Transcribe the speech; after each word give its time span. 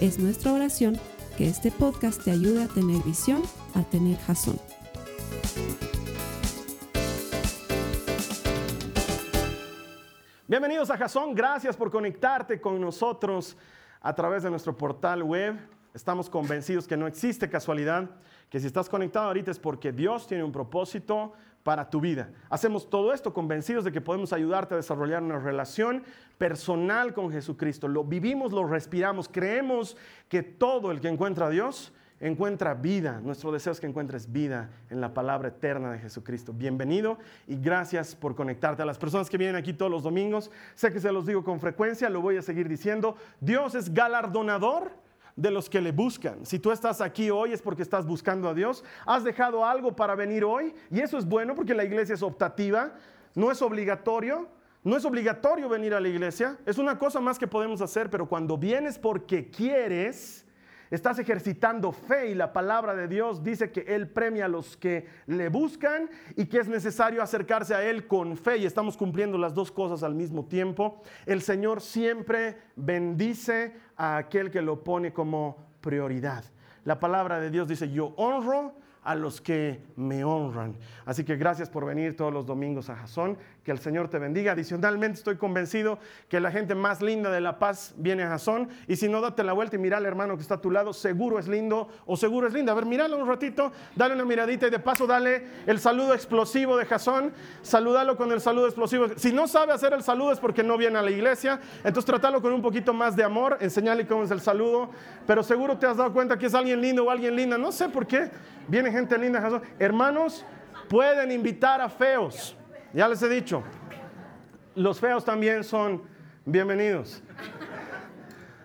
Es 0.00 0.18
nuestra 0.18 0.52
oración 0.52 1.00
que 1.38 1.48
este 1.48 1.70
podcast 1.70 2.22
te 2.22 2.30
ayude 2.30 2.64
a 2.64 2.68
tener 2.68 3.02
visión, 3.02 3.42
a 3.74 3.82
tener 3.82 4.18
jazón. 4.18 4.60
Bienvenidos 10.46 10.90
a 10.90 10.98
Jazón, 10.98 11.34
gracias 11.34 11.78
por 11.78 11.90
conectarte 11.90 12.60
con 12.60 12.78
nosotros 12.78 13.56
a 14.02 14.14
través 14.14 14.42
de 14.42 14.50
nuestro 14.50 14.76
portal 14.76 15.22
web. 15.22 15.56
Estamos 15.94 16.28
convencidos 16.28 16.86
que 16.86 16.98
no 16.98 17.06
existe 17.06 17.48
casualidad, 17.48 18.10
que 18.50 18.60
si 18.60 18.66
estás 18.66 18.90
conectado 18.90 19.28
ahorita 19.28 19.50
es 19.50 19.58
porque 19.58 19.92
Dios 19.92 20.26
tiene 20.26 20.44
un 20.44 20.52
propósito 20.52 21.32
para 21.66 21.90
tu 21.90 22.00
vida. 22.00 22.30
Hacemos 22.48 22.88
todo 22.88 23.12
esto 23.12 23.34
convencidos 23.34 23.82
de 23.82 23.90
que 23.90 24.00
podemos 24.00 24.32
ayudarte 24.32 24.74
a 24.74 24.76
desarrollar 24.76 25.20
una 25.20 25.40
relación 25.40 26.04
personal 26.38 27.12
con 27.12 27.32
Jesucristo. 27.32 27.88
Lo 27.88 28.04
vivimos, 28.04 28.52
lo 28.52 28.68
respiramos, 28.68 29.28
creemos 29.28 29.96
que 30.28 30.44
todo 30.44 30.92
el 30.92 31.00
que 31.00 31.08
encuentra 31.08 31.46
a 31.46 31.50
Dios 31.50 31.92
encuentra 32.20 32.74
vida. 32.74 33.20
Nuestro 33.20 33.50
deseo 33.50 33.72
es 33.72 33.80
que 33.80 33.88
encuentres 33.88 34.30
vida 34.30 34.70
en 34.90 35.00
la 35.00 35.12
palabra 35.12 35.48
eterna 35.48 35.90
de 35.90 35.98
Jesucristo. 35.98 36.52
Bienvenido 36.52 37.18
y 37.48 37.56
gracias 37.56 38.14
por 38.14 38.36
conectarte. 38.36 38.82
A 38.82 38.86
las 38.86 38.96
personas 38.96 39.28
que 39.28 39.36
vienen 39.36 39.56
aquí 39.56 39.72
todos 39.72 39.90
los 39.90 40.04
domingos, 40.04 40.52
sé 40.76 40.92
que 40.92 41.00
se 41.00 41.10
los 41.10 41.26
digo 41.26 41.42
con 41.42 41.58
frecuencia, 41.58 42.08
lo 42.08 42.20
voy 42.20 42.36
a 42.36 42.42
seguir 42.42 42.68
diciendo. 42.68 43.16
Dios 43.40 43.74
es 43.74 43.92
galardonador 43.92 44.92
de 45.36 45.50
los 45.50 45.68
que 45.68 45.80
le 45.80 45.92
buscan. 45.92 46.44
Si 46.44 46.58
tú 46.58 46.72
estás 46.72 47.00
aquí 47.00 47.30
hoy 47.30 47.52
es 47.52 47.62
porque 47.62 47.82
estás 47.82 48.06
buscando 48.06 48.48
a 48.48 48.54
Dios. 48.54 48.82
Has 49.04 49.22
dejado 49.22 49.64
algo 49.64 49.94
para 49.94 50.14
venir 50.14 50.44
hoy 50.44 50.74
y 50.90 51.00
eso 51.00 51.18
es 51.18 51.26
bueno 51.26 51.54
porque 51.54 51.74
la 51.74 51.84
iglesia 51.84 52.14
es 52.14 52.22
optativa, 52.22 52.94
no 53.34 53.52
es 53.52 53.62
obligatorio. 53.62 54.48
No 54.82 54.96
es 54.96 55.04
obligatorio 55.04 55.68
venir 55.68 55.94
a 55.94 56.00
la 56.00 56.06
iglesia, 56.06 56.56
es 56.64 56.78
una 56.78 56.96
cosa 56.96 57.18
más 57.18 57.40
que 57.40 57.48
podemos 57.48 57.80
hacer, 57.80 58.08
pero 58.08 58.28
cuando 58.28 58.56
vienes 58.56 59.00
porque 59.00 59.50
quieres, 59.50 60.45
Estás 60.90 61.18
ejercitando 61.18 61.90
fe 61.90 62.30
y 62.30 62.34
la 62.34 62.52
palabra 62.52 62.94
de 62.94 63.08
Dios 63.08 63.42
dice 63.42 63.72
que 63.72 63.80
Él 63.80 64.08
premia 64.08 64.44
a 64.44 64.48
los 64.48 64.76
que 64.76 65.06
le 65.26 65.48
buscan 65.48 66.08
y 66.36 66.46
que 66.46 66.58
es 66.58 66.68
necesario 66.68 67.22
acercarse 67.22 67.74
a 67.74 67.84
Él 67.84 68.06
con 68.06 68.36
fe 68.36 68.58
y 68.58 68.66
estamos 68.66 68.96
cumpliendo 68.96 69.36
las 69.36 69.54
dos 69.54 69.72
cosas 69.72 70.02
al 70.02 70.14
mismo 70.14 70.44
tiempo. 70.44 71.02
El 71.26 71.42
Señor 71.42 71.80
siempre 71.80 72.58
bendice 72.76 73.74
a 73.96 74.16
aquel 74.16 74.50
que 74.50 74.62
lo 74.62 74.84
pone 74.84 75.12
como 75.12 75.56
prioridad. 75.80 76.44
La 76.84 77.00
palabra 77.00 77.40
de 77.40 77.50
Dios 77.50 77.66
dice, 77.66 77.90
yo 77.90 78.14
honro 78.16 78.74
a 79.02 79.14
los 79.14 79.40
que 79.40 79.80
me 79.94 80.24
honran. 80.24 80.76
Así 81.04 81.24
que 81.24 81.36
gracias 81.36 81.70
por 81.70 81.84
venir 81.86 82.16
todos 82.16 82.32
los 82.32 82.44
domingos 82.44 82.90
a 82.90 82.96
Jasón. 82.96 83.38
Que 83.66 83.72
el 83.72 83.80
Señor 83.80 84.08
te 84.08 84.20
bendiga. 84.20 84.52
Adicionalmente 84.52 85.18
estoy 85.18 85.38
convencido 85.38 85.98
que 86.28 86.38
la 86.38 86.52
gente 86.52 86.76
más 86.76 87.02
linda 87.02 87.32
de 87.32 87.40
La 87.40 87.58
Paz 87.58 87.94
viene 87.96 88.22
a 88.22 88.28
Jasón. 88.28 88.68
Y 88.86 88.94
si 88.94 89.08
no, 89.08 89.20
date 89.20 89.42
la 89.42 89.54
vuelta 89.54 89.74
y 89.74 89.80
mira 89.80 89.96
al 89.96 90.06
hermano 90.06 90.36
que 90.36 90.42
está 90.42 90.54
a 90.54 90.60
tu 90.60 90.70
lado. 90.70 90.92
Seguro 90.92 91.40
es 91.40 91.48
lindo 91.48 91.88
o 92.06 92.16
seguro 92.16 92.46
es 92.46 92.54
linda. 92.54 92.70
A 92.70 92.76
ver, 92.76 92.86
míralo 92.86 93.18
un 93.18 93.26
ratito, 93.26 93.72
dale 93.96 94.14
una 94.14 94.24
miradita 94.24 94.68
y 94.68 94.70
de 94.70 94.78
paso 94.78 95.08
dale 95.08 95.48
el 95.66 95.80
saludo 95.80 96.14
explosivo 96.14 96.76
de 96.76 96.86
Jasón. 96.86 97.32
Salúdalo 97.62 98.16
con 98.16 98.30
el 98.30 98.40
saludo 98.40 98.66
explosivo. 98.66 99.08
Si 99.16 99.32
no 99.32 99.48
sabe 99.48 99.72
hacer 99.72 99.92
el 99.94 100.04
saludo 100.04 100.30
es 100.30 100.38
porque 100.38 100.62
no 100.62 100.78
viene 100.78 101.00
a 101.00 101.02
la 101.02 101.10
iglesia. 101.10 101.58
Entonces 101.78 102.04
trátalo 102.04 102.40
con 102.40 102.52
un 102.52 102.62
poquito 102.62 102.94
más 102.94 103.16
de 103.16 103.24
amor. 103.24 103.58
Enseñale 103.60 104.06
cómo 104.06 104.22
es 104.22 104.30
el 104.30 104.40
saludo. 104.40 104.90
Pero 105.26 105.42
seguro 105.42 105.76
te 105.76 105.86
has 105.86 105.96
dado 105.96 106.12
cuenta 106.12 106.38
que 106.38 106.46
es 106.46 106.54
alguien 106.54 106.80
lindo 106.80 107.02
o 107.02 107.10
alguien 107.10 107.34
linda. 107.34 107.58
No 107.58 107.72
sé 107.72 107.88
por 107.88 108.06
qué. 108.06 108.30
Viene 108.68 108.92
gente 108.92 109.18
linda. 109.18 109.60
Hermanos, 109.80 110.44
pueden 110.88 111.32
invitar 111.32 111.80
a 111.80 111.88
feos. 111.88 112.56
Ya 112.92 113.08
les 113.08 113.22
he 113.22 113.28
dicho. 113.28 113.62
Los 114.74 115.00
feos 115.00 115.24
también 115.24 115.64
son 115.64 116.02
bienvenidos. 116.44 117.22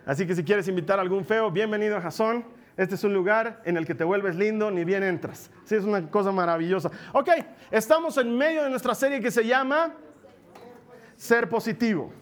Así 0.06 0.26
que 0.26 0.34
si 0.34 0.44
quieres 0.44 0.68
invitar 0.68 0.98
a 0.98 1.02
algún 1.02 1.24
feo, 1.24 1.50
bienvenido 1.50 1.96
a 1.96 2.00
Jason. 2.00 2.44
Este 2.76 2.94
es 2.94 3.04
un 3.04 3.12
lugar 3.12 3.60
en 3.64 3.76
el 3.76 3.86
que 3.86 3.94
te 3.94 4.04
vuelves 4.04 4.34
lindo 4.36 4.70
ni 4.70 4.84
bien 4.84 5.02
entras. 5.02 5.50
Sí, 5.64 5.74
es 5.74 5.84
una 5.84 6.10
cosa 6.10 6.32
maravillosa. 6.32 6.90
Ok, 7.12 7.28
estamos 7.70 8.16
en 8.16 8.36
medio 8.36 8.62
de 8.64 8.70
nuestra 8.70 8.94
serie 8.94 9.20
que 9.20 9.30
se 9.30 9.44
llama 9.46 9.94
Ser 11.16 11.48
Positivo. 11.48 12.12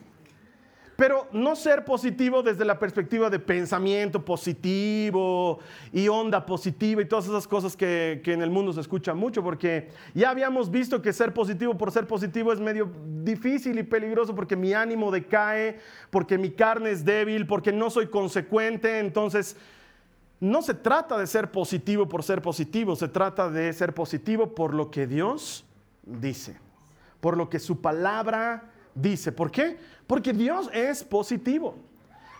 Pero 1.00 1.28
no 1.32 1.56
ser 1.56 1.86
positivo 1.86 2.42
desde 2.42 2.62
la 2.62 2.78
perspectiva 2.78 3.30
de 3.30 3.38
pensamiento 3.38 4.22
positivo 4.22 5.58
y 5.94 6.08
onda 6.08 6.44
positiva 6.44 7.00
y 7.00 7.06
todas 7.06 7.24
esas 7.24 7.48
cosas 7.48 7.74
que, 7.74 8.20
en 8.22 8.42
el 8.42 8.50
mundo 8.50 8.70
se 8.74 8.82
escuchan 8.82 9.16
mucho, 9.16 9.42
porque 9.42 9.88
ya 10.12 10.28
habíamos 10.28 10.70
visto 10.70 11.00
que 11.00 11.14
ser 11.14 11.32
positivo 11.32 11.78
por 11.78 11.90
ser 11.90 12.06
positivo 12.06 12.52
es 12.52 12.60
medio 12.60 12.90
difícil 13.22 13.78
y 13.78 13.82
peligroso 13.82 14.34
porque 14.34 14.56
mi 14.56 14.74
ánimo 14.74 15.10
decae, 15.10 15.78
porque 16.10 16.36
mi 16.36 16.50
carne 16.50 16.90
es 16.90 17.02
débil, 17.02 17.46
porque 17.46 17.72
no 17.72 17.88
soy 17.88 18.08
consecuente. 18.08 18.98
Entonces, 18.98 19.56
no 20.38 20.60
se 20.60 20.74
trata 20.74 21.16
de 21.16 21.26
ser 21.26 21.50
positivo 21.50 22.10
por 22.10 22.22
ser 22.22 22.42
positivo, 22.42 22.94
se 22.94 23.08
trata 23.08 23.48
de 23.48 23.72
ser 23.72 23.94
positivo 23.94 24.54
por 24.54 24.74
lo 24.74 24.90
que 24.90 25.06
Dios 25.06 25.64
dice, 26.02 26.58
por 27.22 27.38
lo 27.38 27.48
que 27.48 27.58
su 27.58 27.80
palabra 27.80 28.64
dice. 28.94 29.32
¿Por 29.32 29.50
qué? 29.50 29.78
Porque 30.06 30.32
Dios 30.32 30.70
es 30.72 31.04
positivo. 31.04 31.76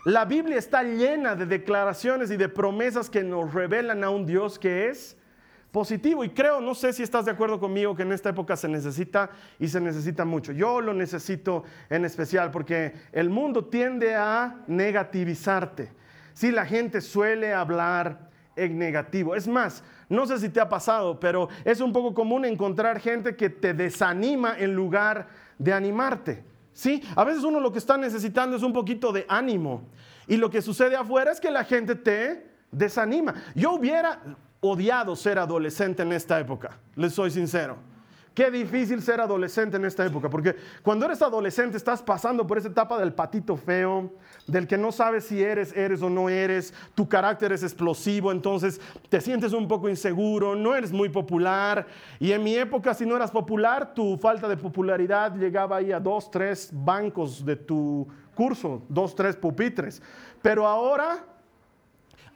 La 0.05 0.25
Biblia 0.25 0.57
está 0.57 0.83
llena 0.83 1.35
de 1.35 1.45
declaraciones 1.45 2.31
y 2.31 2.37
de 2.37 2.49
promesas 2.49 3.09
que 3.09 3.23
nos 3.23 3.53
revelan 3.53 4.03
a 4.03 4.09
un 4.09 4.25
Dios 4.25 4.57
que 4.57 4.89
es 4.89 5.15
positivo. 5.71 6.23
Y 6.23 6.29
creo, 6.29 6.59
no 6.59 6.73
sé 6.73 6.91
si 6.91 7.03
estás 7.03 7.25
de 7.25 7.31
acuerdo 7.31 7.59
conmigo, 7.59 7.95
que 7.95 8.01
en 8.01 8.11
esta 8.11 8.29
época 8.29 8.55
se 8.55 8.67
necesita 8.67 9.29
y 9.59 9.67
se 9.67 9.79
necesita 9.79 10.25
mucho. 10.25 10.51
Yo 10.51 10.81
lo 10.81 10.93
necesito 10.93 11.63
en 11.89 12.03
especial 12.03 12.49
porque 12.51 12.93
el 13.11 13.29
mundo 13.29 13.65
tiende 13.65 14.15
a 14.15 14.63
negativizarte. 14.67 15.91
Si 16.33 16.51
la 16.51 16.65
gente 16.65 17.01
suele 17.01 17.53
hablar 17.53 18.31
en 18.55 18.77
negativo. 18.77 19.35
Es 19.35 19.47
más, 19.47 19.83
no 20.09 20.25
sé 20.25 20.39
si 20.39 20.49
te 20.49 20.59
ha 20.59 20.69
pasado, 20.69 21.19
pero 21.19 21.49
es 21.63 21.79
un 21.79 21.93
poco 21.93 22.13
común 22.13 22.45
encontrar 22.45 22.99
gente 22.99 23.35
que 23.35 23.49
te 23.49 23.73
desanima 23.73 24.55
en 24.57 24.75
lugar 24.75 25.27
de 25.61 25.73
animarte. 25.73 26.43
¿Sí? 26.73 27.03
A 27.15 27.23
veces 27.23 27.43
uno 27.43 27.59
lo 27.59 27.71
que 27.71 27.79
está 27.79 27.97
necesitando 27.97 28.55
es 28.55 28.63
un 28.63 28.73
poquito 28.73 29.11
de 29.11 29.25
ánimo. 29.27 29.83
Y 30.27 30.37
lo 30.37 30.49
que 30.49 30.61
sucede 30.61 30.95
afuera 30.95 31.31
es 31.31 31.39
que 31.39 31.51
la 31.51 31.63
gente 31.63 31.95
te 31.95 32.49
desanima. 32.71 33.35
Yo 33.53 33.73
hubiera 33.73 34.19
odiado 34.61 35.15
ser 35.15 35.37
adolescente 35.37 36.03
en 36.03 36.13
esta 36.13 36.39
época, 36.39 36.79
les 36.95 37.13
soy 37.13 37.31
sincero. 37.31 37.77
Qué 38.33 38.49
difícil 38.49 39.01
ser 39.01 39.19
adolescente 39.19 39.75
en 39.75 39.83
esta 39.83 40.05
época, 40.05 40.29
porque 40.29 40.55
cuando 40.83 41.05
eres 41.05 41.21
adolescente 41.21 41.75
estás 41.75 42.01
pasando 42.01 42.47
por 42.47 42.57
esa 42.57 42.69
etapa 42.69 42.97
del 42.97 43.11
patito 43.11 43.57
feo, 43.57 44.09
del 44.47 44.67
que 44.67 44.77
no 44.77 44.93
sabes 44.93 45.25
si 45.25 45.43
eres, 45.43 45.75
eres 45.75 46.01
o 46.01 46.09
no 46.09 46.29
eres, 46.29 46.73
tu 46.95 47.09
carácter 47.09 47.51
es 47.51 47.61
explosivo, 47.61 48.31
entonces 48.31 48.79
te 49.09 49.19
sientes 49.19 49.51
un 49.51 49.67
poco 49.67 49.89
inseguro, 49.89 50.55
no 50.55 50.73
eres 50.73 50.93
muy 50.93 51.09
popular, 51.09 51.85
y 52.21 52.31
en 52.31 52.41
mi 52.41 52.55
época 52.55 52.93
si 52.93 53.05
no 53.05 53.17
eras 53.17 53.31
popular, 53.31 53.93
tu 53.93 54.15
falta 54.15 54.47
de 54.47 54.55
popularidad 54.55 55.35
llegaba 55.35 55.75
ahí 55.75 55.91
a 55.91 55.99
dos, 55.99 56.31
tres 56.31 56.69
bancos 56.71 57.43
de 57.43 57.57
tu 57.57 58.07
curso, 58.33 58.81
dos, 58.87 59.13
tres 59.13 59.35
pupitres, 59.35 60.01
pero 60.41 60.65
ahora... 60.67 61.25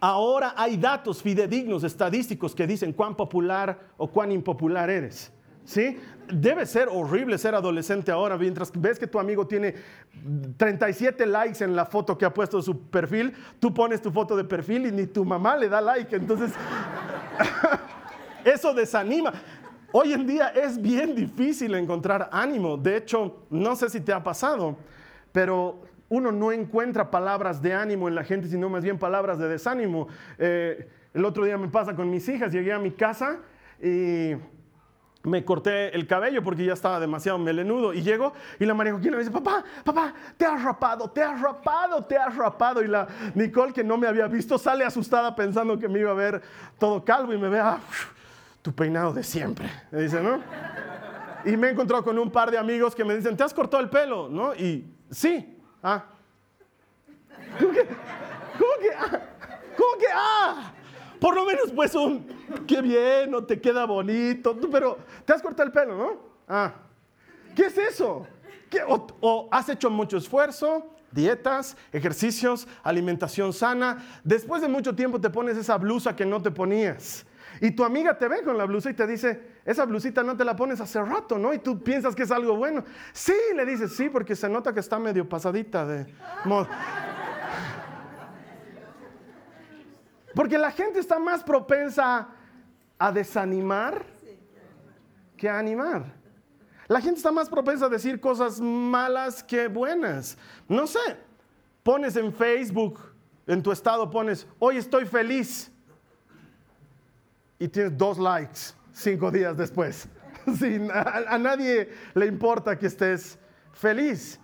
Ahora 0.01 0.53
hay 0.57 0.75
datos 0.75 1.23
fidedignos, 1.23 1.83
estadísticos 1.83 2.53
que 2.53 2.67
dicen 2.67 2.91
cuán 2.91 3.15
popular 3.15 3.79
o 3.97 4.07
cuán 4.07 4.29
impopular 4.31 4.89
eres. 4.89 5.31
¿Sí? 5.65 5.99
Debe 6.31 6.65
ser 6.65 6.87
horrible 6.89 7.37
ser 7.37 7.53
adolescente 7.53 8.11
ahora, 8.11 8.37
mientras 8.37 8.71
ves 8.73 8.97
que 8.97 9.07
tu 9.07 9.19
amigo 9.19 9.45
tiene 9.45 9.75
37 10.57 11.25
likes 11.25 11.63
en 11.63 11.75
la 11.75 11.85
foto 11.85 12.17
que 12.17 12.25
ha 12.25 12.33
puesto 12.33 12.61
su 12.61 12.87
perfil, 12.87 13.33
tú 13.59 13.73
pones 13.73 14.01
tu 14.01 14.11
foto 14.11 14.35
de 14.35 14.43
perfil 14.43 14.87
y 14.87 14.91
ni 14.91 15.07
tu 15.07 15.25
mamá 15.25 15.57
le 15.57 15.69
da 15.69 15.81
like. 15.81 16.15
Entonces, 16.15 16.51
eso 18.45 18.73
desanima. 18.73 19.33
Hoy 19.91 20.13
en 20.13 20.25
día 20.25 20.49
es 20.49 20.81
bien 20.81 21.15
difícil 21.15 21.73
encontrar 21.75 22.29
ánimo. 22.31 22.75
De 22.77 22.97
hecho, 22.97 23.45
no 23.49 23.75
sé 23.75 23.89
si 23.89 24.01
te 24.01 24.11
ha 24.11 24.23
pasado, 24.23 24.77
pero 25.31 25.81
uno 26.09 26.31
no 26.31 26.51
encuentra 26.51 27.09
palabras 27.09 27.61
de 27.61 27.73
ánimo 27.73 28.07
en 28.07 28.15
la 28.15 28.23
gente, 28.23 28.47
sino 28.47 28.69
más 28.69 28.83
bien 28.83 28.97
palabras 28.97 29.39
de 29.39 29.47
desánimo. 29.47 30.07
Eh, 30.37 30.89
el 31.13 31.23
otro 31.23 31.45
día 31.45 31.57
me 31.57 31.69
pasa 31.69 31.95
con 31.95 32.09
mis 32.09 32.27
hijas, 32.29 32.51
llegué 32.51 32.73
a 32.73 32.79
mi 32.79 32.91
casa 32.91 33.39
y 33.81 34.33
me 35.25 35.43
corté 35.43 35.95
el 35.95 36.07
cabello 36.07 36.43
porque 36.43 36.65
ya 36.65 36.73
estaba 36.73 36.99
demasiado 36.99 37.37
melenudo 37.37 37.93
y 37.93 38.01
llego 38.01 38.33
y 38.59 38.65
la 38.65 38.73
María 38.73 38.93
Joaquina 38.93 39.13
me 39.13 39.19
dice, 39.19 39.31
papá, 39.31 39.63
papá, 39.83 40.13
te 40.37 40.45
has 40.45 40.63
rapado, 40.63 41.09
te 41.09 41.21
has 41.21 41.39
rapado, 41.41 42.03
te 42.05 42.17
has 42.17 42.35
rapado. 42.35 42.83
Y 42.83 42.87
la 42.87 43.07
Nicole 43.33 43.73
que 43.73 43.83
no 43.83 43.97
me 43.97 44.07
había 44.07 44.27
visto 44.27 44.57
sale 44.57 44.83
asustada 44.83 45.35
pensando 45.35 45.77
que 45.77 45.87
me 45.87 45.99
iba 45.99 46.11
a 46.11 46.15
ver 46.15 46.41
todo 46.79 47.03
calvo 47.03 47.33
y 47.33 47.37
me 47.37 47.49
ve, 47.49 47.59
ah, 47.59 47.79
tu 48.61 48.73
peinado 48.73 49.13
de 49.13 49.23
siempre. 49.23 49.69
Me 49.91 50.01
dice, 50.01 50.21
¿no? 50.21 50.41
Y 51.45 51.55
me 51.57 51.67
he 51.67 51.71
encontrado 51.71 52.03
con 52.03 52.17
un 52.17 52.31
par 52.31 52.49
de 52.49 52.57
amigos 52.57 52.95
que 52.95 53.05
me 53.05 53.15
dicen, 53.15 53.37
¿te 53.37 53.43
has 53.43 53.53
cortado 53.53 53.83
el 53.83 53.89
pelo? 53.89 54.27
¿No? 54.29 54.55
Y 54.55 54.91
sí, 55.11 55.59
ah. 55.83 56.03
¿Cómo 57.59 57.71
que? 57.71 57.85
¿Cómo 57.85 58.71
que? 58.81 58.89
Ah? 58.97 59.21
¿Cómo 59.77 59.97
que? 59.99 60.07
Ah. 60.13 60.71
Por 61.25 61.33
lo 61.33 61.43
menos 61.43 61.71
pues 61.73 61.95
un, 61.95 62.23
qué 62.67 62.83
bien, 62.83 63.31
no 63.31 63.43
te 63.43 63.59
queda 63.59 63.85
bonito, 63.85 64.55
pero 64.71 64.99
te 65.25 65.33
has 65.33 65.41
cortado 65.41 65.65
el 65.65 65.73
pelo, 65.73 65.97
¿no? 65.97 66.19
Ah, 66.47 66.71
¿qué 67.55 67.65
es 67.65 67.75
eso? 67.79 68.27
o, 68.87 69.49
has 69.51 69.67
hecho 69.69 69.89
mucho 69.89 70.17
esfuerzo, 70.17 70.87
dietas, 71.09 71.77
ejercicios, 71.91 72.67
alimentación 72.83 73.53
sana. 73.53 74.05
Después 74.23 74.61
de 74.61 74.67
mucho 74.67 74.93
tiempo 74.93 75.19
te 75.19 75.31
pones 75.31 75.57
esa 75.57 75.79
blusa 75.79 76.15
que 76.15 76.27
no 76.27 76.43
te 76.43 76.51
ponías. 76.51 77.25
Y 77.59 77.71
tu 77.71 77.83
amiga 77.83 78.15
te 78.15 78.27
ve 78.27 78.43
con 78.43 78.55
la 78.55 78.65
blusa 78.65 78.91
y 78.91 78.93
te 78.93 79.07
dice, 79.07 79.41
esa 79.65 79.85
blusita 79.85 80.21
no 80.21 80.37
te 80.37 80.45
la 80.45 80.55
pones 80.55 80.79
hace 80.79 81.01
rato, 81.01 81.39
¿no? 81.39 81.55
Y 81.55 81.57
tú 81.57 81.81
piensas 81.81 82.13
que 82.13 82.21
es 82.21 82.29
algo 82.29 82.55
bueno. 82.55 82.83
Sí, 83.13 83.33
le 83.55 83.65
dices, 83.65 83.95
sí, 83.95 84.09
porque 84.09 84.35
se 84.35 84.47
nota 84.47 84.73
que 84.73 84.79
está 84.79 84.99
medio 84.99 85.27
pasadita 85.27 85.87
de 85.87 86.05
Porque 90.35 90.57
la 90.57 90.69
gente 90.69 90.99
está 90.99 91.17
más 91.17 91.43
propensa 91.43 92.27
a 92.99 93.11
desanimar 93.11 94.05
que 95.37 95.49
a 95.49 95.57
animar. 95.57 96.13
La 96.87 97.01
gente 97.01 97.17
está 97.17 97.31
más 97.31 97.49
propensa 97.49 97.85
a 97.85 97.89
decir 97.89 98.19
cosas 98.19 98.59
malas 98.59 99.41
que 99.41 99.67
buenas. 99.67 100.37
No 100.67 100.85
sé, 100.85 101.17
pones 101.83 102.15
en 102.17 102.33
Facebook, 102.33 102.99
en 103.47 103.63
tu 103.63 103.71
estado 103.71 104.09
pones, 104.09 104.45
hoy 104.59 104.77
estoy 104.77 105.05
feliz. 105.05 105.71
Y 107.57 107.69
tienes 107.69 107.97
dos 107.97 108.19
likes 108.19 108.75
cinco 108.91 109.31
días 109.31 109.55
después. 109.55 110.07
a, 110.93 111.35
a 111.35 111.37
nadie 111.37 111.89
le 112.13 112.25
importa 112.25 112.77
que 112.77 112.87
estés 112.87 113.39
feliz. 113.71 114.39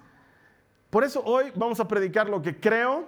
Por 0.89 1.03
eso 1.03 1.21
hoy 1.23 1.51
vamos 1.55 1.79
a 1.79 1.87
predicar 1.87 2.29
lo 2.29 2.41
que 2.41 2.57
creo 2.59 3.05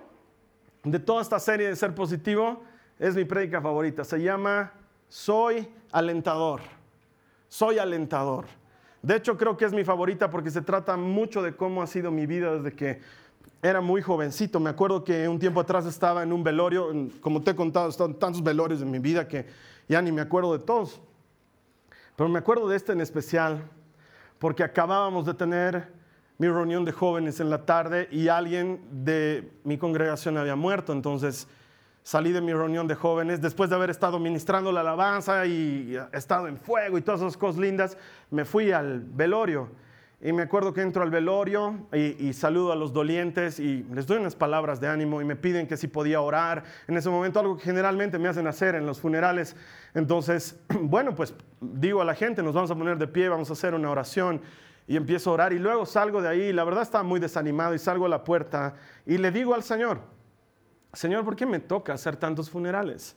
de 0.84 1.00
toda 1.00 1.22
esta 1.22 1.40
serie 1.40 1.70
de 1.70 1.76
ser 1.76 1.96
positivo 1.96 2.64
es 3.04 3.18
mi 3.18 3.26
prédica 3.26 3.62
favorita. 3.62 4.06
Se 4.06 4.22
llama 4.22 4.72
Soy 5.10 5.68
alentador. 5.92 6.62
Soy 7.50 7.78
alentador. 7.78 8.46
De 9.02 9.18
hecho, 9.18 9.38
creo 9.38 9.58
que 9.58 9.66
es 9.66 9.74
mi 9.74 9.84
favorita 9.84 10.30
porque 10.30 10.50
se 10.50 10.62
trata 10.62 10.96
mucho 10.96 11.42
de 11.42 11.54
cómo 11.54 11.84
ha 11.84 11.88
sido 11.88 12.12
mi 12.12 12.26
vida 12.26 12.56
desde 12.56 12.74
que 12.74 13.02
era 13.62 13.82
muy 13.82 14.02
jovencito. 14.02 14.58
Me 14.62 14.70
acuerdo 14.70 15.04
que 15.04 15.28
un 15.28 15.38
tiempo 15.38 15.60
atrás 15.60 15.86
estaba 15.86 16.24
en 16.24 16.32
un 16.32 16.46
velorio, 16.46 17.10
como 17.20 17.42
te 17.42 17.52
he 17.52 17.56
contado, 17.56 17.90
están 17.90 18.14
tantos 18.14 18.42
velorios 18.42 18.82
en 18.82 18.90
mi 18.90 19.00
vida 19.00 19.28
que 19.28 19.48
ya 19.90 20.02
ni 20.02 20.14
me 20.14 20.22
acuerdo 20.22 20.58
de 20.58 20.64
todos. 20.64 21.02
Pero 22.16 22.30
me 22.30 22.40
acuerdo 22.40 22.70
de 22.70 22.78
este 22.78 22.94
en 22.94 23.02
especial 23.02 23.64
porque 24.40 24.64
acabábamos 24.64 25.26
de 25.26 25.34
tener 25.34 25.92
mi 26.38 26.48
reunión 26.48 26.86
de 26.86 26.94
jóvenes 26.94 27.42
en 27.42 27.50
la 27.50 27.66
tarde 27.66 28.08
y 28.12 28.30
alguien 28.30 28.80
de 28.90 29.52
mi 29.66 29.78
congregación 29.78 30.38
había 30.38 30.56
muerto. 30.56 30.94
Entonces, 30.94 31.50
salí 32.04 32.32
de 32.32 32.42
mi 32.42 32.54
reunión 32.54 32.88
de 32.88 32.96
jóvenes, 32.96 33.42
después 33.42 33.70
de 33.70 33.78
haber 33.78 33.90
estado 33.90 34.20
ministrando 34.20 34.72
la 34.72 34.82
alabanza 34.82 35.46
y 35.46 35.98
estado 36.12 36.48
en 36.48 36.58
fuego 36.58 36.98
y 36.98 37.02
todas 37.02 37.22
esas 37.22 37.38
cosas 37.38 37.60
lindas, 37.60 37.98
me 38.30 38.46
fui 38.46 38.72
al 38.72 39.00
velorio. 39.00 39.70
Y 40.26 40.32
me 40.32 40.44
acuerdo 40.44 40.74
que 40.74 40.82
entro 40.82 41.04
al 41.04 41.10
velorio 41.10 41.86
y, 41.92 42.32
saludo 42.32 42.72
a 42.72 42.78
los 42.78 42.94
dolientes 42.94 43.60
y 43.60 43.84
les 43.94 44.08
doy 44.08 44.20
unas 44.20 44.36
palabras 44.36 44.80
de 44.80 44.88
ánimo 44.88 45.22
y 45.22 45.26
me 45.26 45.36
piden 45.36 45.68
que 45.68 45.76
si 45.76 45.88
podía 45.88 46.22
orar. 46.22 46.64
En 46.88 46.96
ese 46.96 47.10
momento 47.10 47.42
algo 47.42 47.58
que 47.58 47.64
generalmente 47.64 48.18
me 48.18 48.30
hacen 48.30 48.48
hacer 48.48 48.76
en 48.76 48.86
los 48.86 49.02
funerales. 49.02 49.54
Entonces, 49.94 50.58
bueno, 50.80 51.14
pues 51.14 51.36
digo 51.60 52.02
a 52.02 52.06
la 52.06 52.16
gente, 52.16 52.42
nos 52.42 52.54
vamos 52.54 52.72
a 52.72 52.76
poner 52.76 52.98
de 52.98 53.08
pie, 53.08 53.28
vamos 53.28 53.50
a 53.50 53.54
hacer 53.54 53.74
una 53.74 53.90
oración 53.90 54.40
y 54.88 54.96
empiezo 54.96 55.32
a 55.32 55.34
orar 55.34 55.52
y 55.52 55.60
luego 55.60 55.86
salgo 55.86 56.22
de 56.22 56.30
ahí. 56.30 56.54
La 56.54 56.64
verdad 56.64 56.84
estaba 56.84 57.04
muy 57.04 57.20
desanimado 57.20 57.74
y 57.74 57.80
salgo 57.80 58.06
a 58.06 58.10
la 58.10 58.24
puerta 58.24 58.76
y 59.06 59.18
le 59.18 59.30
digo 59.30 59.54
al 59.54 59.64
Señor, 59.64 60.00
Señor, 60.94 61.26
¿por 61.26 61.36
qué 61.36 61.46
me 61.46 61.60
toca 61.60 61.94
hacer 61.94 62.16
tantos 62.16 62.50
funerales? 62.50 63.16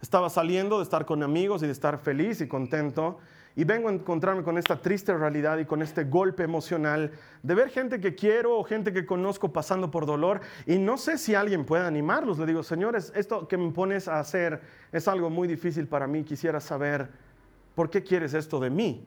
Estaba 0.00 0.30
saliendo 0.30 0.78
de 0.78 0.84
estar 0.84 1.04
con 1.04 1.22
amigos 1.24 1.62
y 1.62 1.66
de 1.66 1.72
estar 1.72 1.98
feliz 1.98 2.40
y 2.40 2.46
contento 2.46 3.18
y 3.56 3.64
vengo 3.64 3.88
a 3.88 3.92
encontrarme 3.92 4.44
con 4.44 4.56
esta 4.56 4.80
triste 4.80 5.12
realidad 5.12 5.58
y 5.58 5.64
con 5.64 5.82
este 5.82 6.04
golpe 6.04 6.44
emocional 6.44 7.10
de 7.42 7.54
ver 7.56 7.70
gente 7.70 8.00
que 8.00 8.14
quiero 8.14 8.56
o 8.56 8.62
gente 8.62 8.92
que 8.92 9.04
conozco 9.04 9.52
pasando 9.52 9.90
por 9.90 10.06
dolor 10.06 10.40
y 10.64 10.78
no 10.78 10.96
sé 10.96 11.18
si 11.18 11.34
alguien 11.34 11.64
puede 11.64 11.84
animarlos. 11.84 12.38
Le 12.38 12.46
digo, 12.46 12.62
señores, 12.62 13.12
esto 13.16 13.48
que 13.48 13.56
me 13.56 13.72
pones 13.72 14.06
a 14.06 14.20
hacer 14.20 14.60
es 14.92 15.08
algo 15.08 15.28
muy 15.28 15.48
difícil 15.48 15.88
para 15.88 16.06
mí. 16.06 16.22
Quisiera 16.22 16.60
saber 16.60 17.10
por 17.74 17.90
qué 17.90 18.04
quieres 18.04 18.32
esto 18.34 18.60
de 18.60 18.70
mí. 18.70 19.04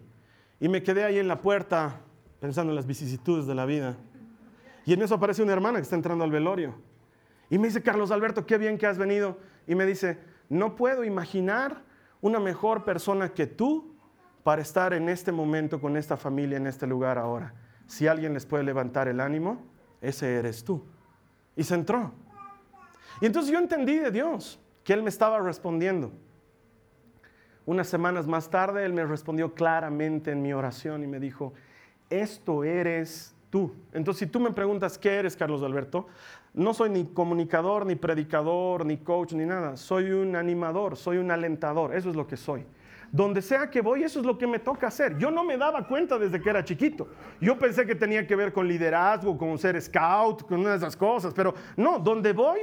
Y 0.60 0.68
me 0.68 0.84
quedé 0.84 1.06
ahí 1.06 1.18
en 1.18 1.30
la 1.30 1.40
puerta 1.40 2.02
pensando 2.42 2.74
en 2.74 2.75
las 2.75 2.86
vicisitudes 2.86 3.46
de 3.48 3.56
la 3.56 3.66
vida. 3.66 3.96
Y 4.86 4.92
en 4.92 5.02
eso 5.02 5.16
aparece 5.16 5.42
una 5.42 5.54
hermana 5.54 5.80
que 5.80 5.84
está 5.84 5.96
entrando 5.96 6.25
al 6.25 6.31
velorio. 6.31 6.91
Y 7.51 7.59
me 7.59 7.68
dice, 7.68 7.83
Carlos 7.83 8.09
Alberto, 8.12 8.45
qué 8.48 8.57
bien 8.57 8.77
que 8.77 8.88
has 8.88 8.98
venido. 8.98 9.38
Y 9.68 9.75
me 9.75 9.86
dice, 9.86 10.18
no 10.50 10.75
puedo 10.75 11.03
imaginar 11.03 11.83
una 12.21 12.39
mejor 12.39 12.86
persona 12.86 13.30
que 13.30 13.45
tú 13.45 13.94
para 14.42 14.62
estar 14.62 14.94
en 14.94 15.09
este 15.09 15.33
momento 15.33 15.81
con 15.81 15.98
esta 15.98 16.15
familia, 16.15 16.57
en 16.57 16.65
este 16.65 16.88
lugar 16.88 17.18
ahora. 17.18 17.53
Si 17.88 18.07
alguien 18.07 18.33
les 18.33 18.45
puede 18.45 18.63
levantar 18.63 19.09
el 19.09 19.19
ánimo, 19.19 19.62
ese 20.00 20.36
eres 20.36 20.63
tú. 20.63 20.81
Y 21.57 21.63
se 21.63 21.75
entró. 21.75 22.13
Y 23.19 23.25
entonces 23.25 23.51
yo 23.51 23.59
entendí 23.59 23.97
de 23.97 24.12
Dios 24.12 24.57
que 24.86 24.94
Él 24.94 25.04
me 25.04 25.09
estaba 25.09 25.39
respondiendo. 25.42 26.13
Unas 27.65 27.88
semanas 27.88 28.27
más 28.27 28.50
tarde 28.50 28.86
Él 28.86 28.94
me 28.94 29.06
respondió 29.06 29.54
claramente 29.54 30.31
en 30.31 30.42
mi 30.42 30.54
oración 30.54 31.04
y 31.04 31.07
me 31.07 31.19
dijo, 31.19 31.54
esto 32.09 32.63
eres 32.63 33.36
tú. 33.50 33.75
Entonces 33.92 34.19
si 34.19 34.27
tú 34.27 34.39
me 34.39 34.51
preguntas, 34.51 34.97
¿qué 34.97 35.15
eres, 35.15 35.36
Carlos 35.36 35.62
Alberto? 35.62 36.07
No 36.53 36.74
soy 36.74 36.89
ni 36.89 37.06
comunicador, 37.06 37.86
ni 37.86 37.95
predicador, 37.95 38.86
ni 38.86 38.98
coach, 38.98 39.33
ni 39.33 39.45
nada. 39.45 39.77
Soy 39.77 40.12
un 40.12 40.36
animador, 40.36 40.98
soy 40.98 41.18
un 41.18 41.31
alentador. 41.31 41.95
Eso 41.95 42.09
es 42.09 42.15
lo 42.15 42.27
que 42.27 42.36
soy. 42.36 42.65
Donde 43.12 43.42
sea 43.42 43.69
que 43.69 43.81
voy, 43.81 44.03
eso 44.03 44.19
es 44.19 44.25
lo 44.25 44.38
que 44.38 44.48
me 44.48 44.59
toca 44.59 44.88
hacer. 44.88 45.18
Yo 45.18 45.31
no 45.31 45.44
me 45.44 45.57
daba 45.57 45.88
cuenta 45.88 46.18
desde 46.18 46.42
que 46.42 46.50
era 46.50 46.63
chiquito. 46.63 47.07
Yo 47.39 47.57
pensé 47.57 47.86
que 47.86 47.95
tenía 47.95 48.25
que 48.25 48.36
ver 48.36 48.53
con 48.53 48.68
liderazgo, 48.68 49.37
con 49.37 49.57
ser 49.57 49.81
scout, 49.81 50.47
con 50.47 50.59
una 50.59 50.71
de 50.71 50.78
esas 50.78 50.95
cosas. 50.95 51.33
Pero 51.33 51.54
no, 51.78 51.99
donde 51.99 52.33
voy 52.33 52.59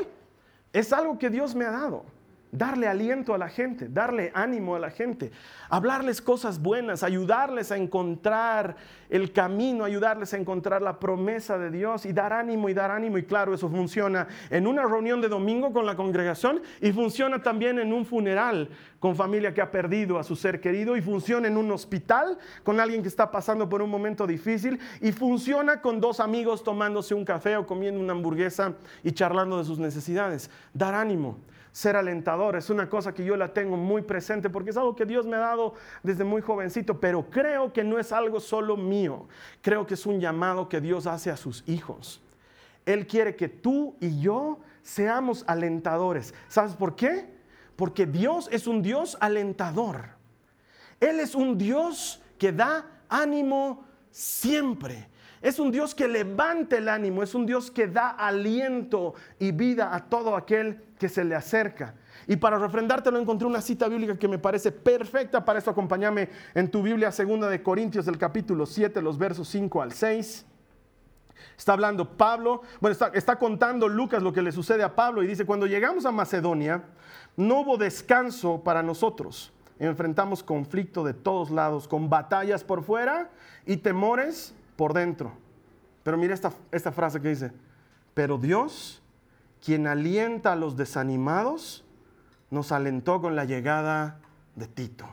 es 0.72 0.92
algo 0.92 1.18
que 1.18 1.30
Dios 1.30 1.54
me 1.54 1.64
ha 1.64 1.70
dado 1.70 2.04
darle 2.50 2.88
aliento 2.88 3.34
a 3.34 3.38
la 3.38 3.48
gente, 3.48 3.88
darle 3.88 4.30
ánimo 4.34 4.74
a 4.74 4.78
la 4.78 4.90
gente, 4.90 5.30
hablarles 5.68 6.22
cosas 6.22 6.60
buenas, 6.60 7.02
ayudarles 7.02 7.70
a 7.72 7.76
encontrar 7.76 8.76
el 9.10 9.32
camino, 9.32 9.84
ayudarles 9.84 10.34
a 10.34 10.38
encontrar 10.38 10.82
la 10.82 10.98
promesa 10.98 11.58
de 11.58 11.70
Dios 11.70 12.06
y 12.06 12.12
dar 12.12 12.32
ánimo 12.32 12.68
y 12.68 12.74
dar 12.74 12.90
ánimo. 12.90 13.18
Y 13.18 13.24
claro, 13.24 13.54
eso 13.54 13.68
funciona 13.68 14.28
en 14.50 14.66
una 14.66 14.84
reunión 14.84 15.20
de 15.20 15.28
domingo 15.28 15.72
con 15.72 15.86
la 15.86 15.96
congregación 15.96 16.62
y 16.80 16.92
funciona 16.92 17.42
también 17.42 17.78
en 17.78 17.92
un 17.92 18.04
funeral 18.04 18.70
con 18.98 19.14
familia 19.14 19.54
que 19.54 19.60
ha 19.60 19.70
perdido 19.70 20.18
a 20.18 20.24
su 20.24 20.34
ser 20.34 20.60
querido 20.60 20.96
y 20.96 21.02
funciona 21.02 21.48
en 21.48 21.56
un 21.56 21.70
hospital 21.70 22.38
con 22.64 22.80
alguien 22.80 23.02
que 23.02 23.08
está 23.08 23.30
pasando 23.30 23.68
por 23.68 23.82
un 23.82 23.90
momento 23.90 24.26
difícil 24.26 24.78
y 25.00 25.12
funciona 25.12 25.80
con 25.80 26.00
dos 26.00 26.20
amigos 26.20 26.64
tomándose 26.64 27.14
un 27.14 27.24
café 27.24 27.56
o 27.56 27.66
comiendo 27.66 28.00
una 28.00 28.12
hamburguesa 28.12 28.74
y 29.04 29.12
charlando 29.12 29.58
de 29.58 29.64
sus 29.64 29.78
necesidades. 29.78 30.50
Dar 30.72 30.94
ánimo 30.94 31.38
ser 31.78 31.94
alentador. 31.94 32.56
Es 32.56 32.70
una 32.70 32.90
cosa 32.90 33.14
que 33.14 33.24
yo 33.24 33.36
la 33.36 33.52
tengo 33.52 33.76
muy 33.76 34.02
presente 34.02 34.50
porque 34.50 34.70
es 34.70 34.76
algo 34.76 34.96
que 34.96 35.06
Dios 35.06 35.26
me 35.26 35.36
ha 35.36 35.40
dado 35.40 35.74
desde 36.02 36.24
muy 36.24 36.42
jovencito, 36.42 36.98
pero 36.98 37.30
creo 37.30 37.72
que 37.72 37.84
no 37.84 38.00
es 38.00 38.10
algo 38.10 38.40
solo 38.40 38.76
mío. 38.76 39.28
Creo 39.62 39.86
que 39.86 39.94
es 39.94 40.04
un 40.04 40.18
llamado 40.18 40.68
que 40.68 40.80
Dios 40.80 41.06
hace 41.06 41.30
a 41.30 41.36
sus 41.36 41.62
hijos. 41.68 42.20
Él 42.84 43.06
quiere 43.06 43.36
que 43.36 43.48
tú 43.48 43.94
y 44.00 44.20
yo 44.20 44.58
seamos 44.82 45.44
alentadores. 45.46 46.34
¿Sabes 46.48 46.72
por 46.72 46.96
qué? 46.96 47.32
Porque 47.76 48.06
Dios 48.06 48.48
es 48.50 48.66
un 48.66 48.82
Dios 48.82 49.16
alentador. 49.20 50.16
Él 50.98 51.20
es 51.20 51.36
un 51.36 51.56
Dios 51.56 52.20
que 52.38 52.50
da 52.50 52.86
ánimo 53.08 53.84
siempre. 54.10 55.06
Es 55.40 55.58
un 55.58 55.70
Dios 55.70 55.94
que 55.94 56.08
levanta 56.08 56.76
el 56.76 56.88
ánimo, 56.88 57.22
es 57.22 57.34
un 57.34 57.46
Dios 57.46 57.70
que 57.70 57.86
da 57.86 58.10
aliento 58.10 59.14
y 59.38 59.52
vida 59.52 59.94
a 59.94 60.04
todo 60.04 60.34
aquel 60.36 60.82
que 60.98 61.08
se 61.08 61.24
le 61.24 61.34
acerca. 61.34 61.94
Y 62.26 62.36
para 62.36 62.58
refrendártelo 62.58 63.18
encontré 63.18 63.46
una 63.46 63.60
cita 63.60 63.88
bíblica 63.88 64.18
que 64.18 64.28
me 64.28 64.38
parece 64.38 64.72
perfecta 64.72 65.44
para 65.44 65.58
esto. 65.58 65.70
Acompáñame 65.70 66.28
en 66.54 66.70
tu 66.70 66.82
Biblia, 66.82 67.12
segunda 67.12 67.48
de 67.48 67.62
Corintios, 67.62 68.06
del 68.06 68.18
capítulo 68.18 68.66
7, 68.66 69.00
los 69.00 69.16
versos 69.16 69.48
5 69.48 69.80
al 69.80 69.92
6. 69.92 70.44
Está 71.56 71.72
hablando 71.72 72.16
Pablo, 72.16 72.62
bueno, 72.80 72.92
está, 72.92 73.08
está 73.14 73.38
contando 73.38 73.86
Lucas 73.88 74.22
lo 74.22 74.32
que 74.32 74.42
le 74.42 74.50
sucede 74.50 74.82
a 74.82 74.96
Pablo 74.96 75.22
y 75.22 75.26
dice, 75.28 75.46
cuando 75.46 75.66
llegamos 75.66 76.04
a 76.04 76.10
Macedonia, 76.10 76.82
no 77.36 77.60
hubo 77.60 77.76
descanso 77.76 78.62
para 78.64 78.82
nosotros 78.82 79.52
enfrentamos 79.78 80.42
conflicto 80.42 81.04
de 81.04 81.14
todos 81.14 81.50
lados, 81.50 81.86
con 81.86 82.10
batallas 82.10 82.64
por 82.64 82.82
fuera 82.82 83.30
y 83.66 83.78
temores 83.78 84.54
por 84.78 84.94
dentro. 84.94 85.32
Pero 86.04 86.16
mira 86.16 86.32
esta, 86.32 86.52
esta 86.70 86.92
frase 86.92 87.20
que 87.20 87.30
dice, 87.30 87.50
pero 88.14 88.38
Dios, 88.38 89.02
quien 89.62 89.88
alienta 89.88 90.52
a 90.52 90.56
los 90.56 90.76
desanimados, 90.76 91.84
nos 92.48 92.70
alentó 92.70 93.20
con 93.20 93.34
la 93.34 93.44
llegada 93.44 94.20
de 94.54 94.68
Tito. 94.68 95.06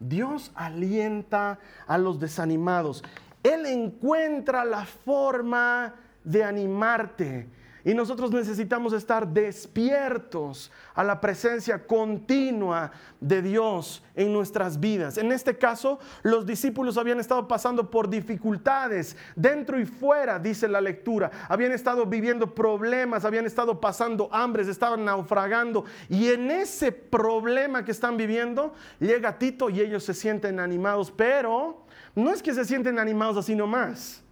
Dios 0.00 0.50
alienta 0.56 1.60
a 1.86 1.98
los 1.98 2.18
desanimados. 2.18 3.04
Él 3.44 3.64
encuentra 3.66 4.64
la 4.64 4.84
forma 4.86 5.94
de 6.24 6.42
animarte. 6.42 7.48
Y 7.84 7.94
nosotros 7.94 8.30
necesitamos 8.30 8.92
estar 8.92 9.26
despiertos 9.26 10.70
a 10.94 11.02
la 11.02 11.20
presencia 11.20 11.86
continua 11.86 12.90
de 13.20 13.40
Dios 13.42 14.02
en 14.14 14.32
nuestras 14.32 14.78
vidas. 14.78 15.16
En 15.16 15.32
este 15.32 15.56
caso, 15.56 15.98
los 16.22 16.44
discípulos 16.44 16.98
habían 16.98 17.20
estado 17.20 17.48
pasando 17.48 17.90
por 17.90 18.10
dificultades 18.10 19.16
dentro 19.34 19.80
y 19.80 19.86
fuera, 19.86 20.38
dice 20.38 20.68
la 20.68 20.80
lectura. 20.80 21.30
Habían 21.48 21.72
estado 21.72 22.04
viviendo 22.04 22.54
problemas, 22.54 23.24
habían 23.24 23.46
estado 23.46 23.80
pasando 23.80 24.28
hambres, 24.32 24.68
estaban 24.68 25.04
naufragando. 25.04 25.84
Y 26.08 26.28
en 26.28 26.50
ese 26.50 26.92
problema 26.92 27.84
que 27.84 27.92
están 27.92 28.16
viviendo, 28.16 28.74
llega 28.98 29.38
Tito 29.38 29.70
y 29.70 29.80
ellos 29.80 30.04
se 30.04 30.14
sienten 30.14 30.60
animados. 30.60 31.10
Pero 31.10 31.84
no 32.14 32.30
es 32.30 32.42
que 32.42 32.52
se 32.52 32.64
sienten 32.64 32.98
animados 32.98 33.38
así 33.38 33.54
nomás 33.54 34.22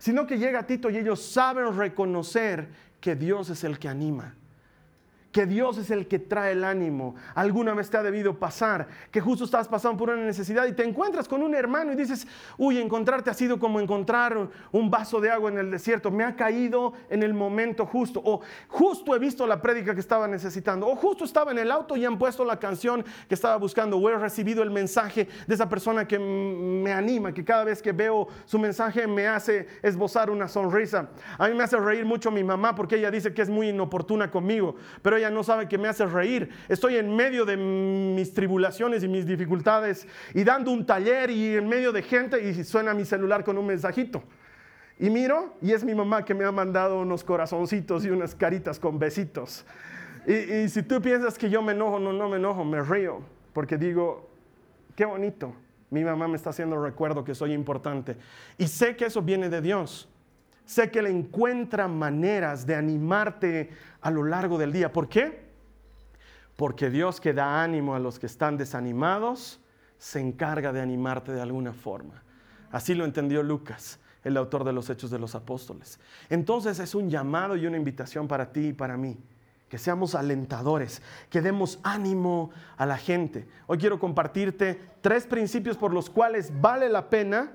sino 0.00 0.26
que 0.26 0.38
llega 0.38 0.66
Tito 0.66 0.88
y 0.88 0.96
ellos 0.96 1.22
saben 1.22 1.76
reconocer 1.76 2.68
que 3.00 3.16
Dios 3.16 3.50
es 3.50 3.64
el 3.64 3.78
que 3.78 3.88
anima 3.88 4.34
que 5.32 5.46
Dios 5.46 5.78
es 5.78 5.90
el 5.90 6.08
que 6.08 6.18
trae 6.18 6.52
el 6.52 6.64
ánimo. 6.64 7.14
Alguna 7.34 7.74
vez 7.74 7.88
te 7.88 7.96
ha 7.96 8.02
debido 8.02 8.38
pasar 8.38 8.88
que 9.10 9.20
justo 9.20 9.44
estás 9.44 9.68
pasando 9.68 9.98
por 9.98 10.10
una 10.10 10.24
necesidad 10.24 10.66
y 10.66 10.72
te 10.72 10.84
encuentras 10.84 11.28
con 11.28 11.42
un 11.42 11.54
hermano 11.54 11.92
y 11.92 11.96
dices, 11.96 12.26
uy, 12.58 12.78
encontrarte 12.78 13.30
ha 13.30 13.34
sido 13.34 13.58
como 13.58 13.80
encontrar 13.80 14.48
un 14.72 14.90
vaso 14.90 15.20
de 15.20 15.30
agua 15.30 15.50
en 15.50 15.58
el 15.58 15.70
desierto. 15.70 16.10
Me 16.10 16.24
ha 16.24 16.34
caído 16.34 16.94
en 17.08 17.22
el 17.22 17.32
momento 17.32 17.86
justo. 17.86 18.20
O 18.24 18.40
justo 18.68 19.14
he 19.14 19.18
visto 19.18 19.46
la 19.46 19.62
prédica 19.62 19.94
que 19.94 20.00
estaba 20.00 20.26
necesitando. 20.26 20.88
O 20.88 20.96
justo 20.96 21.24
estaba 21.24 21.52
en 21.52 21.58
el 21.58 21.70
auto 21.70 21.96
y 21.96 22.04
han 22.04 22.18
puesto 22.18 22.44
la 22.44 22.58
canción 22.58 23.04
que 23.28 23.34
estaba 23.34 23.56
buscando. 23.56 23.98
O 23.98 24.08
he 24.08 24.16
recibido 24.16 24.62
el 24.62 24.70
mensaje 24.70 25.28
de 25.46 25.54
esa 25.54 25.68
persona 25.68 26.08
que 26.08 26.18
me 26.18 26.92
anima, 26.92 27.32
que 27.32 27.44
cada 27.44 27.64
vez 27.64 27.80
que 27.80 27.92
veo 27.92 28.26
su 28.46 28.58
mensaje 28.58 29.06
me 29.06 29.28
hace 29.28 29.68
esbozar 29.82 30.28
una 30.30 30.48
sonrisa. 30.48 31.10
A 31.38 31.48
mí 31.48 31.54
me 31.54 31.62
hace 31.62 31.76
reír 31.76 32.04
mucho 32.04 32.30
mi 32.30 32.42
mamá 32.42 32.74
porque 32.74 32.96
ella 32.96 33.10
dice 33.10 33.32
que 33.32 33.42
es 33.42 33.48
muy 33.48 33.68
inoportuna 33.68 34.30
conmigo. 34.30 34.74
Pero 35.02 35.19
ella 35.20 35.30
no 35.30 35.42
sabe 35.42 35.68
que 35.68 35.78
me 35.78 35.88
hace 35.88 36.04
reír. 36.06 36.50
Estoy 36.68 36.96
en 36.96 37.14
medio 37.14 37.44
de 37.44 37.56
mis 37.56 38.34
tribulaciones 38.34 39.04
y 39.04 39.08
mis 39.08 39.26
dificultades 39.26 40.06
y 40.34 40.44
dando 40.44 40.70
un 40.72 40.84
taller 40.84 41.30
y 41.30 41.56
en 41.56 41.68
medio 41.68 41.92
de 41.92 42.02
gente 42.02 42.42
y 42.42 42.64
suena 42.64 42.92
mi 42.92 43.04
celular 43.04 43.44
con 43.44 43.56
un 43.56 43.66
mensajito. 43.66 44.22
Y 44.98 45.08
miro 45.08 45.54
y 45.62 45.72
es 45.72 45.84
mi 45.84 45.94
mamá 45.94 46.24
que 46.24 46.34
me 46.34 46.44
ha 46.44 46.52
mandado 46.52 47.00
unos 47.00 47.24
corazoncitos 47.24 48.04
y 48.04 48.10
unas 48.10 48.34
caritas 48.34 48.78
con 48.78 48.98
besitos. 48.98 49.64
Y, 50.26 50.34
y 50.34 50.68
si 50.68 50.82
tú 50.82 51.00
piensas 51.00 51.38
que 51.38 51.48
yo 51.48 51.62
me 51.62 51.72
enojo, 51.72 51.98
no, 51.98 52.12
no 52.12 52.28
me 52.28 52.36
enojo, 52.36 52.64
me 52.64 52.82
río 52.82 53.22
porque 53.52 53.76
digo, 53.76 54.30
qué 54.96 55.04
bonito. 55.04 55.54
Mi 55.90 56.04
mamá 56.04 56.28
me 56.28 56.36
está 56.36 56.50
haciendo 56.50 56.82
recuerdo 56.82 57.24
que 57.24 57.34
soy 57.34 57.52
importante. 57.52 58.16
Y 58.58 58.68
sé 58.68 58.96
que 58.96 59.06
eso 59.06 59.22
viene 59.22 59.48
de 59.48 59.60
Dios. 59.60 60.08
Sé 60.70 60.88
que 60.88 61.00
Él 61.00 61.08
encuentra 61.08 61.88
maneras 61.88 62.64
de 62.64 62.76
animarte 62.76 63.70
a 64.00 64.08
lo 64.08 64.22
largo 64.22 64.56
del 64.56 64.72
día. 64.72 64.92
¿Por 64.92 65.08
qué? 65.08 65.50
Porque 66.54 66.90
Dios 66.90 67.20
que 67.20 67.32
da 67.32 67.64
ánimo 67.64 67.96
a 67.96 67.98
los 67.98 68.20
que 68.20 68.26
están 68.26 68.56
desanimados, 68.56 69.58
se 69.98 70.20
encarga 70.20 70.72
de 70.72 70.80
animarte 70.80 71.32
de 71.32 71.40
alguna 71.40 71.72
forma. 71.72 72.22
Así 72.70 72.94
lo 72.94 73.04
entendió 73.04 73.42
Lucas, 73.42 73.98
el 74.22 74.36
autor 74.36 74.62
de 74.62 74.72
los 74.72 74.88
Hechos 74.88 75.10
de 75.10 75.18
los 75.18 75.34
Apóstoles. 75.34 75.98
Entonces 76.28 76.78
es 76.78 76.94
un 76.94 77.10
llamado 77.10 77.56
y 77.56 77.66
una 77.66 77.76
invitación 77.76 78.28
para 78.28 78.52
ti 78.52 78.68
y 78.68 78.72
para 78.72 78.96
mí. 78.96 79.18
Que 79.68 79.76
seamos 79.76 80.14
alentadores, 80.14 81.02
que 81.30 81.40
demos 81.40 81.80
ánimo 81.82 82.52
a 82.76 82.86
la 82.86 82.96
gente. 82.96 83.48
Hoy 83.66 83.78
quiero 83.78 83.98
compartirte 83.98 84.80
tres 85.00 85.26
principios 85.26 85.76
por 85.76 85.92
los 85.92 86.08
cuales 86.08 86.52
vale 86.60 86.88
la 86.88 87.10
pena 87.10 87.54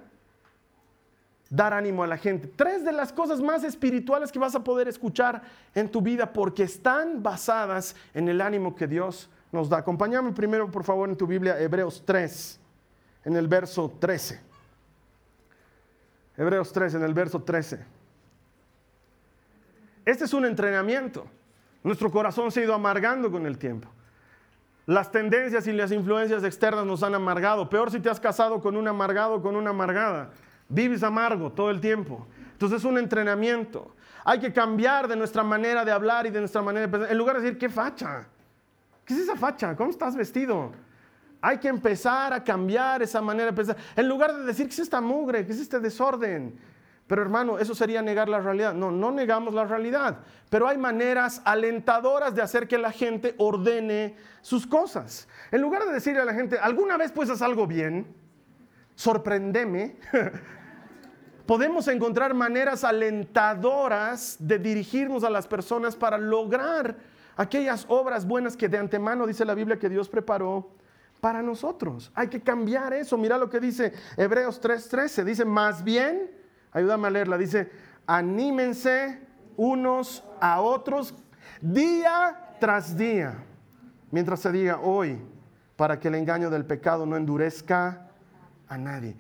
dar 1.56 1.74
ánimo 1.74 2.04
a 2.04 2.08
la 2.08 2.18
gente. 2.18 2.48
Tres 2.56 2.84
de 2.84 2.92
las 2.92 3.14
cosas 3.14 3.42
más 3.42 3.64
espirituales 3.64 4.32
que 4.32 4.40
vas 4.40 4.56
a 4.56 4.64
poder 4.64 4.88
escuchar 4.88 5.42
en 5.74 5.90
tu 5.90 6.02
vida 6.02 6.32
porque 6.32 6.64
están 6.64 7.24
basadas 7.24 7.96
en 8.14 8.28
el 8.28 8.42
ánimo 8.42 8.76
que 8.76 8.88
Dios 8.88 9.30
nos 9.52 9.70
da. 9.70 9.78
Acompáñame 9.78 10.32
primero, 10.32 10.70
por 10.70 10.84
favor, 10.84 11.10
en 11.10 11.16
tu 11.16 11.26
Biblia, 11.26 11.60
Hebreos 11.60 12.04
3, 12.06 12.60
en 13.26 13.36
el 13.36 13.48
verso 13.48 13.94
13. 14.00 14.42
Hebreos 16.38 16.72
3, 16.74 16.96
en 16.96 17.04
el 17.04 17.14
verso 17.14 17.42
13. 17.42 17.80
Este 20.04 20.26
es 20.26 20.34
un 20.34 20.46
entrenamiento. 20.46 21.26
Nuestro 21.84 22.12
corazón 22.12 22.52
se 22.52 22.62
ha 22.62 22.64
ido 22.64 22.74
amargando 22.74 23.32
con 23.32 23.46
el 23.46 23.58
tiempo. 23.58 23.90
Las 24.86 25.12
tendencias 25.12 25.66
y 25.66 25.72
las 25.72 25.92
influencias 25.92 26.44
externas 26.44 26.86
nos 26.86 27.02
han 27.02 27.16
amargado. 27.16 27.70
Peor 27.70 27.90
si 27.90 28.00
te 28.00 28.10
has 28.10 28.20
casado 28.20 28.62
con 28.62 28.76
un 28.76 28.88
amargado 28.88 29.36
o 29.36 29.42
con 29.42 29.56
una 29.56 29.72
amargada. 29.72 30.32
Vives 30.68 31.04
amargo 31.04 31.52
todo 31.52 31.70
el 31.70 31.80
tiempo. 31.80 32.26
Entonces 32.54 32.80
es 32.80 32.86
un 32.86 32.98
entrenamiento. 32.98 33.96
Hay 34.24 34.40
que 34.40 34.52
cambiar 34.52 35.08
de 35.08 35.16
nuestra 35.16 35.44
manera 35.44 35.86
de 35.86 35.92
hablar 35.92 36.26
y 36.26 36.32
de 36.32 36.40
nuestra 36.40 36.62
manera 36.62 36.88
de 36.88 36.92
pensar. 36.92 37.12
En 37.12 37.18
lugar 37.18 37.36
de 37.36 37.44
decir, 37.44 37.60
¿qué 37.60 37.70
facha? 37.70 38.28
¿Qué 39.06 39.14
es 39.14 39.20
esa 39.20 39.36
facha? 39.36 39.76
¿Cómo 39.76 39.92
estás 39.92 40.16
vestido? 40.16 40.72
Hay 41.42 41.60
que 41.60 41.68
empezar 41.68 42.34
a 42.34 42.44
cambiar 42.44 43.04
esa 43.04 43.22
manera 43.22 43.52
de 43.52 43.54
pensar. 43.54 43.78
En 43.96 44.10
lugar 44.10 44.36
de 44.36 44.44
decir, 44.44 44.66
¿qué 44.66 44.74
es 44.74 44.80
esta 44.80 45.00
mugre? 45.00 45.46
¿Qué 45.46 45.52
es 45.52 45.60
este 45.60 45.80
desorden? 45.80 46.58
Pero 47.06 47.22
hermano, 47.22 47.60
eso 47.60 47.76
sería 47.76 48.02
negar 48.02 48.28
la 48.28 48.40
realidad. 48.40 48.74
No, 48.74 48.90
no 48.90 49.12
negamos 49.12 49.54
la 49.54 49.66
realidad. 49.66 50.22
Pero 50.50 50.68
hay 50.68 50.78
maneras 50.80 51.42
alentadoras 51.46 52.34
de 52.34 52.42
hacer 52.42 52.68
que 52.68 52.80
la 52.80 52.92
gente 52.92 53.36
ordene 53.38 54.16
sus 54.42 54.66
cosas. 54.66 55.28
En 55.52 55.62
lugar 55.62 55.86
de 55.86 55.94
decirle 55.94 56.22
a 56.22 56.26
la 56.26 56.34
gente, 56.34 56.58
¿alguna 56.58 56.98
vez 56.98 57.12
pues 57.12 57.42
algo 57.44 57.68
bien? 57.68 58.08
Sorprendeme. 58.96 59.98
podemos 61.46 61.88
encontrar 61.88 62.34
maneras 62.34 62.84
alentadoras 62.84 64.38
de 64.40 64.60
dirigirnos 64.60 65.24
a 65.24 65.30
las 65.30 65.48
personas 65.48 65.96
para 65.96 66.18
lograr 66.18 66.98
aquellas 67.36 67.86
obras 67.88 68.26
buenas 68.26 68.58
que 68.58 68.70
de 68.70 68.78
antemano 68.78 69.28
dice 69.28 69.46
la 69.46 69.54
Biblia 69.54 69.78
que 69.78 69.90
Dios 69.90 70.10
preparó 70.10 70.72
para 71.22 71.42
nosotros. 71.42 72.12
Hay 72.16 72.28
que 72.28 72.42
cambiar 72.42 72.94
eso. 72.94 73.18
Mira 73.18 73.38
lo 73.38 73.50
que 73.50 73.60
dice 73.60 73.94
Hebreos 74.18 74.62
3:13. 74.62 75.24
Dice, 75.24 75.46
más 75.46 75.84
bien, 75.84 76.32
ayúdame 76.72 77.08
a 77.08 77.12
leerla, 77.12 77.38
dice, 77.38 77.72
anímense 78.06 79.22
unos 79.56 80.24
a 80.42 80.62
otros 80.62 81.14
día 81.62 82.56
tras 82.60 82.98
día, 82.98 83.44
mientras 84.12 84.42
se 84.42 84.52
diga 84.52 84.80
hoy, 84.80 85.22
para 85.76 86.00
que 86.00 86.08
el 86.08 86.16
engaño 86.16 86.50
del 86.50 86.66
pecado 86.66 87.06
no 87.06 87.16
endurezca 87.16 88.05
a 88.68 88.78
nadie. 88.78 89.16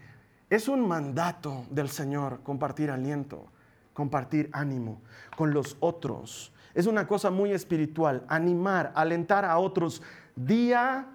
Es 0.50 0.68
un 0.68 0.88
mandato 0.88 1.66
del 1.70 1.90
Señor 1.90 2.42
compartir 2.44 2.92
aliento, 2.92 3.48
compartir 3.94 4.50
ánimo 4.54 5.02
con 5.36 5.54
los 5.54 5.78
otros. 5.80 6.52
Es 6.74 6.88
una 6.88 7.08
cosa 7.08 7.32
muy 7.32 7.52
espiritual, 7.52 8.24
animar, 8.28 8.92
alentar 8.96 9.46
a 9.46 9.58
otros 9.58 10.02
día 10.36 11.08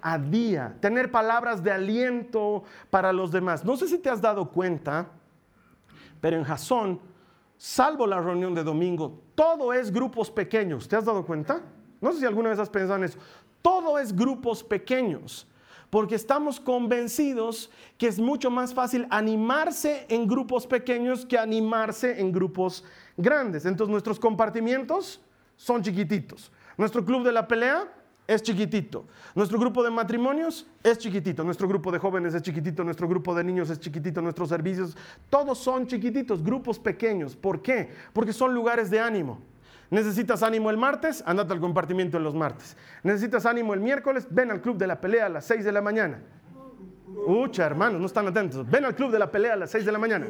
a 0.00 0.18
día, 0.18 0.76
tener 0.80 1.10
palabras 1.10 1.62
de 1.62 1.72
aliento 1.72 2.64
para 2.90 3.12
los 3.12 3.32
demás. 3.32 3.64
No 3.64 3.76
sé 3.76 3.88
si 3.88 3.98
te 3.98 4.10
has 4.10 4.20
dado 4.20 4.50
cuenta, 4.50 5.08
pero 6.20 6.36
en 6.36 6.44
Jasón, 6.44 7.00
salvo 7.56 8.06
la 8.06 8.20
reunión 8.20 8.54
de 8.54 8.62
domingo, 8.62 9.20
todo 9.34 9.72
es 9.72 9.90
grupos 9.92 10.30
pequeños. 10.30 10.88
¿Te 10.88 10.96
has 10.96 11.04
dado 11.04 11.24
cuenta? 11.24 11.60
No 12.00 12.12
sé 12.12 12.20
si 12.20 12.26
alguna 12.26 12.50
vez 12.50 12.58
has 12.58 12.70
pensado 12.70 12.96
en 12.96 13.04
eso. 13.04 13.18
Todo 13.62 13.98
es 13.98 14.14
grupos 14.14 14.62
pequeños 14.62 15.46
porque 15.90 16.14
estamos 16.14 16.60
convencidos 16.60 17.70
que 17.96 18.08
es 18.08 18.18
mucho 18.18 18.50
más 18.50 18.74
fácil 18.74 19.06
animarse 19.10 20.06
en 20.08 20.26
grupos 20.26 20.66
pequeños 20.66 21.24
que 21.24 21.38
animarse 21.38 22.20
en 22.20 22.32
grupos 22.32 22.84
grandes. 23.16 23.64
Entonces 23.64 23.90
nuestros 23.90 24.18
compartimientos 24.18 25.20
son 25.56 25.82
chiquititos. 25.82 26.52
Nuestro 26.76 27.04
club 27.04 27.24
de 27.24 27.32
la 27.32 27.48
pelea 27.48 27.92
es 28.28 28.42
chiquitito. 28.42 29.06
Nuestro 29.34 29.58
grupo 29.58 29.82
de 29.82 29.90
matrimonios 29.90 30.66
es 30.82 30.98
chiquitito. 30.98 31.42
Nuestro 31.42 31.66
grupo 31.66 31.90
de 31.90 31.98
jóvenes 31.98 32.34
es 32.34 32.42
chiquitito. 32.42 32.84
Nuestro 32.84 33.08
grupo 33.08 33.34
de 33.34 33.42
niños 33.42 33.70
es 33.70 33.80
chiquitito. 33.80 34.20
Nuestros 34.20 34.50
servicios, 34.50 34.96
todos 35.30 35.58
son 35.58 35.86
chiquititos, 35.86 36.44
grupos 36.44 36.78
pequeños. 36.78 37.34
¿Por 37.34 37.62
qué? 37.62 37.90
Porque 38.12 38.34
son 38.34 38.54
lugares 38.54 38.90
de 38.90 39.00
ánimo. 39.00 39.40
¿Necesitas 39.90 40.42
ánimo 40.42 40.70
el 40.70 40.76
martes? 40.76 41.22
Andate 41.26 41.52
al 41.52 41.60
compartimiento 41.60 42.18
en 42.18 42.24
los 42.24 42.34
martes. 42.34 42.76
¿Necesitas 43.02 43.46
ánimo 43.46 43.72
el 43.72 43.80
miércoles? 43.80 44.26
Ven 44.30 44.50
al 44.50 44.60
club 44.60 44.76
de 44.76 44.86
la 44.86 45.00
pelea 45.00 45.26
a 45.26 45.28
las 45.28 45.44
6 45.46 45.64
de 45.64 45.72
la 45.72 45.80
mañana. 45.80 46.20
Ucha, 47.26 47.64
hermanos, 47.64 48.00
no 48.00 48.06
están 48.06 48.26
atentos. 48.26 48.68
Ven 48.68 48.84
al 48.84 48.94
club 48.94 49.10
de 49.10 49.18
la 49.18 49.30
pelea 49.30 49.54
a 49.54 49.56
las 49.56 49.70
6 49.70 49.86
de 49.86 49.92
la 49.92 49.98
mañana. 49.98 50.26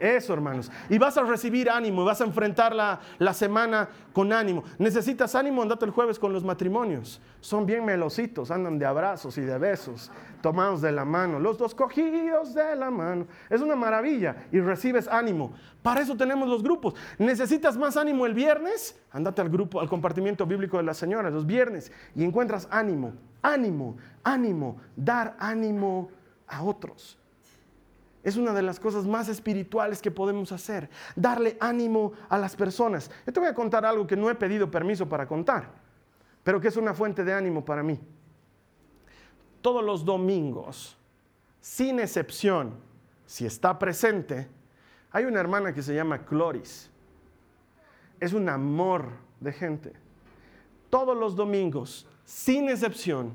Eso, 0.00 0.32
hermanos. 0.32 0.70
Y 0.88 0.98
vas 0.98 1.16
a 1.16 1.22
recibir 1.22 1.70
ánimo, 1.70 2.04
vas 2.04 2.20
a 2.20 2.24
enfrentar 2.24 2.74
la, 2.74 3.00
la, 3.18 3.32
semana 3.34 3.88
con 4.12 4.32
ánimo. 4.32 4.64
Necesitas 4.78 5.34
ánimo, 5.34 5.62
andate 5.62 5.84
el 5.84 5.90
jueves 5.90 6.18
con 6.18 6.32
los 6.32 6.44
matrimonios. 6.44 7.20
Son 7.40 7.66
bien 7.66 7.84
melositos, 7.84 8.50
andan 8.50 8.78
de 8.78 8.86
abrazos 8.86 9.38
y 9.38 9.42
de 9.42 9.58
besos, 9.58 10.10
tomados 10.42 10.80
de 10.80 10.92
la 10.92 11.04
mano, 11.04 11.38
los 11.38 11.58
dos 11.58 11.74
cogidos 11.74 12.54
de 12.54 12.76
la 12.76 12.90
mano. 12.90 13.26
Es 13.48 13.60
una 13.60 13.76
maravilla 13.76 14.46
y 14.52 14.60
recibes 14.60 15.08
ánimo. 15.08 15.52
Para 15.82 16.00
eso 16.00 16.16
tenemos 16.16 16.48
los 16.48 16.62
grupos. 16.62 16.94
¿Necesitas 17.18 17.76
más 17.76 17.96
ánimo 17.96 18.26
el 18.26 18.34
viernes? 18.34 18.98
Andate 19.12 19.40
al 19.40 19.48
grupo, 19.48 19.80
al 19.80 19.88
compartimiento 19.88 20.46
bíblico 20.46 20.76
de 20.76 20.82
las 20.82 20.96
señoras 20.96 21.32
los 21.32 21.46
viernes 21.46 21.92
y 22.14 22.24
encuentras 22.24 22.66
ánimo, 22.70 23.12
ánimo, 23.42 23.96
ánimo, 24.24 24.78
dar 24.96 25.36
ánimo 25.38 26.10
a 26.46 26.62
otros. 26.62 27.18
Es 28.26 28.36
una 28.36 28.52
de 28.52 28.60
las 28.60 28.80
cosas 28.80 29.06
más 29.06 29.28
espirituales 29.28 30.02
que 30.02 30.10
podemos 30.10 30.50
hacer, 30.50 30.90
darle 31.14 31.56
ánimo 31.60 32.12
a 32.28 32.36
las 32.36 32.56
personas. 32.56 33.08
Yo 33.24 33.32
te 33.32 33.38
voy 33.38 33.48
a 33.48 33.54
contar 33.54 33.86
algo 33.86 34.04
que 34.04 34.16
no 34.16 34.28
he 34.28 34.34
pedido 34.34 34.68
permiso 34.68 35.08
para 35.08 35.28
contar, 35.28 35.70
pero 36.42 36.60
que 36.60 36.66
es 36.66 36.76
una 36.76 36.92
fuente 36.92 37.22
de 37.22 37.32
ánimo 37.32 37.64
para 37.64 37.84
mí. 37.84 38.00
Todos 39.62 39.84
los 39.84 40.04
domingos, 40.04 40.98
sin 41.60 42.00
excepción, 42.00 42.74
si 43.26 43.46
está 43.46 43.78
presente, 43.78 44.48
hay 45.12 45.24
una 45.24 45.38
hermana 45.38 45.72
que 45.72 45.80
se 45.80 45.94
llama 45.94 46.24
Cloris. 46.24 46.90
Es 48.18 48.32
un 48.32 48.48
amor 48.48 49.06
de 49.38 49.52
gente. 49.52 49.92
Todos 50.90 51.16
los 51.16 51.36
domingos, 51.36 52.08
sin 52.24 52.68
excepción, 52.70 53.34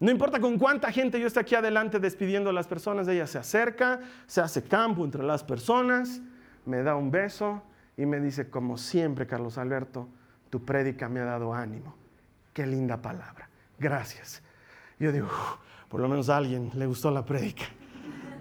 no 0.00 0.10
importa 0.10 0.40
con 0.40 0.58
cuánta 0.58 0.90
gente 0.90 1.20
yo 1.20 1.26
esté 1.26 1.40
aquí 1.40 1.54
adelante 1.54 2.00
despidiendo 2.00 2.48
a 2.48 2.52
las 2.54 2.66
personas, 2.66 3.06
ella 3.06 3.26
se 3.26 3.38
acerca, 3.38 4.00
se 4.26 4.40
hace 4.40 4.62
campo 4.62 5.04
entre 5.04 5.22
las 5.22 5.44
personas, 5.44 6.22
me 6.64 6.82
da 6.82 6.96
un 6.96 7.10
beso 7.10 7.62
y 7.98 8.06
me 8.06 8.18
dice, 8.18 8.48
como 8.48 8.78
siempre, 8.78 9.26
Carlos 9.26 9.58
Alberto, 9.58 10.08
tu 10.48 10.64
prédica 10.64 11.10
me 11.10 11.20
ha 11.20 11.24
dado 11.24 11.52
ánimo. 11.52 11.94
Qué 12.54 12.66
linda 12.66 13.02
palabra. 13.02 13.50
Gracias. 13.78 14.42
Yo 14.98 15.12
digo, 15.12 15.28
por 15.90 16.00
lo 16.00 16.08
menos 16.08 16.30
a 16.30 16.38
alguien 16.38 16.70
le 16.74 16.86
gustó 16.86 17.10
la 17.10 17.24
prédica. 17.24 17.64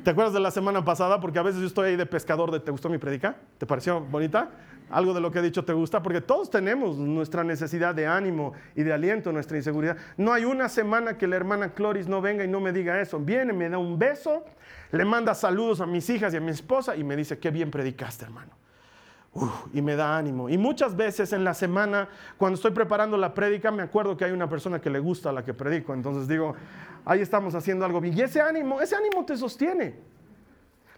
¿Te 0.04 0.12
acuerdas 0.12 0.34
de 0.34 0.40
la 0.40 0.52
semana 0.52 0.86
pasada? 0.86 1.20
Porque 1.20 1.40
a 1.40 1.42
veces 1.42 1.60
yo 1.60 1.68
estoy 1.68 1.90
ahí 1.90 1.96
de 1.98 2.06
pescador 2.06 2.52
de 2.52 2.62
¿te 2.62 2.72
gustó 2.72 2.88
mi 2.88 2.98
prédica? 2.98 3.36
¿Te 3.58 3.66
pareció 3.66 4.00
bonita? 4.00 4.50
Algo 4.90 5.14
de 5.14 5.22
lo 5.22 5.32
que 5.32 5.40
he 5.40 5.42
dicho 5.42 5.64
te 5.66 5.74
gusta, 5.74 6.02
porque 6.02 6.22
todos 6.22 6.50
tenemos 6.50 6.98
nuestra 6.98 7.44
necesidad 7.44 7.94
de 7.94 8.08
ánimo 8.08 8.54
y 8.76 8.84
de 8.84 8.94
aliento, 8.94 9.32
nuestra 9.32 9.58
inseguridad. 9.58 9.98
No 10.18 10.34
hay 10.34 10.46
una 10.46 10.70
semana 10.70 11.18
que 11.18 11.28
la 11.28 11.36
hermana 11.36 11.74
Cloris 11.74 12.08
no 12.08 12.22
venga 12.22 12.44
y 12.44 12.48
no 12.48 12.60
me 12.60 12.72
diga 12.72 13.00
eso. 13.00 13.20
Viene, 13.20 13.54
me 13.54 13.70
da 13.70 13.78
un 13.78 14.00
beso, 14.00 14.46
le 14.92 15.06
manda 15.06 15.34
saludos 15.36 15.82
a 15.82 15.86
mis 15.86 16.10
hijas 16.10 16.34
y 16.34 16.38
a 16.38 16.42
mi 16.42 16.52
esposa 16.52 16.96
y 16.96 17.04
me 17.04 17.16
dice, 17.16 17.38
qué 17.40 17.52
bien 17.52 17.72
predicaste, 17.72 18.26
hermano. 18.26 18.52
y 19.74 19.82
me 19.82 19.96
da 19.96 20.18
ánimo. 20.18 20.50
Y 20.50 20.58
muchas 20.58 20.96
veces 20.96 21.34
en 21.34 21.44
la 21.44 21.54
semana, 21.54 22.10
cuando 22.38 22.56
estoy 22.56 22.72
preparando 22.72 23.18
la 23.18 23.34
prédica, 23.34 23.72
me 23.72 23.84
acuerdo 23.84 24.18
que 24.18 24.26
hay 24.26 24.32
una 24.32 24.50
persona 24.50 24.82
que 24.82 24.90
le 24.90 25.00
gusta 25.00 25.32
la 25.32 25.44
que 25.44 25.54
predico. 25.54 25.94
Entonces 25.94 26.28
digo, 26.28 26.56
ahí 27.06 27.22
estamos 27.22 27.56
haciendo 27.56 27.86
algo 27.86 28.02
bien. 28.02 28.18
Y 28.18 28.22
ese 28.22 28.42
ánimo, 28.42 28.82
ese 28.82 28.96
ánimo 28.96 29.26
te 29.26 29.38
sostiene. 29.38 30.19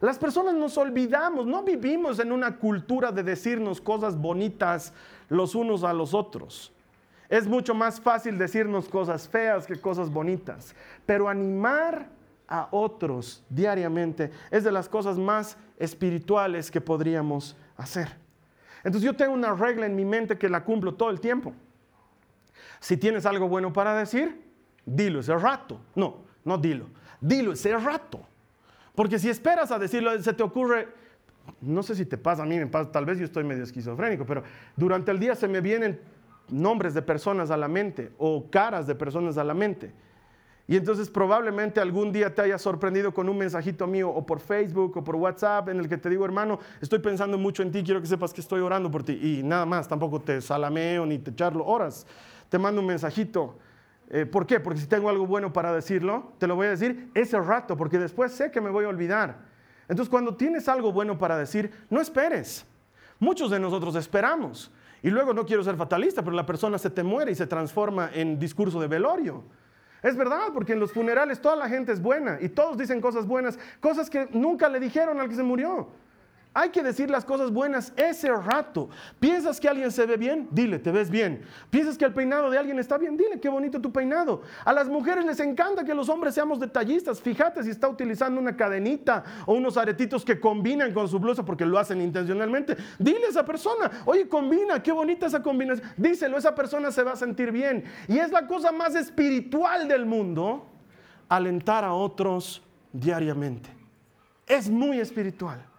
Las 0.02 0.18
personas 0.18 0.56
nos 0.56 0.78
olvidamos, 0.80 1.46
no 1.46 1.62
vivimos 1.62 2.18
en 2.20 2.32
una 2.32 2.58
cultura 2.58 3.12
de 3.12 3.22
decirnos 3.22 3.80
cosas 3.80 4.18
bonitas 4.18 4.94
los 5.30 5.54
unos 5.54 5.84
a 5.84 5.94
los 5.94 6.16
otros. 6.16 6.74
Es 7.30 7.48
mucho 7.48 7.76
más 7.76 8.02
fácil 8.02 8.38
decirnos 8.38 8.90
cosas 8.90 9.30
feas 9.30 9.68
que 9.68 9.80
cosas 9.80 10.12
bonitas, 10.12 10.76
pero 11.06 11.30
animar 11.30 12.10
a 12.48 12.68
otros 12.72 13.44
diariamente 13.48 14.32
es 14.50 14.64
de 14.64 14.72
las 14.72 14.90
cosas 14.90 15.20
más 15.20 15.56
espirituales 15.78 16.72
que 16.72 16.82
podríamos 16.82 17.56
hacer. 17.78 18.18
Entonces 18.84 19.04
yo 19.04 19.16
tengo 19.16 19.34
una 19.34 19.54
regla 19.54 19.86
en 19.86 19.96
mi 19.96 20.04
mente 20.04 20.38
que 20.38 20.50
la 20.50 20.64
cumplo 20.64 20.96
todo 20.96 21.12
el 21.12 21.22
tiempo. 21.22 21.54
Si 22.80 22.98
tienes 22.98 23.28
algo 23.28 23.48
bueno 23.48 23.72
para 23.72 23.96
decir, 23.96 24.44
dilo 24.84 25.20
ese 25.20 25.36
rato. 25.38 25.80
No, 25.94 26.24
no 26.44 26.58
dilo. 26.58 26.88
Dilo 27.22 27.54
ese 27.54 27.78
rato. 27.78 28.26
Porque 28.96 29.20
si 29.20 29.30
esperas 29.30 29.72
a 29.72 29.80
decirlo, 29.80 30.22
se 30.22 30.34
te 30.34 30.44
ocurre, 30.44 30.88
no 31.62 31.84
sé 31.84 31.96
si 31.96 32.06
te 32.06 32.18
pasa, 32.18 32.44
a 32.44 32.46
mí 32.46 32.58
tal 32.92 33.06
vez 33.06 33.20
yo 33.20 33.26
estoy 33.26 33.44
medio 33.44 33.64
esquizofrénico, 33.64 34.26
pero 34.26 34.44
durante 34.76 35.12
el 35.12 35.20
día 35.20 35.36
se 35.36 35.48
me 35.48 35.62
vienen 35.62 36.00
nombres 36.50 36.94
de 36.94 37.02
personas 37.02 37.52
a 37.52 37.58
la 37.58 37.68
mente 37.68 38.12
o 38.18 38.50
caras 38.50 38.88
de 38.88 38.96
personas 38.96 39.38
a 39.38 39.44
la 39.44 39.54
mente. 39.54 39.94
Y 40.68 40.78
entonces 40.78 41.10
probablemente 41.10 41.82
algún 41.82 42.14
día 42.14 42.34
te 42.34 42.42
haya 42.42 42.58
sorprendido 42.58 43.14
con 43.14 43.28
un 43.28 43.38
mensajito 43.38 43.88
mío 43.88 44.10
o 44.10 44.26
por 44.26 44.40
Facebook 44.40 44.96
o 44.98 45.04
por 45.04 45.16
WhatsApp 45.16 45.70
en 45.70 45.80
el 45.80 45.90
que 45.90 45.98
te 45.98 46.10
digo, 46.10 46.24
hermano, 46.24 46.60
estoy 46.80 47.00
pensando 47.00 47.38
mucho 47.38 47.64
en 47.64 47.72
ti, 47.72 47.84
quiero 47.84 48.00
que 48.00 48.08
sepas 48.08 48.34
que 48.34 48.42
estoy 48.42 48.62
orando 48.62 48.90
por 48.90 49.04
ti. 49.04 49.20
Y 49.22 49.44
nada 49.44 49.66
más, 49.66 49.88
tampoco 49.88 50.22
te 50.22 50.40
salameo 50.40 51.06
ni 51.06 51.20
te 51.20 51.36
charlo 51.36 51.66
horas. 51.66 52.06
Te 52.48 52.58
mando 52.58 52.80
un 52.82 52.88
mensajito 52.88 53.58
eh, 54.14 54.26
¿Por 54.26 54.46
qué? 54.46 54.60
Porque 54.60 54.82
si 54.82 54.88
tengo 54.88 55.10
algo 55.10 55.26
bueno 55.26 55.54
para 55.54 55.74
decirlo, 55.74 56.34
te 56.38 56.46
lo 56.46 56.56
voy 56.56 56.68
a 56.68 56.72
decir 56.72 57.10
ese 57.14 57.40
rato, 57.40 57.78
porque 57.78 57.98
después 57.98 58.34
sé 58.34 58.52
que 58.52 58.60
me 58.60 58.70
voy 58.70 58.84
a 58.84 58.90
olvidar. 58.90 59.38
Entonces, 59.88 60.10
cuando 60.10 60.36
tienes 60.36 60.68
algo 60.68 60.92
bueno 60.92 61.18
para 61.18 61.38
decir, 61.38 61.72
no 61.90 62.02
esperes. 62.02 62.66
Muchos 63.20 63.50
de 63.50 63.58
nosotros 63.58 63.96
esperamos. 63.96 64.70
Y 65.02 65.10
luego 65.10 65.34
no 65.34 65.46
quiero 65.46 65.64
ser 65.64 65.78
fatalista, 65.78 66.22
pero 66.24 66.36
la 66.36 66.46
persona 66.46 66.78
se 66.78 66.90
te 66.90 67.04
muere 67.04 67.32
y 67.32 67.36
se 67.36 67.48
transforma 67.48 68.10
en 68.14 68.38
discurso 68.38 68.82
de 68.82 68.88
velorio. 68.88 69.46
Es 70.04 70.18
verdad, 70.18 70.48
porque 70.54 70.74
en 70.74 70.82
los 70.82 70.92
funerales 70.92 71.42
toda 71.42 71.56
la 71.56 71.70
gente 71.70 71.94
es 71.94 72.02
buena 72.02 72.38
y 72.42 72.50
todos 72.50 72.78
dicen 72.78 73.00
cosas 73.00 73.26
buenas, 73.26 73.58
cosas 73.80 74.10
que 74.10 74.28
nunca 74.32 74.68
le 74.68 74.82
dijeron 74.82 75.22
al 75.22 75.30
que 75.30 75.36
se 75.36 75.44
murió. 75.44 75.88
Hay 76.54 76.70
que 76.70 76.84
decir 76.84 77.10
las 77.10 77.24
cosas 77.24 77.50
buenas 77.50 77.94
ese 77.96 78.30
rato. 78.30 78.90
¿Piensas 79.22 79.58
que 79.58 79.70
alguien 79.70 79.90
se 79.90 80.06
ve 80.06 80.18
bien? 80.18 80.50
Dile, 80.52 80.80
te 80.80 80.92
ves 80.92 81.10
bien. 81.10 81.44
¿Piensas 81.70 81.98
que 81.98 82.04
el 82.04 82.14
peinado 82.14 82.50
de 82.50 82.58
alguien 82.58 82.78
está 82.78 82.98
bien? 82.98 83.16
Dile, 83.16 83.40
qué 83.40 83.48
bonito 83.48 83.80
tu 83.80 83.90
peinado. 83.94 84.42
A 84.66 84.74
las 84.74 84.90
mujeres 84.90 85.24
les 85.24 85.40
encanta 85.40 85.86
que 85.86 85.94
los 85.94 86.10
hombres 86.10 86.36
seamos 86.36 86.60
detallistas. 86.60 87.22
Fíjate 87.22 87.64
si 87.64 87.70
está 87.70 87.88
utilizando 87.88 88.42
una 88.42 88.58
cadenita 88.58 89.24
o 89.46 89.54
unos 89.54 89.78
aretitos 89.78 90.26
que 90.26 90.42
combinan 90.42 90.94
con 90.94 91.08
su 91.08 91.20
blusa 91.20 91.46
porque 91.46 91.66
lo 91.66 91.80
hacen 91.80 92.02
intencionalmente. 92.02 92.76
Dile 93.00 93.28
a 93.28 93.30
esa 93.30 93.46
persona, 93.46 93.90
oye, 94.04 94.28
combina, 94.28 94.84
qué 94.84 94.92
bonita 94.92 95.28
esa 95.28 95.42
combinación. 95.42 95.90
Díselo, 95.96 96.38
esa 96.38 96.54
persona 96.54 96.92
se 96.92 97.04
va 97.04 97.14
a 97.14 97.16
sentir 97.16 97.54
bien. 97.54 97.86
Y 98.10 98.18
es 98.18 98.30
la 98.30 98.46
cosa 98.46 98.74
más 98.74 98.96
espiritual 98.96 99.88
del 99.88 100.06
mundo, 100.06 100.68
alentar 101.30 101.86
a 101.86 101.94
otros 101.94 102.62
diariamente. 102.92 103.70
Es 104.46 104.70
muy 104.70 105.00
espiritual. 105.00 105.71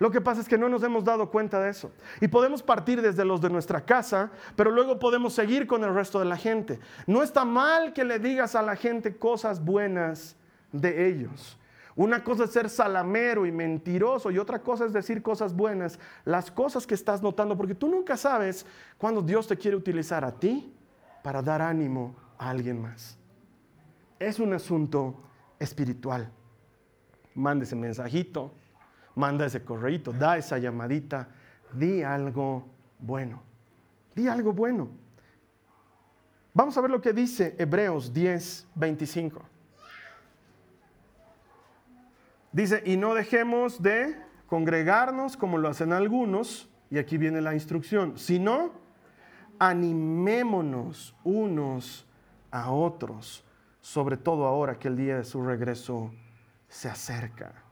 Lo 0.00 0.10
que 0.10 0.22
pasa 0.22 0.40
es 0.40 0.48
que 0.48 0.56
no 0.56 0.70
nos 0.70 0.82
hemos 0.82 1.04
dado 1.04 1.30
cuenta 1.30 1.60
de 1.60 1.68
eso. 1.68 1.92
Y 2.22 2.28
podemos 2.28 2.62
partir 2.62 3.02
desde 3.02 3.22
los 3.22 3.38
de 3.42 3.50
nuestra 3.50 3.84
casa, 3.84 4.30
pero 4.56 4.70
luego 4.70 4.98
podemos 4.98 5.34
seguir 5.34 5.66
con 5.66 5.84
el 5.84 5.94
resto 5.94 6.18
de 6.18 6.24
la 6.24 6.38
gente. 6.38 6.80
No 7.06 7.22
está 7.22 7.44
mal 7.44 7.92
que 7.92 8.02
le 8.02 8.18
digas 8.18 8.54
a 8.54 8.62
la 8.62 8.76
gente 8.76 9.16
cosas 9.18 9.62
buenas 9.62 10.36
de 10.72 11.06
ellos. 11.06 11.58
Una 11.96 12.24
cosa 12.24 12.44
es 12.44 12.50
ser 12.50 12.70
salamero 12.70 13.44
y 13.44 13.52
mentiroso 13.52 14.30
y 14.30 14.38
otra 14.38 14.60
cosa 14.62 14.86
es 14.86 14.94
decir 14.94 15.22
cosas 15.22 15.54
buenas, 15.54 15.98
las 16.24 16.50
cosas 16.50 16.86
que 16.86 16.94
estás 16.94 17.20
notando, 17.20 17.54
porque 17.54 17.74
tú 17.74 17.86
nunca 17.86 18.16
sabes 18.16 18.64
cuándo 18.96 19.20
Dios 19.20 19.46
te 19.46 19.58
quiere 19.58 19.76
utilizar 19.76 20.24
a 20.24 20.32
ti 20.32 20.72
para 21.22 21.42
dar 21.42 21.60
ánimo 21.60 22.16
a 22.38 22.48
alguien 22.48 22.80
más. 22.80 23.18
Es 24.18 24.40
un 24.40 24.54
asunto 24.54 25.20
espiritual. 25.58 26.32
Mande 27.34 27.66
ese 27.66 27.76
mensajito, 27.76 28.54
manda 29.20 29.44
ese 29.44 29.62
correito, 29.62 30.12
da 30.12 30.38
esa 30.38 30.58
llamadita, 30.58 31.28
di 31.72 32.02
algo 32.02 32.64
bueno. 32.98 33.42
Di 34.14 34.26
algo 34.26 34.52
bueno. 34.52 34.88
Vamos 36.54 36.76
a 36.76 36.80
ver 36.80 36.90
lo 36.90 37.00
que 37.00 37.12
dice 37.12 37.54
Hebreos 37.58 38.12
10, 38.12 38.66
25. 38.74 39.42
Dice, 42.52 42.82
y 42.84 42.96
no 42.96 43.14
dejemos 43.14 43.80
de 43.80 44.16
congregarnos 44.46 45.36
como 45.36 45.58
lo 45.58 45.68
hacen 45.68 45.92
algunos, 45.92 46.68
y 46.90 46.98
aquí 46.98 47.18
viene 47.18 47.40
la 47.40 47.54
instrucción, 47.54 48.18
sino 48.18 48.72
animémonos 49.60 51.14
unos 51.22 52.06
a 52.50 52.72
otros, 52.72 53.44
sobre 53.80 54.16
todo 54.16 54.46
ahora 54.46 54.78
que 54.78 54.88
el 54.88 54.96
día 54.96 55.18
de 55.18 55.24
su 55.24 55.44
regreso 55.44 56.10
se 56.68 56.88
acerca. 56.88 57.69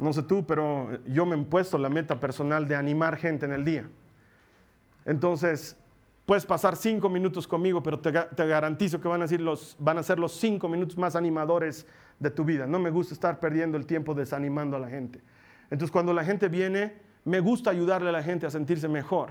No 0.00 0.12
sé 0.12 0.22
tú, 0.22 0.44
pero 0.46 0.88
yo 1.06 1.26
me 1.26 1.36
he 1.36 1.44
puesto 1.44 1.76
la 1.78 1.88
meta 1.88 2.18
personal 2.18 2.66
de 2.66 2.74
animar 2.74 3.16
gente 3.16 3.46
en 3.46 3.52
el 3.52 3.64
día. 3.64 3.88
Entonces, 5.04 5.76
puedes 6.24 6.46
pasar 6.46 6.76
cinco 6.76 7.08
minutos 7.08 7.46
conmigo, 7.46 7.82
pero 7.82 7.98
te, 7.98 8.10
garantizo 8.46 9.00
que 9.00 9.08
van 9.08 9.22
a, 9.22 9.28
ser 9.28 9.40
los, 9.40 9.76
van 9.78 9.98
a 9.98 10.02
ser 10.02 10.18
los 10.18 10.32
cinco 10.32 10.68
minutos 10.68 10.96
más 10.96 11.16
animadores 11.16 11.86
de 12.18 12.30
tu 12.30 12.44
vida. 12.44 12.66
No 12.66 12.78
me 12.78 12.90
gusta 12.90 13.14
estar 13.14 13.40
perdiendo 13.40 13.76
el 13.76 13.86
tiempo 13.86 14.14
desanimando 14.14 14.76
a 14.76 14.80
la 14.80 14.88
gente. 14.88 15.20
Entonces, 15.70 15.90
cuando 15.90 16.12
la 16.12 16.24
gente 16.24 16.48
viene, 16.48 16.94
me 17.24 17.40
gusta 17.40 17.70
ayudarle 17.70 18.08
a 18.08 18.12
la 18.12 18.22
gente 18.22 18.46
a 18.46 18.50
sentirse 18.50 18.88
mejor. 18.88 19.30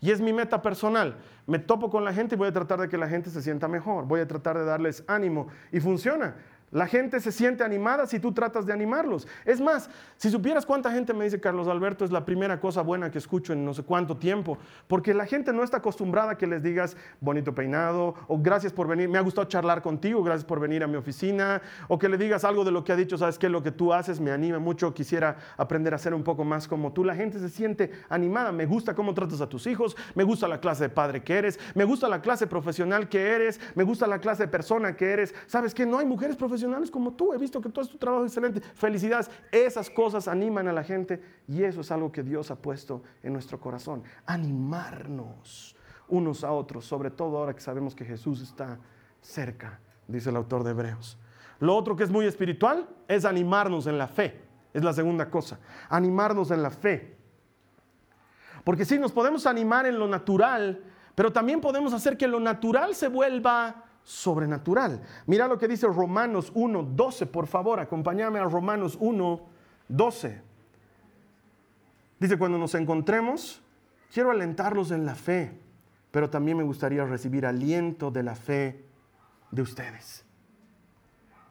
Y 0.00 0.10
es 0.10 0.20
mi 0.20 0.32
meta 0.32 0.62
personal. 0.62 1.16
Me 1.46 1.58
topo 1.58 1.90
con 1.90 2.04
la 2.04 2.12
gente 2.12 2.34
y 2.34 2.38
voy 2.38 2.48
a 2.48 2.52
tratar 2.52 2.80
de 2.80 2.88
que 2.88 2.98
la 2.98 3.08
gente 3.08 3.30
se 3.30 3.42
sienta 3.42 3.66
mejor. 3.66 4.06
Voy 4.06 4.20
a 4.20 4.28
tratar 4.28 4.58
de 4.58 4.64
darles 4.64 5.02
ánimo. 5.06 5.48
Y 5.72 5.80
funciona. 5.80 6.36
La 6.72 6.88
gente 6.88 7.20
se 7.20 7.30
siente 7.30 7.62
animada 7.62 8.06
si 8.06 8.18
tú 8.18 8.32
tratas 8.32 8.66
de 8.66 8.72
animarlos. 8.72 9.28
Es 9.44 9.60
más, 9.60 9.88
si 10.16 10.30
supieras 10.30 10.66
cuánta 10.66 10.90
gente 10.90 11.14
me 11.14 11.24
dice 11.24 11.40
Carlos 11.40 11.68
Alberto 11.68 12.04
es 12.04 12.10
la 12.10 12.24
primera 12.24 12.58
cosa 12.58 12.82
buena 12.82 13.08
que 13.08 13.18
escucho 13.18 13.52
en 13.52 13.64
no 13.64 13.72
sé 13.72 13.84
cuánto 13.84 14.16
tiempo, 14.16 14.58
porque 14.88 15.14
la 15.14 15.26
gente 15.26 15.52
no 15.52 15.62
está 15.62 15.76
acostumbrada 15.76 16.32
a 16.32 16.38
que 16.38 16.48
les 16.48 16.64
digas 16.64 16.96
bonito 17.20 17.54
peinado 17.54 18.16
o 18.26 18.38
gracias 18.38 18.72
por 18.72 18.88
venir, 18.88 19.08
me 19.08 19.16
ha 19.16 19.20
gustado 19.20 19.46
charlar 19.46 19.80
contigo, 19.80 20.24
gracias 20.24 20.44
por 20.44 20.58
venir 20.58 20.82
a 20.82 20.88
mi 20.88 20.96
oficina, 20.96 21.62
o 21.86 22.00
que 22.00 22.08
le 22.08 22.18
digas 22.18 22.44
algo 22.44 22.64
de 22.64 22.72
lo 22.72 22.82
que 22.82 22.92
ha 22.92 22.96
dicho, 22.96 23.16
sabes 23.16 23.38
que 23.38 23.48
lo 23.48 23.62
que 23.62 23.70
tú 23.70 23.92
haces 23.92 24.18
me 24.18 24.32
anima 24.32 24.58
mucho, 24.58 24.92
quisiera 24.92 25.36
aprender 25.56 25.94
a 25.94 25.98
ser 25.98 26.14
un 26.14 26.24
poco 26.24 26.44
más 26.44 26.66
como 26.66 26.92
tú. 26.92 27.04
La 27.04 27.14
gente 27.14 27.38
se 27.38 27.48
siente 27.48 27.92
animada, 28.08 28.50
me 28.50 28.66
gusta 28.66 28.92
cómo 28.94 29.14
tratas 29.14 29.40
a 29.40 29.48
tus 29.48 29.68
hijos, 29.68 29.96
me 30.16 30.24
gusta 30.24 30.48
la 30.48 30.60
clase 30.60 30.84
de 30.84 30.88
padre 30.88 31.22
que 31.22 31.34
eres, 31.34 31.60
me 31.76 31.84
gusta 31.84 32.08
la 32.08 32.20
clase 32.20 32.48
profesional 32.48 33.08
que 33.08 33.20
eres, 33.20 33.60
me 33.76 33.84
gusta 33.84 34.08
la 34.08 34.18
clase 34.18 34.44
de 34.44 34.48
persona 34.48 34.96
que 34.96 35.12
eres. 35.12 35.32
¿Sabes 35.46 35.72
que 35.72 35.86
no 35.86 35.98
hay 35.98 36.06
mujeres 36.06 36.34
profesionales? 36.36 36.55
Como 36.90 37.12
tú. 37.12 37.32
He 37.32 37.38
visto 37.38 37.60
que 37.60 37.68
todo 37.68 37.86
tu 37.86 37.98
trabajo 37.98 38.24
excelente. 38.24 38.60
Felicidades. 38.60 39.30
Esas 39.50 39.90
cosas 39.90 40.28
animan 40.28 40.68
a 40.68 40.72
la 40.72 40.84
gente 40.84 41.20
y 41.48 41.62
eso 41.62 41.80
es 41.80 41.90
algo 41.90 42.12
que 42.12 42.22
Dios 42.22 42.50
ha 42.50 42.56
puesto 42.56 43.02
en 43.22 43.32
nuestro 43.32 43.60
corazón. 43.60 44.02
Animarnos 44.26 45.76
unos 46.08 46.44
a 46.44 46.52
otros, 46.52 46.84
sobre 46.84 47.10
todo 47.10 47.38
ahora 47.38 47.54
que 47.54 47.60
sabemos 47.60 47.94
que 47.94 48.04
Jesús 48.04 48.40
está 48.40 48.78
cerca, 49.20 49.80
dice 50.06 50.30
el 50.30 50.36
autor 50.36 50.62
de 50.62 50.70
Hebreos. 50.70 51.18
Lo 51.58 51.74
otro 51.74 51.96
que 51.96 52.04
es 52.04 52.10
muy 52.10 52.26
espiritual 52.26 52.88
es 53.08 53.24
animarnos 53.24 53.86
en 53.86 53.98
la 53.98 54.08
fe. 54.08 54.42
Es 54.72 54.84
la 54.84 54.92
segunda 54.92 55.30
cosa. 55.30 55.58
Animarnos 55.88 56.50
en 56.50 56.62
la 56.62 56.70
fe. 56.70 57.16
Porque 58.62 58.84
sí, 58.84 58.98
nos 58.98 59.12
podemos 59.12 59.46
animar 59.46 59.86
en 59.86 59.98
lo 59.98 60.06
natural, 60.06 60.82
pero 61.14 61.32
también 61.32 61.60
podemos 61.60 61.92
hacer 61.94 62.18
que 62.18 62.28
lo 62.28 62.40
natural 62.40 62.94
se 62.94 63.08
vuelva 63.08 63.85
sobrenatural. 64.06 65.02
Mira 65.26 65.48
lo 65.48 65.58
que 65.58 65.66
dice 65.66 65.88
Romanos 65.88 66.52
1, 66.54 66.90
12, 66.94 67.26
por 67.26 67.48
favor, 67.48 67.80
acompáñame 67.80 68.38
a 68.38 68.44
Romanos 68.44 68.96
1, 69.00 69.40
12. 69.88 70.42
Dice, 72.20 72.38
cuando 72.38 72.56
nos 72.56 72.76
encontremos, 72.76 73.60
quiero 74.14 74.30
alentarlos 74.30 74.92
en 74.92 75.04
la 75.04 75.16
fe, 75.16 75.58
pero 76.12 76.30
también 76.30 76.56
me 76.56 76.62
gustaría 76.62 77.04
recibir 77.04 77.44
aliento 77.44 78.12
de 78.12 78.22
la 78.22 78.36
fe 78.36 78.84
de 79.50 79.62
ustedes. 79.62 80.24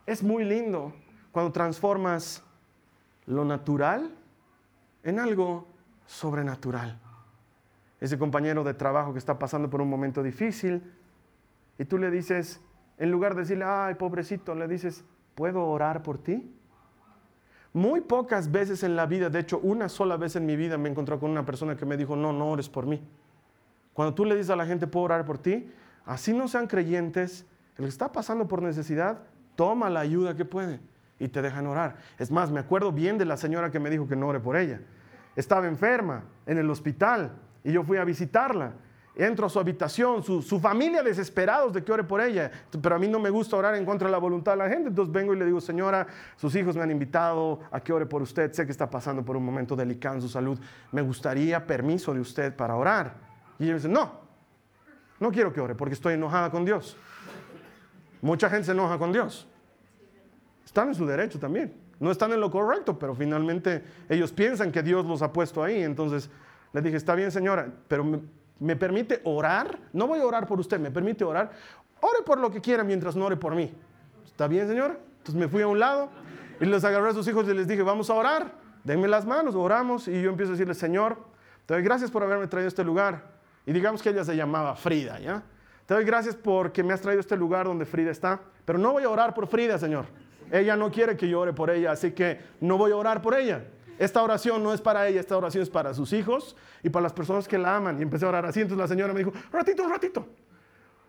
Es 0.06 0.22
muy 0.22 0.42
lindo 0.42 0.94
cuando 1.32 1.52
transformas 1.52 2.42
lo 3.26 3.44
natural 3.44 4.10
en 5.02 5.18
algo 5.18 5.68
sobrenatural. 6.06 6.98
Ese 8.00 8.16
compañero 8.16 8.64
de 8.64 8.72
trabajo 8.72 9.12
que 9.12 9.18
está 9.18 9.38
pasando 9.38 9.68
por 9.68 9.82
un 9.82 9.90
momento 9.90 10.22
difícil, 10.22 10.82
y 11.78 11.84
tú 11.84 11.98
le 11.98 12.10
dices, 12.10 12.60
en 12.98 13.10
lugar 13.10 13.34
de 13.34 13.42
decirle, 13.42 13.64
ay, 13.66 13.94
pobrecito, 13.94 14.54
le 14.54 14.68
dices, 14.68 15.04
¿puedo 15.34 15.64
orar 15.66 16.02
por 16.02 16.18
ti? 16.18 16.52
Muy 17.72 18.00
pocas 18.00 18.50
veces 18.50 18.82
en 18.82 18.96
la 18.96 19.04
vida, 19.04 19.28
de 19.28 19.40
hecho 19.40 19.58
una 19.58 19.88
sola 19.88 20.16
vez 20.16 20.36
en 20.36 20.46
mi 20.46 20.56
vida 20.56 20.78
me 20.78 20.88
encontré 20.88 21.18
con 21.18 21.30
una 21.30 21.44
persona 21.44 21.76
que 21.76 21.84
me 21.84 21.96
dijo, 21.96 22.16
no, 22.16 22.32
no 22.32 22.50
ores 22.50 22.70
por 22.70 22.86
mí. 22.86 23.02
Cuando 23.92 24.14
tú 24.14 24.24
le 24.24 24.34
dices 24.34 24.50
a 24.50 24.56
la 24.56 24.64
gente, 24.64 24.86
¿puedo 24.86 25.04
orar 25.04 25.24
por 25.26 25.38
ti? 25.38 25.70
Así 26.06 26.32
no 26.32 26.48
sean 26.48 26.66
creyentes, 26.66 27.44
el 27.76 27.84
que 27.84 27.88
está 27.88 28.12
pasando 28.12 28.48
por 28.48 28.62
necesidad, 28.62 29.18
toma 29.56 29.90
la 29.90 30.00
ayuda 30.00 30.34
que 30.34 30.44
puede 30.44 30.80
y 31.18 31.28
te 31.28 31.42
dejan 31.42 31.66
orar. 31.66 31.96
Es 32.18 32.30
más, 32.30 32.50
me 32.50 32.60
acuerdo 32.60 32.92
bien 32.92 33.18
de 33.18 33.24
la 33.24 33.36
señora 33.36 33.70
que 33.70 33.80
me 33.80 33.90
dijo 33.90 34.06
que 34.08 34.16
no 34.16 34.28
ore 34.28 34.40
por 34.40 34.56
ella. 34.56 34.80
Estaba 35.34 35.66
enferma 35.66 36.24
en 36.46 36.56
el 36.56 36.70
hospital 36.70 37.32
y 37.62 37.72
yo 37.72 37.82
fui 37.82 37.98
a 37.98 38.04
visitarla 38.04 38.72
entro 39.16 39.46
a 39.46 39.48
su 39.48 39.58
habitación, 39.58 40.22
su, 40.22 40.60
familia 40.60 41.02
desesperados 41.02 41.72
de 41.72 41.82
que 41.82 41.90
ore 41.90 42.04
por 42.04 42.20
ella, 42.20 42.50
pero 42.82 42.96
a 42.96 42.98
mí 42.98 43.08
no 43.08 43.18
me 43.18 43.30
gusta 43.30 43.56
orar 43.56 43.74
en 43.74 43.84
contra 43.86 44.08
de 44.08 44.12
la 44.12 44.18
voluntad 44.18 44.52
de 44.52 44.58
la 44.58 44.68
gente, 44.68 44.90
entonces 44.90 45.12
vengo 45.12 45.32
y 45.32 45.38
le 45.38 45.46
digo, 45.46 45.60
señora, 45.60 46.06
sus 46.36 46.54
hijos 46.54 46.76
me 46.76 46.82
han 46.82 46.90
invitado 46.90 47.60
a 47.70 47.80
que 47.80 47.92
ore 47.92 48.04
por 48.04 48.20
usted, 48.20 48.52
sé 48.52 48.66
que 48.66 48.72
está 48.72 48.88
pasando 48.90 49.24
por 49.24 49.36
un 49.36 49.44
momento 49.44 49.74
delicado 49.74 50.16
en 50.16 50.22
su 50.22 50.28
salud, 50.28 50.58
me 50.92 51.00
gustaría 51.00 51.66
permiso 51.66 52.12
de 52.12 52.20
usted 52.20 52.54
para 52.54 52.76
orar. 52.76 53.14
Y 53.58 53.64
ella 53.64 53.72
me 53.72 53.78
dice, 53.78 53.88
no, 53.88 54.20
no 55.18 55.32
quiero 55.32 55.52
que 55.52 55.60
ore 55.60 55.74
porque 55.74 55.94
estoy 55.94 56.14
enojada 56.14 56.50
con 56.50 56.64
Dios. 56.64 56.96
Mucha 58.20 58.50
gente 58.50 58.66
se 58.66 58.72
enoja 58.72 58.98
con 58.98 59.12
Dios. 59.12 59.48
Están 60.64 60.88
en 60.88 60.94
su 60.94 61.06
derecho 61.06 61.38
también. 61.38 61.72
No 61.98 62.10
están 62.10 62.32
en 62.32 62.40
lo 62.40 62.50
correcto, 62.50 62.98
pero 62.98 63.14
finalmente 63.14 63.82
ellos 64.08 64.32
piensan 64.32 64.70
que 64.70 64.82
Dios 64.82 65.06
los 65.06 65.22
ha 65.22 65.32
puesto 65.32 65.62
ahí. 65.62 65.82
Entonces 65.82 66.28
le 66.72 66.82
dije, 66.82 66.96
está 66.96 67.14
bien 67.14 67.30
señora, 67.30 67.72
pero 67.88 68.20
me 68.58 68.76
permite 68.76 69.20
orar, 69.24 69.78
no 69.92 70.06
voy 70.06 70.20
a 70.20 70.26
orar 70.26 70.46
por 70.46 70.58
usted, 70.60 70.78
me 70.78 70.90
permite 70.90 71.24
orar, 71.24 71.50
ore 72.00 72.22
por 72.24 72.38
lo 72.38 72.50
que 72.50 72.60
quiera 72.60 72.84
mientras 72.84 73.16
no 73.16 73.26
ore 73.26 73.36
por 73.36 73.54
mí. 73.54 73.72
¿Está 74.24 74.48
bien, 74.48 74.68
señor? 74.68 74.98
Entonces 75.18 75.34
me 75.34 75.48
fui 75.48 75.62
a 75.62 75.66
un 75.66 75.78
lado 75.78 76.08
y 76.60 76.64
les 76.64 76.84
agarré 76.84 77.10
a 77.10 77.12
sus 77.12 77.26
hijos 77.28 77.46
y 77.48 77.54
les 77.54 77.66
dije, 77.66 77.82
vamos 77.82 78.10
a 78.10 78.14
orar, 78.14 78.52
denme 78.84 79.08
las 79.08 79.26
manos, 79.26 79.54
oramos 79.54 80.08
y 80.08 80.22
yo 80.22 80.30
empiezo 80.30 80.52
a 80.52 80.54
decirle, 80.54 80.74
Señor, 80.74 81.18
te 81.66 81.74
doy 81.74 81.82
gracias 81.82 82.10
por 82.10 82.22
haberme 82.22 82.46
traído 82.46 82.66
a 82.66 82.68
este 82.68 82.84
lugar. 82.84 83.36
Y 83.66 83.72
digamos 83.72 84.02
que 84.02 84.10
ella 84.10 84.24
se 84.24 84.36
llamaba 84.36 84.76
Frida, 84.76 85.18
¿ya? 85.18 85.42
Te 85.86 85.94
doy 85.94 86.04
gracias 86.04 86.36
porque 86.36 86.82
me 86.82 86.92
has 86.92 87.00
traído 87.00 87.20
a 87.20 87.22
este 87.22 87.36
lugar 87.36 87.66
donde 87.66 87.84
Frida 87.84 88.10
está, 88.10 88.40
pero 88.64 88.78
no 88.78 88.92
voy 88.92 89.04
a 89.04 89.10
orar 89.10 89.34
por 89.34 89.46
Frida, 89.46 89.78
Señor. 89.78 90.06
Ella 90.50 90.76
no 90.76 90.90
quiere 90.90 91.16
que 91.16 91.28
yo 91.28 91.40
ore 91.40 91.52
por 91.52 91.70
ella, 91.70 91.92
así 91.92 92.12
que 92.12 92.40
no 92.60 92.78
voy 92.78 92.92
a 92.92 92.96
orar 92.96 93.20
por 93.20 93.34
ella. 93.34 93.64
Esta 93.98 94.22
oración 94.22 94.62
no 94.62 94.74
es 94.74 94.80
para 94.80 95.08
ella, 95.08 95.20
esta 95.20 95.36
oración 95.36 95.62
es 95.62 95.70
para 95.70 95.94
sus 95.94 96.12
hijos 96.12 96.56
y 96.82 96.90
para 96.90 97.04
las 97.04 97.12
personas 97.12 97.48
que 97.48 97.56
la 97.56 97.76
aman. 97.76 97.98
Y 97.98 98.02
empecé 98.02 98.26
a 98.26 98.28
orar 98.28 98.44
así. 98.44 98.60
Entonces 98.60 98.82
la 98.82 98.88
señora 98.88 99.12
me 99.12 99.20
dijo, 99.20 99.32
ratito, 99.50 99.84
un 99.84 99.90
ratito, 99.90 100.26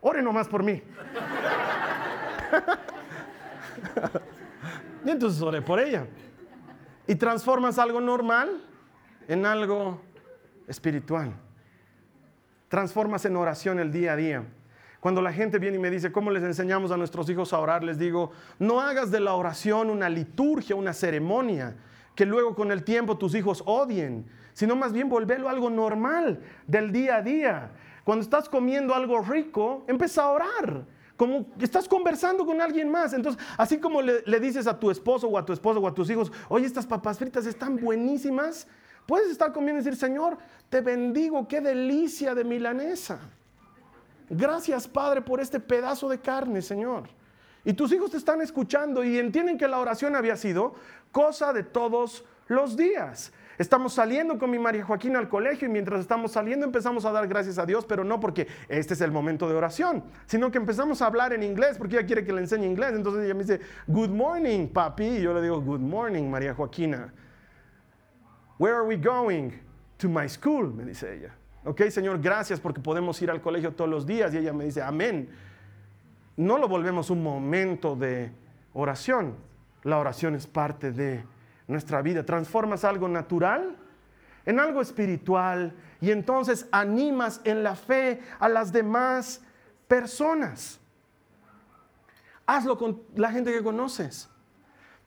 ore 0.02 0.22
nomás 0.22 0.48
por 0.48 0.64
mí. 0.64 0.82
y 5.06 5.10
entonces 5.10 5.42
oré 5.42 5.62
por 5.62 5.80
ella. 5.80 6.06
Y 7.08 7.16
transformas 7.16 7.78
algo 7.78 8.00
normal 8.00 8.64
en 9.28 9.46
algo 9.46 10.02
espiritual. 10.68 11.34
Transformas 12.70 13.26
en 13.26 13.36
oración 13.36 13.80
el 13.80 13.92
día 13.92 14.14
a 14.14 14.16
día. 14.16 14.44
Cuando 15.00 15.22
la 15.22 15.32
gente 15.32 15.60
viene 15.60 15.78
y 15.78 15.80
me 15.80 15.90
dice, 15.90 16.12
¿cómo 16.12 16.32
les 16.32 16.44
enseñamos 16.44 16.92
a 16.92 16.98
nuestros 16.98 17.30
hijos 17.30 17.54
a 17.54 17.60
orar? 17.60 17.84
Les 17.84 18.00
digo, 18.00 18.32
no 18.60 18.82
hagas 18.82 19.12
de 19.12 19.20
la 19.20 19.34
oración 19.34 19.90
una 19.90 20.10
liturgia, 20.10 20.76
una 20.76 20.94
ceremonia 20.94 21.76
que 22.18 22.26
luego 22.26 22.56
con 22.56 22.72
el 22.72 22.84
tiempo 22.84 23.16
tus 23.16 23.36
hijos 23.36 23.62
odien, 23.68 24.26
sino 24.54 24.76
más 24.76 24.92
bien 24.92 25.08
volverlo 25.08 25.50
algo 25.50 25.70
normal 25.70 26.42
del 26.66 26.92
día 26.92 27.18
a 27.18 27.22
día. 27.22 27.72
Cuando 28.04 28.24
estás 28.24 28.50
comiendo 28.50 28.96
algo 28.96 29.22
rico, 29.22 29.86
empieza 29.88 30.24
a 30.24 30.32
orar. 30.32 30.84
Como 31.16 31.46
estás 31.62 31.88
conversando 31.88 32.44
con 32.44 32.60
alguien 32.60 32.90
más. 32.90 33.14
Entonces, 33.14 33.40
así 33.56 33.78
como 33.78 34.02
le, 34.02 34.40
dices 34.40 34.66
a 34.66 34.80
tu 34.80 34.90
esposo 34.90 35.28
o 35.28 35.38
a 35.38 35.46
tu 35.46 35.54
esposo 35.54 35.80
o 35.80 35.88
a 35.88 35.94
tus 35.94 36.10
hijos, 36.10 36.32
oye, 36.50 36.66
estas 36.66 36.88
papas 36.88 37.20
fritas 37.20 37.46
están 37.46 37.78
buenísimas, 37.78 38.68
puedes 39.06 39.30
estar 39.30 39.54
comiendo 39.54 39.80
y 39.80 39.84
decir, 39.84 40.00
Señor, 40.00 40.40
te 40.70 40.82
bendigo, 40.82 41.48
qué 41.48 41.62
delicia 41.62 42.34
de 42.34 42.44
milanesa. 42.44 43.20
Gracias, 44.28 44.88
Padre, 44.88 45.22
por 45.22 45.40
este 45.40 45.60
pedazo 45.60 46.10
de 46.10 46.20
carne, 46.20 46.64
Señor. 46.64 47.10
Y 47.68 47.74
tus 47.74 47.92
hijos 47.92 48.12
te 48.12 48.18
están 48.18 48.42
escuchando 48.42 49.04
y 49.04 49.20
entienden 49.20 49.58
que 49.58 49.68
la 49.68 49.80
oración 49.80 50.16
había 50.16 50.38
sido 50.38 50.76
cosa 51.12 51.54
de 51.54 51.64
todos 51.64 52.26
los 52.48 52.78
días. 52.78 53.34
Estamos 53.58 53.94
saliendo 53.94 54.38
con 54.38 54.52
mi 54.52 54.60
María 54.60 54.86
Joaquina 54.86 55.18
al 55.18 55.28
colegio 55.28 55.68
y 55.68 55.72
mientras 55.72 56.02
estamos 56.02 56.32
saliendo 56.32 56.66
empezamos 56.66 57.06
a 57.06 57.12
dar 57.12 57.28
gracias 57.28 57.58
a 57.58 57.66
Dios, 57.66 57.86
pero 57.86 58.04
no 58.04 58.20
porque 58.20 58.48
este 58.70 58.94
es 58.94 59.02
el 59.02 59.12
momento 59.12 59.50
de 59.50 59.56
oración, 59.56 60.04
sino 60.28 60.52
que 60.52 60.60
empezamos 60.60 61.02
a 61.02 61.08
hablar 61.08 61.34
en 61.34 61.42
inglés 61.42 61.78
porque 61.78 61.98
ella 61.98 62.06
quiere 62.06 62.24
que 62.24 62.32
le 62.34 62.42
enseñe 62.42 62.66
inglés. 62.66 62.94
Entonces 62.94 63.26
ella 63.26 63.34
me 63.34 63.42
dice, 63.42 63.60
Good 63.88 64.10
morning, 64.10 64.68
papi. 64.68 65.06
Y 65.06 65.22
yo 65.22 65.34
le 65.34 65.42
digo, 65.42 65.60
Good 65.60 65.80
morning, 65.80 66.30
María 66.30 66.54
Joaquina. 66.54 67.12
Where 68.60 68.76
are 68.76 68.86
we 68.86 68.98
going? 68.98 69.52
To 69.98 70.08
my 70.08 70.30
school, 70.30 70.72
me 70.74 70.86
dice 70.86 71.16
ella. 71.16 71.34
Ok, 71.64 71.82
Señor, 71.90 72.22
gracias 72.22 72.60
porque 72.60 72.80
podemos 72.80 73.20
ir 73.24 73.32
al 73.32 73.42
colegio 73.42 73.74
todos 73.74 73.90
los 73.90 74.06
días. 74.06 74.32
Y 74.36 74.38
ella 74.38 74.54
me 74.54 74.66
dice, 74.66 74.84
Amén 74.84 75.28
no 76.38 76.60
lo 76.60 76.68
volvemos 76.68 77.10
un 77.10 77.22
momento 77.22 77.96
de 77.96 78.32
oración. 78.74 79.36
La 79.84 79.98
oración 79.98 80.36
es 80.36 80.48
parte 80.48 80.92
de 80.92 81.24
nuestra 81.68 82.02
vida. 82.02 82.26
Transformas 82.26 82.84
algo 82.84 83.08
natural 83.08 83.76
en 84.46 84.60
algo 84.60 84.82
espiritual 84.82 85.74
y 86.00 86.12
entonces 86.12 86.68
animas 86.72 87.42
en 87.44 87.64
la 87.64 87.76
fe 87.76 88.22
a 88.40 88.48
las 88.48 88.72
demás 88.72 89.42
personas. 89.88 90.80
Hazlo 92.46 92.78
con 92.78 93.02
la 93.16 93.32
gente 93.32 93.52
que 93.52 93.64
conoces. 93.64 94.30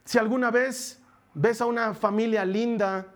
Si 0.04 0.18
alguna 0.18 0.50
vez 0.50 1.00
ves 1.33 1.61
a 1.61 1.66
una 1.66 1.94
familia 1.94 2.44
linda 2.44 3.06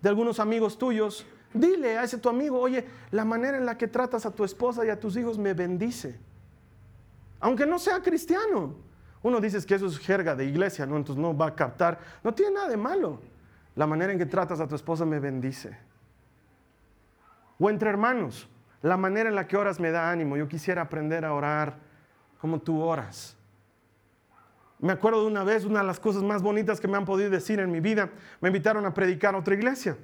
de 0.00 0.08
algunos 0.08 0.38
amigos 0.38 0.78
tuyos, 0.78 1.26
dile 1.52 1.98
a 1.98 2.04
ese 2.04 2.18
tu 2.18 2.28
amigo, 2.28 2.60
oye, 2.60 2.86
la 3.10 3.24
manera 3.24 3.56
en 3.56 3.66
la 3.66 3.76
que 3.76 3.88
tratas 3.88 4.24
a 4.26 4.30
tu 4.30 4.44
esposa 4.44 4.84
y 4.86 4.90
a 4.90 5.00
tus 5.00 5.16
hijos 5.16 5.38
me 5.38 5.54
bendice 5.54 6.18
aunque 7.42 7.66
no 7.66 7.78
sea 7.78 8.00
cristiano. 8.00 8.74
Uno 9.22 9.40
dice 9.40 9.64
que 9.64 9.74
eso 9.74 9.86
es 9.86 9.98
jerga 9.98 10.34
de 10.34 10.44
iglesia, 10.44 10.84
¿no? 10.86 10.96
Entonces 10.96 11.22
no 11.22 11.36
va 11.36 11.48
a 11.48 11.54
captar. 11.54 11.98
No 12.24 12.34
tiene 12.34 12.54
nada 12.54 12.68
de 12.68 12.76
malo. 12.76 13.20
La 13.74 13.86
manera 13.86 14.12
en 14.12 14.18
que 14.18 14.26
tratas 14.26 14.60
a 14.60 14.66
tu 14.66 14.74
esposa 14.74 15.04
me 15.04 15.20
bendice. 15.20 15.76
O 17.58 17.70
entre 17.70 17.88
hermanos, 17.88 18.48
la 18.82 18.96
manera 18.96 19.28
en 19.28 19.36
la 19.36 19.46
que 19.46 19.56
oras 19.56 19.78
me 19.78 19.90
da 19.90 20.10
ánimo. 20.10 20.36
Yo 20.36 20.48
quisiera 20.48 20.82
aprender 20.82 21.24
a 21.24 21.32
orar 21.32 21.76
como 22.40 22.58
tú 22.58 22.82
oras. 22.82 23.36
Me 24.80 24.92
acuerdo 24.92 25.20
de 25.20 25.28
una 25.28 25.44
vez, 25.44 25.64
una 25.64 25.78
de 25.78 25.86
las 25.86 26.00
cosas 26.00 26.24
más 26.24 26.42
bonitas 26.42 26.80
que 26.80 26.88
me 26.88 26.96
han 26.96 27.04
podido 27.04 27.30
decir 27.30 27.60
en 27.60 27.70
mi 27.70 27.78
vida, 27.78 28.10
me 28.40 28.48
invitaron 28.48 28.84
a 28.84 28.92
predicar 28.92 29.36
a 29.36 29.38
otra 29.38 29.54
iglesia. 29.54 29.96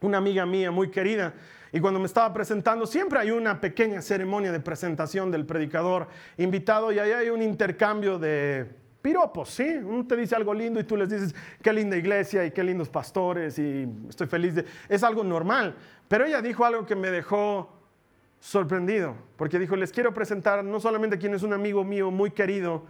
Una 0.00 0.16
amiga 0.16 0.46
mía 0.46 0.70
muy 0.70 0.90
querida. 0.90 1.34
Y 1.72 1.80
cuando 1.80 2.00
me 2.00 2.06
estaba 2.06 2.32
presentando, 2.32 2.86
siempre 2.86 3.18
hay 3.18 3.30
una 3.30 3.60
pequeña 3.60 4.00
ceremonia 4.00 4.52
de 4.52 4.60
presentación 4.60 5.30
del 5.30 5.44
predicador 5.44 6.08
invitado 6.36 6.92
y 6.92 6.98
ahí 6.98 7.12
hay 7.12 7.28
un 7.28 7.42
intercambio 7.42 8.18
de 8.18 8.70
piropos, 9.02 9.50
¿sí? 9.50 9.64
Uno 9.64 10.06
te 10.06 10.16
dice 10.16 10.34
algo 10.34 10.52
lindo 10.54 10.80
y 10.80 10.84
tú 10.84 10.96
les 10.96 11.08
dices, 11.08 11.34
qué 11.62 11.72
linda 11.72 11.96
iglesia 11.96 12.44
y 12.44 12.50
qué 12.50 12.64
lindos 12.64 12.88
pastores 12.88 13.58
y 13.58 13.88
estoy 14.08 14.26
feliz 14.26 14.54
de... 14.54 14.64
Es 14.88 15.02
algo 15.02 15.22
normal. 15.22 15.74
Pero 16.08 16.24
ella 16.24 16.42
dijo 16.42 16.64
algo 16.64 16.86
que 16.86 16.96
me 16.96 17.10
dejó 17.10 17.70
sorprendido, 18.40 19.16
porque 19.36 19.58
dijo, 19.58 19.76
les 19.76 19.92
quiero 19.92 20.14
presentar 20.14 20.64
no 20.64 20.80
solamente 20.80 21.18
quien 21.18 21.34
es 21.34 21.42
un 21.42 21.52
amigo 21.52 21.84
mío 21.84 22.10
muy 22.10 22.30
querido, 22.30 22.84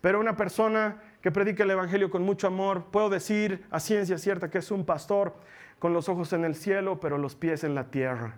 pero 0.00 0.20
una 0.20 0.36
persona 0.36 1.02
que 1.20 1.30
predica 1.30 1.64
el 1.64 1.70
Evangelio 1.70 2.10
con 2.10 2.22
mucho 2.22 2.46
amor. 2.46 2.86
Puedo 2.90 3.10
decir 3.10 3.64
a 3.70 3.80
ciencia 3.80 4.18
cierta 4.18 4.50
que 4.50 4.58
es 4.58 4.70
un 4.70 4.84
pastor 4.84 5.34
con 5.80 5.92
los 5.92 6.08
ojos 6.08 6.32
en 6.32 6.44
el 6.44 6.54
cielo, 6.54 7.00
pero 7.00 7.18
los 7.18 7.34
pies 7.34 7.64
en 7.64 7.74
la 7.74 7.90
tierra. 7.90 8.36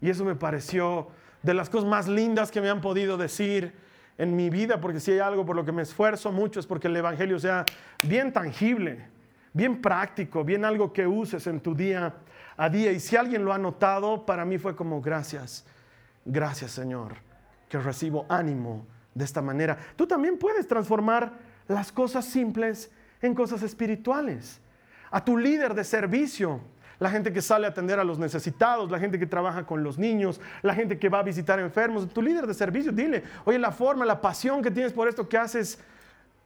Y 0.00 0.10
eso 0.10 0.24
me 0.24 0.34
pareció 0.34 1.08
de 1.42 1.54
las 1.54 1.70
cosas 1.70 1.88
más 1.88 2.08
lindas 2.08 2.50
que 2.50 2.60
me 2.60 2.68
han 2.68 2.80
podido 2.80 3.16
decir 3.16 3.72
en 4.16 4.34
mi 4.34 4.50
vida, 4.50 4.80
porque 4.80 4.98
si 4.98 5.12
hay 5.12 5.20
algo 5.20 5.46
por 5.46 5.54
lo 5.54 5.64
que 5.64 5.70
me 5.70 5.82
esfuerzo 5.82 6.32
mucho 6.32 6.58
es 6.58 6.66
porque 6.66 6.88
el 6.88 6.96
Evangelio 6.96 7.38
sea 7.38 7.64
bien 8.02 8.32
tangible, 8.32 9.06
bien 9.52 9.80
práctico, 9.80 10.42
bien 10.42 10.64
algo 10.64 10.92
que 10.92 11.06
uses 11.06 11.46
en 11.46 11.60
tu 11.60 11.74
día 11.74 12.14
a 12.56 12.68
día. 12.68 12.90
Y 12.90 12.98
si 12.98 13.16
alguien 13.16 13.44
lo 13.44 13.52
ha 13.52 13.58
notado, 13.58 14.26
para 14.26 14.44
mí 14.44 14.58
fue 14.58 14.74
como 14.74 15.00
gracias, 15.00 15.64
gracias 16.24 16.72
Señor, 16.72 17.14
que 17.68 17.78
recibo 17.78 18.26
ánimo 18.28 18.86
de 19.14 19.24
esta 19.24 19.42
manera. 19.42 19.78
Tú 19.94 20.06
también 20.06 20.38
puedes 20.38 20.66
transformar 20.66 21.32
las 21.68 21.92
cosas 21.92 22.24
simples 22.24 22.90
en 23.20 23.34
cosas 23.34 23.62
espirituales. 23.62 24.60
A 25.10 25.24
tu 25.24 25.38
líder 25.38 25.74
de 25.74 25.84
servicio, 25.84 26.60
la 26.98 27.10
gente 27.10 27.32
que 27.32 27.40
sale 27.40 27.66
a 27.66 27.70
atender 27.70 27.98
a 27.98 28.04
los 28.04 28.18
necesitados, 28.18 28.90
la 28.90 28.98
gente 28.98 29.18
que 29.18 29.26
trabaja 29.26 29.64
con 29.64 29.82
los 29.82 29.98
niños, 29.98 30.40
la 30.62 30.74
gente 30.74 30.98
que 30.98 31.08
va 31.08 31.20
a 31.20 31.22
visitar 31.22 31.60
enfermos, 31.60 32.08
tu 32.08 32.22
líder 32.22 32.46
de 32.46 32.54
servicio, 32.54 32.92
dile, 32.92 33.22
oye, 33.44 33.58
la 33.58 33.70
forma, 33.70 34.04
la 34.04 34.20
pasión 34.20 34.62
que 34.62 34.70
tienes 34.70 34.92
por 34.92 35.08
esto 35.08 35.28
que 35.28 35.38
haces, 35.38 35.78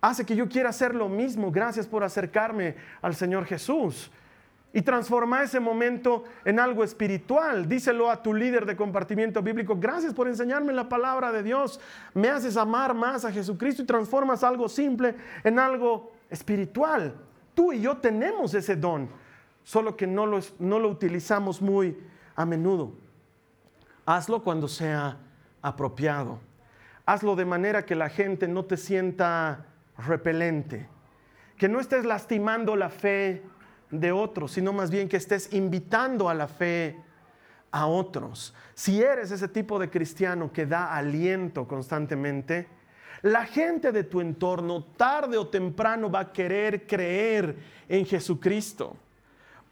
hace 0.00 0.26
que 0.26 0.36
yo 0.36 0.48
quiera 0.48 0.70
hacer 0.70 0.94
lo 0.94 1.08
mismo. 1.08 1.50
Gracias 1.50 1.86
por 1.86 2.04
acercarme 2.04 2.74
al 3.00 3.14
Señor 3.14 3.46
Jesús 3.46 4.10
y 4.72 4.82
transforma 4.82 5.42
ese 5.42 5.60
momento 5.60 6.24
en 6.44 6.58
algo 6.58 6.82
espiritual. 6.82 7.68
Díselo 7.68 8.10
a 8.10 8.22
tu 8.22 8.34
líder 8.34 8.66
de 8.66 8.76
compartimiento 8.76 9.42
bíblico, 9.42 9.76
gracias 9.78 10.14
por 10.14 10.28
enseñarme 10.28 10.72
la 10.72 10.88
palabra 10.88 11.32
de 11.32 11.42
Dios. 11.42 11.80
Me 12.14 12.28
haces 12.28 12.56
amar 12.56 12.94
más 12.94 13.24
a 13.24 13.32
Jesucristo 13.32 13.82
y 13.82 13.86
transformas 13.86 14.42
algo 14.42 14.68
simple 14.68 15.14
en 15.44 15.58
algo 15.58 16.12
espiritual. 16.30 17.14
Tú 17.54 17.72
y 17.72 17.82
yo 17.82 17.98
tenemos 17.98 18.54
ese 18.54 18.76
don, 18.76 19.08
solo 19.64 19.96
que 19.96 20.07
no 20.07 20.27
lo, 20.27 20.40
no 20.59 20.79
lo 20.79 20.88
utilizamos 20.88 21.62
muy 21.62 21.96
a 22.35 22.46
menudo. 22.46 22.92
Hazlo 24.05 24.42
cuando 24.42 24.68
sea 24.68 25.18
apropiado. 25.61 26.40
Hazlo 27.07 27.37
de 27.37 27.44
manera 27.44 27.85
que 27.85 27.94
la 27.94 28.09
gente 28.09 28.48
no 28.48 28.64
te 28.64 28.77
sienta 28.77 29.66
repelente, 29.98 30.88
que 31.57 31.68
no 31.68 31.81
estés 31.81 32.05
lastimando 32.05 32.77
la 32.77 32.90
fe 32.90 33.42
de 33.90 34.12
otros, 34.12 34.53
sino 34.53 34.72
más 34.72 34.90
bien 34.90 35.09
que 35.09 35.16
estés 35.16 35.53
invitando 35.53 36.29
a 36.29 36.35
la 36.35 36.48
fe 36.48 36.96
a 37.70 37.87
otros. 37.87 38.55
Si 38.75 39.03
eres 39.03 39.31
ese 39.31 39.48
tipo 39.48 39.79
de 39.79 39.90
cristiano 39.90 40.53
que 40.53 40.66
da 40.66 40.94
aliento 40.94 41.66
constantemente, 41.66 42.68
la 43.22 43.46
gente 43.46 43.92
de 43.92 44.05
tu 44.05 44.20
entorno 44.20 44.85
tarde 44.96 45.38
o 45.38 45.46
temprano 45.46 46.11
va 46.11 46.20
a 46.20 46.33
querer 46.33 46.87
creer 46.87 47.57
en 47.88 48.05
Jesucristo. 48.05 48.96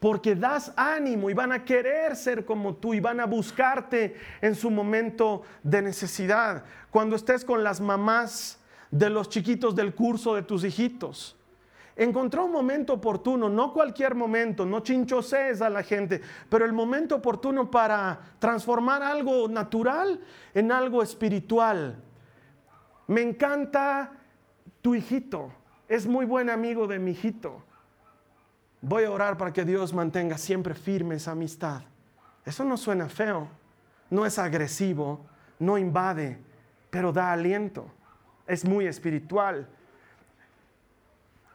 Porque 0.01 0.35
das 0.35 0.73
ánimo 0.77 1.31
y 1.31 1.35
van 1.35 1.53
a 1.53 1.65
querer 1.65 2.17
ser 2.17 2.45
como 2.45 2.75
tú 2.75 2.95
y 2.95 3.01
van 3.01 3.21
a 3.21 3.27
buscarte 3.27 4.17
en 4.41 4.55
su 4.55 4.71
momento 4.71 5.43
de 5.63 5.83
necesidad. 5.83 6.65
Cuando 6.91 7.17
estés 7.17 7.45
con 7.45 7.63
las 7.63 7.81
mamás 7.81 8.59
de 8.91 9.11
los 9.11 9.29
chiquitos 9.29 9.77
del 9.77 9.95
curso 9.95 10.35
de 10.35 10.43
tus 10.43 10.65
hijitos 10.65 11.37
encontró 12.01 12.47
un 12.47 12.53
momento 12.53 12.95
oportuno, 12.95 13.51
no 13.51 13.75
cualquier 13.75 14.15
momento, 14.15 14.65
no 14.65 14.81
chinchoses 14.81 15.61
a 15.61 15.69
la 15.69 15.83
gente, 15.83 16.23
pero 16.49 16.65
el 16.65 16.73
momento 16.73 17.17
oportuno 17.17 17.71
para 17.71 18.19
transformar 18.39 19.03
algo 19.03 19.49
natural 19.49 20.19
en 20.55 20.73
algo 20.73 21.03
espiritual. 21.03 22.03
Me 23.07 23.21
encanta 23.21 24.13
tu 24.81 24.95
hijito, 24.95 25.53
es 25.89 26.07
muy 26.07 26.25
buen 26.25 26.49
amigo 26.49 26.87
de 26.87 26.99
mi 26.99 27.11
hijito. 27.11 27.65
Voy 28.83 29.05
a 29.05 29.11
orar 29.11 29.37
para 29.37 29.53
que 29.53 29.65
Dios 29.65 29.93
mantenga 29.93 30.39
siempre 30.39 30.75
firme 30.75 31.17
esa 31.17 31.33
amistad. 31.33 31.83
Eso 32.45 32.65
no 32.65 32.77
suena 32.77 33.09
feo, 33.09 33.49
no 34.09 34.25
es 34.25 34.39
agresivo, 34.39 35.27
no 35.59 35.77
invade, 35.77 36.39
pero 36.91 37.13
da 37.13 37.33
aliento. 37.33 37.91
Es 38.47 38.65
muy 38.65 38.87
espiritual 38.87 39.69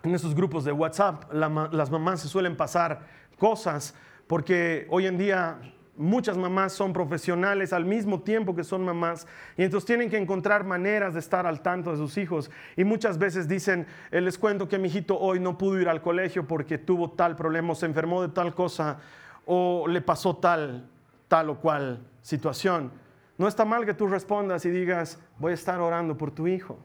en 0.05 0.15
esos 0.15 0.35
grupos 0.35 0.63
de 0.63 0.71
WhatsApp, 0.71 1.31
las 1.33 1.89
mamás 1.89 2.21
se 2.21 2.27
suelen 2.27 2.55
pasar 2.55 3.01
cosas 3.39 3.95
porque 4.27 4.87
hoy 4.89 5.07
en 5.07 5.17
día 5.17 5.59
muchas 5.97 6.37
mamás 6.37 6.73
son 6.73 6.93
profesionales 6.93 7.73
al 7.73 7.85
mismo 7.85 8.21
tiempo 8.21 8.55
que 8.55 8.63
son 8.63 8.83
mamás 8.83 9.27
y 9.57 9.63
entonces 9.63 9.85
tienen 9.85 10.09
que 10.09 10.17
encontrar 10.17 10.63
maneras 10.63 11.13
de 11.13 11.19
estar 11.19 11.47
al 11.47 11.61
tanto 11.61 11.91
de 11.91 11.97
sus 11.97 12.17
hijos 12.17 12.51
y 12.75 12.83
muchas 12.83 13.17
veces 13.17 13.47
dicen, 13.47 13.87
eh, 14.11 14.21
les 14.21 14.37
cuento 14.37 14.67
que 14.67 14.77
mi 14.77 14.87
hijito 14.87 15.17
hoy 15.17 15.39
no 15.39 15.57
pudo 15.57 15.79
ir 15.79 15.89
al 15.89 16.01
colegio 16.01 16.47
porque 16.47 16.77
tuvo 16.77 17.11
tal 17.11 17.35
problema, 17.35 17.71
o 17.71 17.75
se 17.75 17.85
enfermó 17.85 18.21
de 18.21 18.29
tal 18.29 18.53
cosa 18.53 18.99
o 19.45 19.87
le 19.87 20.01
pasó 20.01 20.35
tal, 20.35 20.89
tal 21.27 21.49
o 21.49 21.59
cual 21.59 22.05
situación. 22.21 22.91
No 23.37 23.47
está 23.47 23.65
mal 23.65 23.85
que 23.85 23.93
tú 23.93 24.07
respondas 24.07 24.65
y 24.65 24.69
digas, 24.69 25.19
voy 25.39 25.51
a 25.51 25.55
estar 25.55 25.79
orando 25.79 26.17
por 26.17 26.31
tu 26.31 26.47
hijo. 26.47 26.79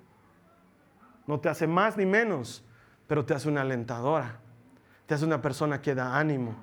No 1.26 1.38
te 1.38 1.48
hace 1.48 1.66
más 1.66 1.96
ni 1.96 2.06
menos 2.06 2.64
pero 3.10 3.24
te 3.24 3.34
hace 3.34 3.48
una 3.48 3.62
alentadora, 3.62 4.38
te 5.04 5.14
hace 5.14 5.24
una 5.24 5.42
persona 5.42 5.82
que 5.82 5.96
da 5.96 6.16
ánimo. 6.16 6.54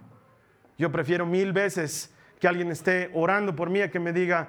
Yo 0.77 0.89
prefiero 0.93 1.25
mil 1.25 1.51
veces 1.51 2.15
que 2.39 2.47
alguien 2.47 2.71
esté 2.71 3.09
orando 3.13 3.55
por 3.55 3.69
mí 3.69 3.81
a 3.81 3.89
que 3.89 3.99
me 3.99 4.13
diga, 4.13 4.47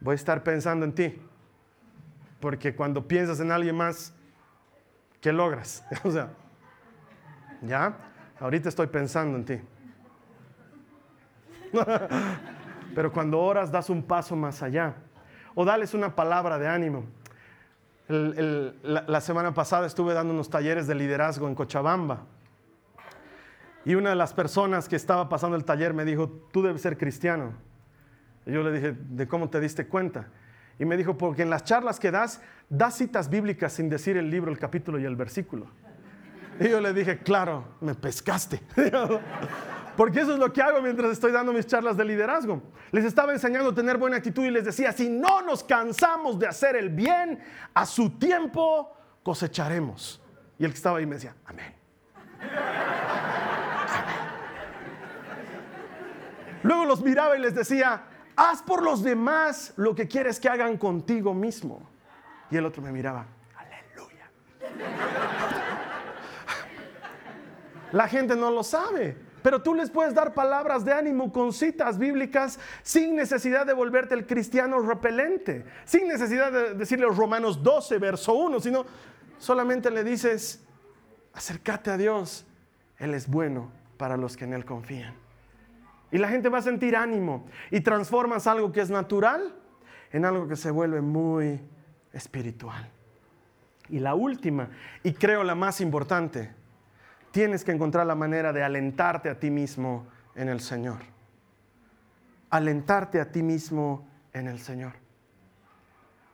voy 0.00 0.12
a 0.12 0.14
estar 0.14 0.42
pensando 0.42 0.84
en 0.84 0.94
ti. 0.94 1.20
Porque 2.40 2.74
cuando 2.74 3.06
piensas 3.06 3.40
en 3.40 3.50
alguien 3.50 3.76
más, 3.76 4.14
¿qué 5.20 5.32
logras? 5.32 5.84
o 6.04 6.10
sea, 6.10 6.30
¿ya? 7.62 7.96
Ahorita 8.40 8.68
estoy 8.68 8.88
pensando 8.88 9.38
en 9.38 9.44
ti. 9.44 9.60
Pero 12.94 13.12
cuando 13.12 13.40
oras 13.40 13.70
das 13.70 13.90
un 13.90 14.02
paso 14.02 14.36
más 14.36 14.62
allá. 14.62 14.94
O 15.54 15.64
dales 15.64 15.94
una 15.94 16.14
palabra 16.14 16.58
de 16.58 16.68
ánimo 16.68 17.04
la, 18.08 19.20
semana 19.20 19.52
pasada 19.52 19.86
estuve 19.86 20.14
dando 20.14 20.32
unos 20.32 20.48
talleres 20.48 20.86
de 20.86 20.94
liderazgo 20.94 21.48
en 21.48 21.54
Cochabamba. 21.54 22.20
Y 23.86 23.94
una 23.94 24.10
de 24.10 24.16
las 24.16 24.34
personas 24.34 24.88
que 24.88 24.96
estaba 24.96 25.28
pasando 25.28 25.56
el 25.56 25.64
taller 25.64 25.94
me 25.94 26.04
dijo, 26.04 26.28
tú 26.50 26.60
debes 26.60 26.82
ser 26.82 26.98
cristiano. 26.98 27.52
Y 28.44 28.50
yo 28.50 28.64
le 28.64 28.72
dije, 28.72 28.96
¿de 28.98 29.28
cómo 29.28 29.48
te 29.48 29.60
diste 29.60 29.86
cuenta? 29.86 30.26
Y 30.76 30.84
me 30.84 30.96
dijo, 30.96 31.16
porque 31.16 31.42
en 31.42 31.50
las 31.50 31.62
charlas 31.62 32.00
que 32.00 32.10
das, 32.10 32.42
das 32.68 32.96
citas 32.96 33.30
bíblicas 33.30 33.74
sin 33.74 33.88
decir 33.88 34.16
el 34.16 34.28
libro, 34.28 34.50
el 34.50 34.58
capítulo 34.58 34.98
y 34.98 35.04
el 35.04 35.14
versículo. 35.14 35.68
Y 36.58 36.68
yo 36.68 36.80
le 36.80 36.92
dije, 36.92 37.18
claro, 37.18 37.76
me 37.80 37.94
pescaste. 37.94 38.60
Porque 39.96 40.20
eso 40.20 40.32
es 40.32 40.38
lo 40.40 40.52
que 40.52 40.60
hago 40.60 40.82
mientras 40.82 41.12
estoy 41.12 41.30
dando 41.30 41.52
mis 41.52 41.66
charlas 41.66 41.96
de 41.96 42.04
liderazgo. 42.04 42.60
Les 42.90 43.04
estaba 43.04 43.32
enseñando 43.32 43.70
a 43.70 43.74
tener 43.74 43.98
buena 43.98 44.16
actitud 44.16 44.44
y 44.44 44.50
les 44.50 44.64
decía, 44.64 44.90
si 44.90 45.08
no 45.08 45.42
nos 45.42 45.62
cansamos 45.62 46.40
de 46.40 46.48
hacer 46.48 46.74
el 46.74 46.88
bien, 46.88 47.38
a 47.72 47.86
su 47.86 48.18
tiempo 48.18 48.92
cosecharemos. 49.22 50.20
Y 50.58 50.64
el 50.64 50.72
que 50.72 50.76
estaba 50.76 50.98
ahí 50.98 51.06
me 51.06 51.14
decía, 51.14 51.36
amén. 51.46 51.72
Luego 56.66 56.84
los 56.84 57.00
miraba 57.02 57.36
y 57.36 57.40
les 57.40 57.54
decía, 57.54 58.02
haz 58.34 58.62
por 58.62 58.82
los 58.82 59.02
demás 59.02 59.72
lo 59.76 59.94
que 59.94 60.08
quieres 60.08 60.40
que 60.40 60.48
hagan 60.48 60.76
contigo 60.76 61.32
mismo. 61.32 61.88
Y 62.50 62.56
el 62.56 62.66
otro 62.66 62.82
me 62.82 62.92
miraba, 62.92 63.26
aleluya. 63.56 64.28
La 67.92 68.08
gente 68.08 68.36
no 68.36 68.50
lo 68.50 68.62
sabe 68.62 69.26
pero 69.46 69.62
tú 69.62 69.76
les 69.76 69.90
puedes 69.90 70.12
dar 70.12 70.34
palabras 70.34 70.84
de 70.84 70.92
ánimo 70.92 71.32
con 71.32 71.52
citas 71.52 71.98
bíblicas 71.98 72.58
sin 72.82 73.14
necesidad 73.14 73.64
de 73.64 73.74
volverte 73.74 74.12
el 74.14 74.26
cristiano 74.26 74.80
repelente, 74.80 75.64
sin 75.84 76.08
necesidad 76.08 76.50
de 76.50 76.74
decirle 76.74 77.06
Romanos 77.06 77.62
12, 77.62 77.96
verso 77.98 78.34
1, 78.34 78.58
sino 78.58 78.84
solamente 79.38 79.88
le 79.92 80.02
dices, 80.02 80.64
acércate 81.32 81.92
a 81.92 81.96
Dios, 81.96 82.44
Él 82.98 83.14
es 83.14 83.28
bueno 83.28 83.70
para 83.96 84.16
los 84.16 84.36
que 84.36 84.46
en 84.46 84.52
Él 84.52 84.64
confían. 84.64 85.14
Y 86.10 86.18
la 86.18 86.28
gente 86.28 86.48
va 86.48 86.58
a 86.58 86.62
sentir 86.62 86.96
ánimo 86.96 87.46
y 87.70 87.80
transformas 87.80 88.46
algo 88.46 88.72
que 88.72 88.80
es 88.80 88.90
natural 88.90 89.54
en 90.12 90.24
algo 90.24 90.46
que 90.46 90.56
se 90.56 90.70
vuelve 90.70 91.00
muy 91.00 91.60
espiritual. 92.12 92.88
Y 93.88 93.98
la 93.98 94.14
última, 94.14 94.70
y 95.02 95.12
creo 95.12 95.44
la 95.44 95.54
más 95.54 95.80
importante, 95.80 96.50
tienes 97.30 97.64
que 97.64 97.72
encontrar 97.72 98.06
la 98.06 98.14
manera 98.14 98.52
de 98.52 98.62
alentarte 98.62 99.28
a 99.28 99.38
ti 99.38 99.50
mismo 99.50 100.06
en 100.34 100.48
el 100.48 100.60
Señor. 100.60 100.98
Alentarte 102.50 103.20
a 103.20 103.30
ti 103.30 103.42
mismo 103.42 104.08
en 104.32 104.48
el 104.48 104.60
Señor. 104.60 104.92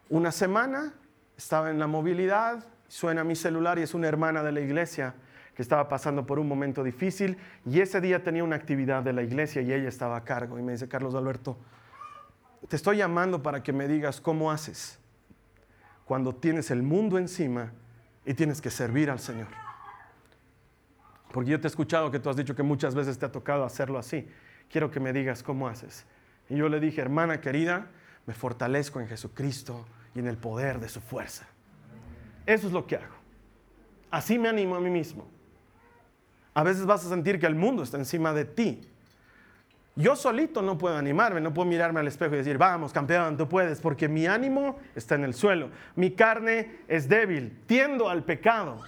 Una 0.09 0.31
semana 0.31 0.93
estaba 1.37 1.71
en 1.71 1.79
la 1.79 1.87
movilidad, 1.87 2.65
suena 2.89 3.25
mi 3.25 3.35
celular 3.35 3.79
y 3.79 3.83
es 3.83 3.95
una 3.95 4.09
hermana 4.09 4.43
de 4.43 4.53
la 4.53 4.61
iglesia 4.61 5.15
estaba 5.63 5.89
pasando 5.89 6.27
por 6.27 6.39
un 6.39 6.49
momento 6.49 6.85
difícil 6.85 7.39
y 7.65 7.81
ese 7.81 8.01
día 8.01 8.23
tenía 8.23 8.45
una 8.45 8.57
actividad 8.57 9.03
de 9.03 9.13
la 9.13 9.23
iglesia 9.23 9.63
y 9.63 9.73
ella 9.73 9.89
estaba 9.89 10.17
a 10.17 10.25
cargo 10.25 10.59
y 10.59 10.63
me 10.63 10.73
dice, 10.73 10.89
Carlos 10.89 11.15
Alberto, 11.15 11.57
te 12.69 12.77
estoy 12.77 12.99
llamando 12.99 13.43
para 13.43 13.63
que 13.63 13.73
me 13.73 13.89
digas 13.89 14.21
cómo 14.21 14.51
haces 14.51 14.99
cuando 16.05 16.35
tienes 16.35 16.71
el 16.71 16.83
mundo 16.83 17.19
encima 17.19 17.73
y 18.25 18.35
tienes 18.35 18.61
que 18.61 18.71
servir 18.71 19.11
al 19.11 19.19
Señor. 19.19 19.49
Porque 21.33 21.51
yo 21.51 21.61
te 21.61 21.67
he 21.67 21.71
escuchado 21.71 22.11
que 22.11 22.19
tú 22.19 22.29
has 22.29 22.37
dicho 22.37 22.55
que 22.55 22.63
muchas 22.63 22.95
veces 22.95 23.19
te 23.19 23.27
ha 23.27 23.33
tocado 23.33 23.65
hacerlo 23.65 23.99
así. 23.99 24.29
Quiero 24.71 24.91
que 24.91 25.01
me 25.01 25.13
digas 25.13 25.43
cómo 25.43 25.69
haces. 25.69 26.05
Y 26.49 26.57
yo 26.57 26.69
le 26.69 26.81
dije, 26.81 27.01
hermana 27.01 27.41
querida, 27.41 27.87
me 28.27 28.35
fortalezco 28.35 29.01
en 29.01 29.09
Jesucristo 29.09 29.87
y 30.15 30.19
en 30.19 30.27
el 30.27 30.37
poder 30.37 30.79
de 30.79 30.89
su 30.89 31.01
fuerza. 31.01 31.47
Eso 32.45 32.67
es 32.67 32.73
lo 32.73 32.87
que 32.87 32.97
hago. 32.97 33.15
Así 34.11 34.39
me 34.39 34.49
animo 34.49 34.77
a 34.77 34.81
mí 34.81 34.91
mismo. 34.91 35.27
A 36.55 36.63
veces 36.63 36.87
vas 36.87 37.05
a 37.07 37.09
sentir 37.09 37.39
que 37.39 37.47
el 37.47 37.55
mundo 37.55 37.83
está 37.83 37.97
encima 37.97 38.33
de 38.33 38.45
ti. 38.45 38.89
Yo 39.95 40.17
solito 40.17 40.63
no 40.63 40.79
puedo 40.79 40.97
animarme, 40.97 41.41
no 41.41 41.53
puedo 41.53 41.69
mirarme 41.69 42.01
al 42.01 42.09
espejo 42.09 42.35
y 42.35 42.39
decir, 42.39 42.57
vamos, 42.57 42.93
campeón, 42.93 43.37
tú 43.37 43.49
puedes, 43.49 43.81
porque 43.81 44.09
mi 44.09 44.27
ánimo 44.27 44.79
está 44.95 45.17
en 45.17 45.25
el 45.25 45.35
suelo. 45.35 45.71
Mi 45.97 46.13
carne 46.13 46.79
es 46.89 47.09
débil, 47.09 47.59
tiendo 47.67 48.09
al 48.09 48.25
pecado 48.25 48.83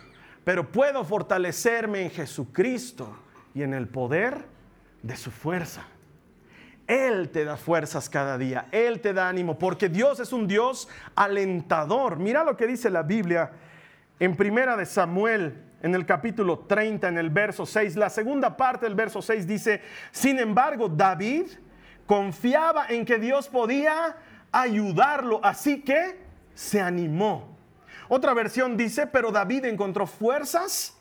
pero 0.45 0.71
puedo 0.71 1.05
fortalecerme 1.05 2.03
en 2.03 2.11
Jesucristo 2.11 3.17
y 3.55 3.63
en 3.63 3.73
el 3.73 3.89
poder 3.89 4.45
de 5.03 5.17
su 5.17 5.31
fuerza. 5.31 5.85
Él 6.87 7.31
te 7.31 7.47
da 7.47 7.57
fuerzas 7.57 8.11
cada 8.11 8.37
día, 8.37 8.69
Él 8.71 9.01
te 9.01 9.15
da 9.15 9.31
ánimo, 9.31 9.59
porque 9.59 9.89
Dios 9.89 10.21
es 10.21 10.35
un 10.35 10.47
Dios 10.47 10.87
alentador. 11.15 12.19
Mira 12.19 12.45
lo 12.45 12.59
que 12.59 12.67
dice 12.67 12.91
la 12.91 13.03
Biblia 13.03 13.53
en 14.21 14.37
Primera 14.37 14.77
de 14.77 14.85
Samuel, 14.85 15.63
en 15.85 15.95
el 15.95 16.05
capítulo 16.05 16.59
30, 16.67 17.07
en 17.07 17.19
el 17.19 17.31
verso 17.31 17.65
6. 17.65 17.95
La 17.95 18.11
segunda 18.11 18.57
parte 18.57 18.87
del 18.87 18.97
verso 18.97 19.23
6 19.23 19.47
dice, 19.47 19.81
sin 20.11 20.41
embargo, 20.41 20.89
David 20.89 21.47
confiaba 22.07 22.87
en 22.89 23.05
que 23.05 23.19
Dios 23.19 23.47
podía 23.49 24.17
ayudarlo, 24.51 25.39
así 25.45 25.83
que 25.83 26.19
se 26.55 26.81
animó 26.81 27.55
otra 28.09 28.35
versión 28.35 28.77
dice, 28.77 29.07
pero 29.07 29.31
David 29.31 29.65
encontró 29.65 30.07
fuerzas 30.07 30.97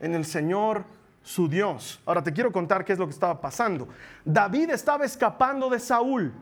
en 0.00 0.14
el 0.14 0.24
Señor 0.24 0.84
su 1.22 1.48
Dios. 1.48 2.00
Ahora 2.06 2.22
te 2.22 2.32
quiero 2.32 2.52
contar 2.52 2.84
qué 2.84 2.92
es 2.92 2.98
lo 2.98 3.06
que 3.06 3.12
estaba 3.12 3.40
pasando. 3.40 3.88
David 4.24 4.70
estaba 4.70 5.04
escapando 5.04 5.68
de 5.68 5.78
Saúl. 5.78 6.32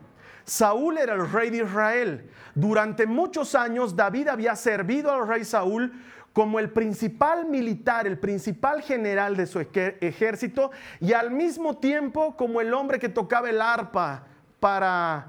Saúl 0.45 0.97
era 0.99 1.13
el 1.15 1.29
rey 1.29 1.49
de 1.49 1.57
Israel. 1.57 2.29
Durante 2.53 3.07
muchos 3.07 3.55
años 3.55 3.95
David 3.95 4.27
había 4.27 4.55
servido 4.55 5.11
al 5.11 5.27
rey 5.27 5.43
Saúl 5.43 5.91
como 6.35 6.59
el 6.59 6.69
principal 6.69 7.45
militar, 7.45 8.05
el 8.05 8.19
principal 8.19 8.81
general 8.81 9.37
de 9.37 9.47
su 9.47 9.61
ejército 9.61 10.69
y 10.99 11.13
al 11.13 11.31
mismo 11.31 11.77
tiempo 11.77 12.35
como 12.35 12.59
el 12.59 12.73
hombre 12.73 12.99
que 12.99 13.07
tocaba 13.07 13.49
el 13.49 13.61
arpa 13.61 14.27
para 14.59 15.27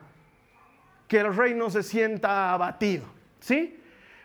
que 1.06 1.20
el 1.20 1.36
rey 1.36 1.54
no 1.54 1.70
se 1.70 1.84
sienta 1.84 2.52
abatido. 2.52 3.04
¿Sí? 3.38 3.80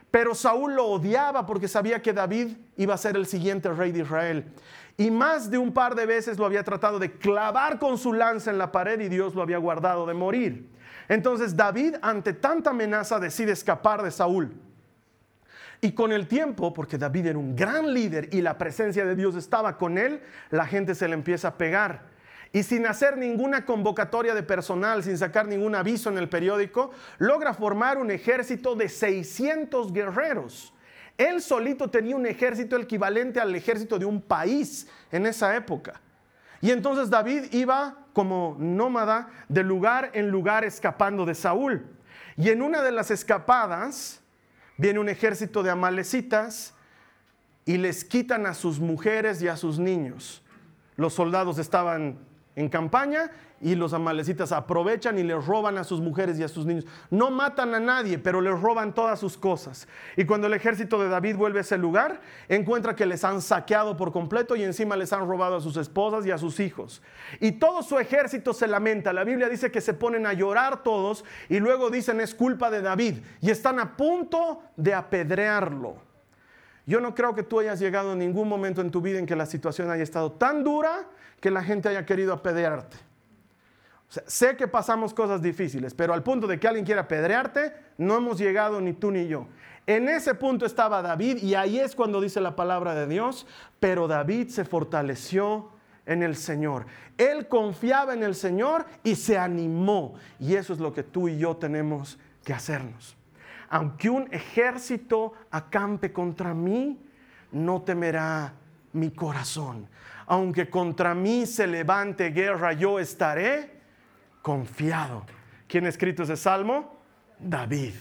Pero 0.09 0.33
Saúl 0.33 0.73
lo 0.73 0.87
odiaba 0.87 1.45
porque 1.45 1.67
sabía 1.67 2.01
que 2.01 2.13
David 2.13 2.57
iba 2.77 2.95
a 2.95 2.97
ser 2.97 3.15
el 3.15 3.27
siguiente 3.27 3.69
rey 3.69 3.91
de 3.91 3.99
Israel. 3.99 4.51
Y 4.97 5.11
más 5.11 5.51
de 5.51 5.59
un 5.59 5.71
par 5.71 5.93
de 5.93 6.07
veces 6.07 6.39
lo 6.39 6.47
había 6.47 6.63
tratado 6.63 6.97
de 6.97 7.11
clavar 7.11 7.77
con 7.77 7.99
su 7.99 8.11
lanza 8.11 8.49
en 8.49 8.57
la 8.57 8.71
pared 8.71 8.99
y 8.99 9.07
Dios 9.07 9.35
lo 9.35 9.43
había 9.43 9.59
guardado 9.59 10.07
de 10.07 10.15
morir. 10.15 10.67
Entonces 11.07 11.55
David, 11.55 11.97
ante 12.01 12.33
tanta 12.33 12.71
amenaza, 12.71 13.19
decide 13.19 13.51
escapar 13.51 14.01
de 14.01 14.09
Saúl. 14.09 14.51
Y 15.81 15.93
con 15.93 16.11
el 16.11 16.27
tiempo, 16.27 16.73
porque 16.73 16.97
David 16.97 17.27
era 17.27 17.39
un 17.39 17.55
gran 17.55 17.91
líder 17.93 18.29
y 18.31 18.41
la 18.41 18.57
presencia 18.57 19.03
de 19.03 19.15
Dios 19.15 19.35
estaba 19.35 19.77
con 19.77 19.97
él, 19.97 20.21
la 20.51 20.67
gente 20.67 20.93
se 20.93 21.07
le 21.07 21.15
empieza 21.15 21.49
a 21.49 21.57
pegar 21.57 22.11
y 22.53 22.63
sin 22.63 22.85
hacer 22.85 23.17
ninguna 23.17 23.65
convocatoria 23.65 24.33
de 24.33 24.43
personal, 24.43 25.03
sin 25.03 25.17
sacar 25.17 25.47
ningún 25.47 25.73
aviso 25.73 26.09
en 26.09 26.17
el 26.17 26.27
periódico, 26.27 26.91
logra 27.17 27.53
formar 27.53 27.97
un 27.97 28.11
ejército 28.11 28.75
de 28.75 28.89
600 28.89 29.93
guerreros. 29.93 30.73
Él 31.17 31.41
solito 31.41 31.89
tenía 31.89 32.15
un 32.15 32.25
ejército 32.25 32.75
equivalente 32.75 33.39
al 33.39 33.55
ejército 33.55 33.97
de 33.97 34.05
un 34.05 34.21
país 34.21 34.87
en 35.11 35.25
esa 35.25 35.55
época. 35.55 36.01
Y 36.59 36.71
entonces 36.71 37.09
David 37.09 37.45
iba 37.51 38.05
como 38.13 38.57
nómada 38.59 39.29
de 39.47 39.63
lugar 39.63 40.11
en 40.13 40.29
lugar 40.29 40.65
escapando 40.65 41.25
de 41.25 41.35
Saúl. 41.35 41.85
Y 42.35 42.49
en 42.49 42.61
una 42.61 42.81
de 42.81 42.91
las 42.91 43.11
escapadas 43.11 44.20
viene 44.81 44.97
un 44.97 45.09
ejército 45.09 45.61
de 45.61 45.69
amalecitas 45.69 46.73
y 47.65 47.77
les 47.77 48.03
quitan 48.03 48.47
a 48.47 48.55
sus 48.55 48.79
mujeres 48.79 49.39
y 49.43 49.47
a 49.47 49.55
sus 49.55 49.77
niños. 49.77 50.41
Los 50.95 51.13
soldados 51.13 51.59
estaban 51.59 52.17
en 52.55 52.67
campaña 52.67 53.29
y 53.61 53.75
los 53.75 53.93
amalecitas 53.93 54.51
aprovechan 54.51 55.19
y 55.19 55.23
les 55.23 55.45
roban 55.45 55.77
a 55.77 55.83
sus 55.83 56.01
mujeres 56.01 56.39
y 56.39 56.43
a 56.43 56.47
sus 56.47 56.65
niños. 56.65 56.85
No 57.09 57.29
matan 57.29 57.75
a 57.75 57.79
nadie, 57.79 58.17
pero 58.17 58.41
les 58.41 58.59
roban 58.59 58.93
todas 58.93 59.19
sus 59.19 59.37
cosas. 59.37 59.87
Y 60.17 60.25
cuando 60.25 60.47
el 60.47 60.53
ejército 60.53 61.01
de 61.01 61.09
David 61.09 61.35
vuelve 61.35 61.59
a 61.59 61.61
ese 61.61 61.77
lugar, 61.77 62.21
encuentra 62.49 62.95
que 62.95 63.05
les 63.05 63.23
han 63.23 63.41
saqueado 63.41 63.95
por 63.95 64.11
completo 64.11 64.55
y 64.55 64.63
encima 64.63 64.95
les 64.95 65.13
han 65.13 65.27
robado 65.27 65.57
a 65.57 65.61
sus 65.61 65.77
esposas 65.77 66.25
y 66.25 66.31
a 66.31 66.37
sus 66.37 66.59
hijos. 66.59 67.01
Y 67.39 67.53
todo 67.53 67.83
su 67.83 67.99
ejército 67.99 68.53
se 68.53 68.67
lamenta. 68.67 69.13
La 69.13 69.23
Biblia 69.23 69.47
dice 69.47 69.71
que 69.71 69.81
se 69.81 69.93
ponen 69.93 70.25
a 70.25 70.33
llorar 70.33 70.83
todos 70.83 71.23
y 71.47 71.59
luego 71.59 71.89
dicen 71.89 72.19
es 72.19 72.33
culpa 72.33 72.71
de 72.71 72.81
David 72.81 73.19
y 73.41 73.51
están 73.51 73.79
a 73.79 73.95
punto 73.95 74.63
de 74.75 74.93
apedrearlo. 74.93 75.97
Yo 76.85 76.99
no 76.99 77.13
creo 77.13 77.35
que 77.35 77.43
tú 77.43 77.59
hayas 77.59 77.79
llegado 77.79 78.13
en 78.13 78.19
ningún 78.19 78.49
momento 78.49 78.81
en 78.81 78.89
tu 78.89 79.01
vida 79.01 79.19
en 79.19 79.25
que 79.25 79.35
la 79.35 79.45
situación 79.45 79.91
haya 79.91 80.03
estado 80.03 80.31
tan 80.31 80.63
dura 80.63 81.07
que 81.39 81.51
la 81.51 81.63
gente 81.63 81.89
haya 81.89 82.05
querido 82.05 82.33
apedrearte. 82.33 83.10
Sé 84.25 84.57
que 84.57 84.67
pasamos 84.67 85.13
cosas 85.13 85.41
difíciles, 85.41 85.93
pero 85.93 86.13
al 86.13 86.23
punto 86.23 86.47
de 86.47 86.59
que 86.59 86.67
alguien 86.67 86.85
quiera 86.85 87.01
apedrearte, 87.01 87.73
no 87.97 88.17
hemos 88.17 88.37
llegado 88.37 88.81
ni 88.81 88.93
tú 88.93 89.11
ni 89.11 89.27
yo. 89.27 89.47
En 89.87 90.09
ese 90.09 90.35
punto 90.35 90.65
estaba 90.65 91.01
David 91.01 91.37
y 91.37 91.55
ahí 91.55 91.79
es 91.79 91.95
cuando 91.95 92.21
dice 92.21 92.41
la 92.41 92.55
palabra 92.55 92.93
de 92.93 93.07
Dios, 93.07 93.47
pero 93.79 94.07
David 94.07 94.49
se 94.49 94.65
fortaleció 94.65 95.69
en 96.05 96.23
el 96.23 96.35
Señor. 96.35 96.85
Él 97.17 97.47
confiaba 97.47 98.13
en 98.13 98.23
el 98.23 98.35
Señor 98.35 98.85
y 99.03 99.15
se 99.15 99.37
animó. 99.37 100.15
Y 100.39 100.55
eso 100.55 100.73
es 100.73 100.79
lo 100.79 100.93
que 100.93 101.03
tú 101.03 101.27
y 101.27 101.37
yo 101.37 101.57
tenemos 101.57 102.19
que 102.43 102.53
hacernos. 102.53 103.15
Aunque 103.69 104.09
un 104.09 104.27
ejército 104.31 105.33
acampe 105.49 106.11
contra 106.11 106.53
mí, 106.53 107.01
no 107.51 107.81
temerá 107.81 108.53
mi 108.93 109.11
corazón 109.11 109.87
aunque 110.31 110.69
contra 110.69 111.13
mí 111.13 111.45
se 111.45 111.67
levante 111.67 112.29
guerra, 112.29 112.71
yo 112.71 112.99
estaré 112.99 113.70
confiado. 114.41 115.25
¿Quién 115.67 115.85
ha 115.85 115.89
escrito 115.89 116.23
ese 116.23 116.37
salmo? 116.37 116.99
David. 117.39 117.93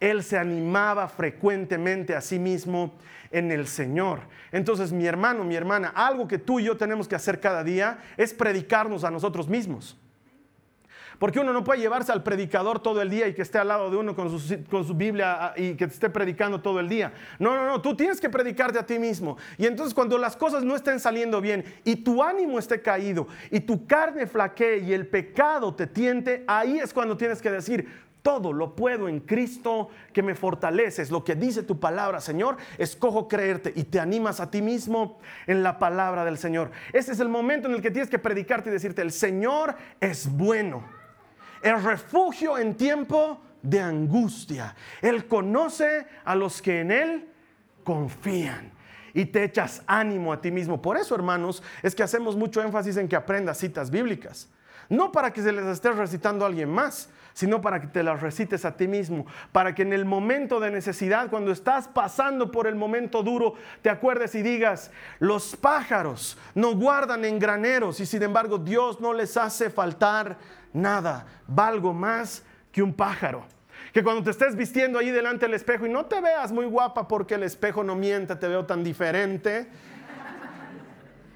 Él 0.00 0.22
se 0.24 0.36
animaba 0.36 1.08
frecuentemente 1.08 2.16
a 2.16 2.20
sí 2.20 2.38
mismo 2.38 2.94
en 3.30 3.52
el 3.52 3.68
Señor. 3.68 4.20
Entonces, 4.50 4.92
mi 4.92 5.06
hermano, 5.06 5.44
mi 5.44 5.54
hermana, 5.54 5.92
algo 5.94 6.26
que 6.26 6.38
tú 6.38 6.58
y 6.58 6.64
yo 6.64 6.76
tenemos 6.76 7.06
que 7.06 7.14
hacer 7.14 7.40
cada 7.40 7.62
día 7.62 7.98
es 8.16 8.34
predicarnos 8.34 9.04
a 9.04 9.10
nosotros 9.10 9.48
mismos. 9.48 9.96
Porque 11.22 11.38
uno 11.38 11.52
no 11.52 11.62
puede 11.62 11.78
llevarse 11.78 12.10
al 12.10 12.24
predicador 12.24 12.80
todo 12.80 13.00
el 13.00 13.08
día 13.08 13.28
y 13.28 13.32
que 13.32 13.42
esté 13.42 13.56
al 13.56 13.68
lado 13.68 13.88
de 13.92 13.96
uno 13.96 14.16
con 14.16 14.28
su, 14.40 14.94
Biblia 14.96 15.36
ah, 15.38 15.54
y 15.56 15.74
que 15.74 15.86
te 15.86 15.92
esté 15.92 16.10
predicando 16.10 16.60
todo 16.60 16.80
el 16.80 16.88
día. 16.88 17.12
No, 17.38 17.54
no, 17.54 17.64
no, 17.64 17.80
tú 17.80 17.94
tienes 17.94 18.20
que 18.20 18.28
predicarte 18.28 18.76
a 18.76 18.84
ti 18.84 18.98
mismo. 18.98 19.36
Y 19.56 19.66
entonces 19.66 19.94
cuando 19.94 20.18
las 20.18 20.36
cosas 20.36 20.64
no 20.64 20.74
estén 20.74 20.98
saliendo 20.98 21.40
bien 21.40 21.64
y 21.84 21.94
tu 21.94 22.24
ánimo 22.24 22.58
esté 22.58 22.82
caído 22.82 23.28
y 23.52 23.60
tu 23.60 23.86
carne 23.86 24.26
flaquee 24.26 24.78
y 24.78 24.92
el 24.92 25.06
pecado 25.06 25.72
te 25.76 25.86
tiente, 25.86 26.42
ahí 26.48 26.80
es 26.80 26.92
cuando 26.92 27.16
tienes 27.16 27.40
que 27.40 27.52
decir, 27.52 27.88
todo 28.22 28.52
lo 28.52 28.74
puedo 28.74 29.08
en 29.08 29.20
Cristo 29.20 29.90
que 30.12 30.24
me 30.24 30.34
fortaleces. 30.34 31.12
Lo 31.12 31.22
que 31.22 31.36
dice 31.36 31.62
tu 31.62 31.78
palabra, 31.78 32.20
Señor, 32.20 32.56
escojo 32.78 33.28
creerte 33.28 33.72
y 33.76 33.84
te 33.84 34.00
animas 34.00 34.40
a 34.40 34.50
ti 34.50 34.60
mismo 34.60 35.20
en 35.46 35.62
la 35.62 35.78
palabra 35.78 36.24
del 36.24 36.36
Señor. 36.36 36.72
Ese 36.92 37.12
es 37.12 37.20
el 37.20 37.28
momento 37.28 37.68
en 37.68 37.74
el 37.74 37.80
que 37.80 37.92
tienes 37.92 38.10
que 38.10 38.18
predicarte 38.18 38.70
y 38.70 38.72
decirte, 38.72 39.02
el 39.02 39.12
Señor 39.12 39.76
es 40.00 40.28
bueno 40.28 41.00
el 41.62 41.82
refugio 41.82 42.58
en 42.58 42.74
tiempo 42.74 43.40
de 43.62 43.80
angustia. 43.80 44.74
Él 45.00 45.26
conoce 45.26 46.06
a 46.24 46.34
los 46.34 46.60
que 46.60 46.80
en 46.80 46.90
Él 46.90 47.28
confían 47.84 48.72
y 49.14 49.26
te 49.26 49.44
echas 49.44 49.82
ánimo 49.86 50.32
a 50.32 50.40
ti 50.40 50.50
mismo. 50.50 50.80
Por 50.80 50.96
eso, 50.96 51.14
hermanos, 51.14 51.62
es 51.82 51.94
que 51.94 52.02
hacemos 52.02 52.36
mucho 52.36 52.62
énfasis 52.62 52.96
en 52.96 53.08
que 53.08 53.16
aprendas 53.16 53.58
citas 53.58 53.90
bíblicas. 53.90 54.48
No 54.88 55.12
para 55.12 55.32
que 55.32 55.42
se 55.42 55.52
les 55.52 55.64
estés 55.66 55.96
recitando 55.96 56.44
a 56.44 56.48
alguien 56.48 56.68
más, 56.68 57.08
sino 57.34 57.60
para 57.60 57.80
que 57.80 57.86
te 57.86 58.02
las 58.02 58.20
recites 58.20 58.64
a 58.64 58.76
ti 58.76 58.86
mismo, 58.88 59.26
para 59.50 59.74
que 59.74 59.82
en 59.82 59.92
el 59.92 60.04
momento 60.04 60.60
de 60.60 60.70
necesidad, 60.70 61.30
cuando 61.30 61.50
estás 61.50 61.88
pasando 61.88 62.50
por 62.50 62.66
el 62.66 62.74
momento 62.74 63.22
duro, 63.22 63.54
te 63.80 63.90
acuerdes 63.90 64.34
y 64.34 64.42
digas, 64.42 64.90
los 65.18 65.56
pájaros 65.56 66.36
no 66.54 66.74
guardan 66.74 67.24
en 67.24 67.38
graneros 67.38 68.00
y 68.00 68.06
sin 68.06 68.22
embargo 68.22 68.58
Dios 68.58 69.00
no 69.00 69.12
les 69.12 69.36
hace 69.36 69.70
faltar 69.70 70.36
nada, 70.72 71.26
valgo 71.46 71.92
más 71.92 72.42
que 72.70 72.82
un 72.82 72.94
pájaro. 72.94 73.44
Que 73.92 74.02
cuando 74.02 74.22
te 74.22 74.30
estés 74.30 74.56
vistiendo 74.56 74.98
ahí 74.98 75.10
delante 75.10 75.46
del 75.46 75.54
espejo 75.54 75.86
y 75.86 75.90
no 75.90 76.06
te 76.06 76.20
veas 76.20 76.52
muy 76.52 76.66
guapa 76.66 77.08
porque 77.08 77.34
el 77.34 77.42
espejo 77.42 77.84
no 77.84 77.94
miente, 77.94 78.36
te 78.36 78.48
veo 78.48 78.64
tan 78.64 78.82
diferente, 78.82 79.68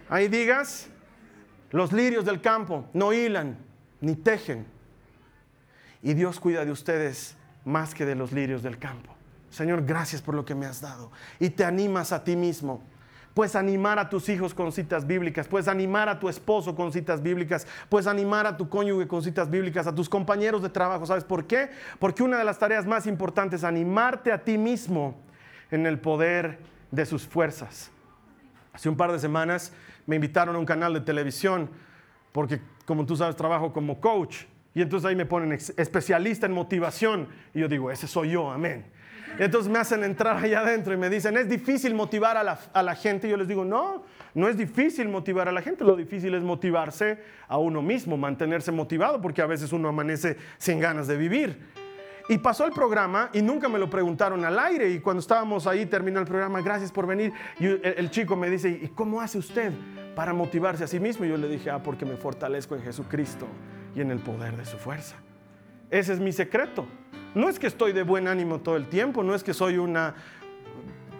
ahí 0.08 0.28
digas, 0.28 0.88
los 1.70 1.92
lirios 1.92 2.24
del 2.24 2.40
campo 2.40 2.88
no 2.92 3.12
hilan 3.12 3.58
ni 4.00 4.14
tejen, 4.14 4.66
y 6.02 6.14
Dios 6.14 6.38
cuida 6.38 6.64
de 6.64 6.70
ustedes 6.70 7.36
más 7.64 7.92
que 7.92 8.04
de 8.04 8.14
los 8.14 8.30
lirios 8.32 8.62
del 8.62 8.78
campo. 8.78 9.12
Señor, 9.50 9.84
gracias 9.84 10.22
por 10.22 10.34
lo 10.34 10.44
que 10.44 10.54
me 10.54 10.66
has 10.66 10.80
dado. 10.80 11.10
Y 11.40 11.50
te 11.50 11.64
animas 11.64 12.12
a 12.12 12.22
ti 12.22 12.36
mismo. 12.36 12.82
Puedes 13.36 13.54
animar 13.54 13.98
a 13.98 14.08
tus 14.08 14.30
hijos 14.30 14.54
con 14.54 14.72
citas 14.72 15.06
bíblicas, 15.06 15.46
puedes 15.46 15.68
animar 15.68 16.08
a 16.08 16.18
tu 16.18 16.30
esposo 16.30 16.74
con 16.74 16.90
citas 16.90 17.22
bíblicas, 17.22 17.66
puedes 17.90 18.06
animar 18.06 18.46
a 18.46 18.56
tu 18.56 18.70
cónyuge 18.70 19.06
con 19.06 19.22
citas 19.22 19.50
bíblicas, 19.50 19.86
a 19.86 19.94
tus 19.94 20.08
compañeros 20.08 20.62
de 20.62 20.70
trabajo. 20.70 21.04
¿Sabes 21.04 21.22
por 21.22 21.46
qué? 21.46 21.68
Porque 21.98 22.22
una 22.22 22.38
de 22.38 22.44
las 22.44 22.58
tareas 22.58 22.86
más 22.86 23.06
importantes 23.06 23.60
es 23.60 23.64
animarte 23.64 24.32
a 24.32 24.42
ti 24.42 24.56
mismo 24.56 25.20
en 25.70 25.84
el 25.84 25.98
poder 25.98 26.60
de 26.90 27.04
sus 27.04 27.26
fuerzas. 27.26 27.90
Hace 28.72 28.88
un 28.88 28.96
par 28.96 29.12
de 29.12 29.18
semanas 29.18 29.70
me 30.06 30.16
invitaron 30.16 30.56
a 30.56 30.58
un 30.58 30.64
canal 30.64 30.94
de 30.94 31.02
televisión 31.02 31.68
porque, 32.32 32.62
como 32.86 33.04
tú 33.04 33.16
sabes, 33.16 33.36
trabajo 33.36 33.70
como 33.70 34.00
coach 34.00 34.44
y 34.72 34.80
entonces 34.80 35.06
ahí 35.06 35.14
me 35.14 35.26
ponen 35.26 35.52
especialista 35.52 36.46
en 36.46 36.52
motivación. 36.52 37.28
Y 37.52 37.60
yo 37.60 37.68
digo, 37.68 37.90
ese 37.90 38.06
soy 38.06 38.30
yo, 38.30 38.50
amén. 38.50 38.95
Entonces 39.38 39.70
me 39.70 39.78
hacen 39.78 40.02
entrar 40.04 40.36
allá 40.36 40.60
adentro 40.60 40.94
y 40.94 40.96
me 40.96 41.10
dicen, 41.10 41.36
es 41.36 41.48
difícil 41.48 41.94
motivar 41.94 42.36
a 42.36 42.42
la, 42.42 42.58
a 42.72 42.82
la, 42.82 42.94
gente. 42.94 43.28
Yo 43.28 43.36
les 43.36 43.48
digo, 43.48 43.64
no, 43.64 44.04
no 44.34 44.48
es 44.48 44.56
difícil 44.56 45.08
motivar 45.08 45.48
a 45.48 45.52
la 45.52 45.62
gente. 45.62 45.84
Lo 45.84 45.96
difícil 45.96 46.34
es 46.34 46.42
motivarse 46.42 47.18
a 47.48 47.58
uno 47.58 47.82
mismo, 47.82 48.16
mantenerse 48.16 48.72
motivado, 48.72 49.20
porque 49.20 49.42
a 49.42 49.46
veces 49.46 49.72
uno 49.72 49.88
amanece 49.88 50.36
sin 50.58 50.80
ganas 50.80 51.06
de 51.06 51.16
vivir. 51.16 51.58
Y 52.28 52.38
pasó 52.38 52.64
el 52.64 52.72
programa 52.72 53.30
y 53.32 53.40
nunca 53.40 53.68
me 53.68 53.78
lo 53.78 53.88
preguntaron 53.88 54.44
al 54.44 54.58
aire. 54.58 54.90
Y 54.90 55.00
cuando 55.00 55.20
estábamos 55.20 55.66
ahí, 55.66 55.86
terminó 55.86 56.18
el 56.18 56.26
programa, 56.26 56.60
gracias 56.60 56.90
por 56.90 57.06
venir. 57.06 57.32
Y 57.60 57.66
el, 57.66 57.80
el 57.84 58.10
chico 58.10 58.34
me 58.36 58.50
dice, 58.50 58.68
¿y 58.70 58.88
cómo 58.88 59.20
hace 59.20 59.38
usted 59.38 59.72
para 60.14 60.32
motivarse 60.32 60.82
a 60.82 60.86
sí 60.86 60.98
mismo? 60.98 61.24
Y 61.24 61.28
yo 61.28 61.36
le 61.36 61.46
dije, 61.46 61.70
ah, 61.70 61.82
porque 61.82 62.04
me 62.04 62.16
fortalezco 62.16 62.74
en 62.74 62.82
Jesucristo 62.82 63.46
y 63.94 64.00
en 64.00 64.10
el 64.10 64.18
poder 64.18 64.56
de 64.56 64.64
su 64.64 64.76
fuerza. 64.76 65.16
Ese 65.90 66.14
es 66.14 66.20
mi 66.20 66.32
secreto. 66.32 66.86
No 67.36 67.50
es 67.50 67.58
que 67.58 67.66
estoy 67.66 67.92
de 67.92 68.02
buen 68.02 68.28
ánimo 68.28 68.60
todo 68.60 68.76
el 68.76 68.88
tiempo, 68.88 69.22
no 69.22 69.34
es 69.34 69.44
que 69.44 69.52
soy 69.52 69.76
una 69.76 70.14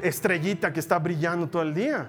estrellita 0.00 0.72
que 0.72 0.80
está 0.80 0.98
brillando 0.98 1.46
todo 1.46 1.60
el 1.60 1.74
día. 1.74 2.08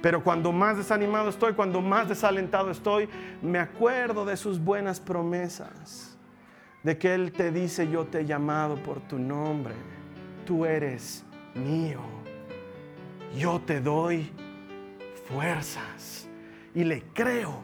Pero 0.00 0.24
cuando 0.24 0.52
más 0.52 0.78
desanimado 0.78 1.28
estoy, 1.28 1.52
cuando 1.52 1.82
más 1.82 2.08
desalentado 2.08 2.70
estoy, 2.70 3.10
me 3.42 3.58
acuerdo 3.58 4.24
de 4.24 4.38
sus 4.38 4.58
buenas 4.58 5.00
promesas, 5.00 6.16
de 6.82 6.96
que 6.96 7.12
Él 7.12 7.32
te 7.32 7.50
dice, 7.52 7.90
yo 7.90 8.06
te 8.06 8.20
he 8.20 8.24
llamado 8.24 8.76
por 8.76 9.00
tu 9.00 9.18
nombre, 9.18 9.74
tú 10.46 10.64
eres 10.64 11.26
mío, 11.54 12.00
yo 13.36 13.60
te 13.60 13.82
doy 13.82 14.32
fuerzas 15.28 16.26
y 16.74 16.84
le 16.84 17.02
creo 17.12 17.60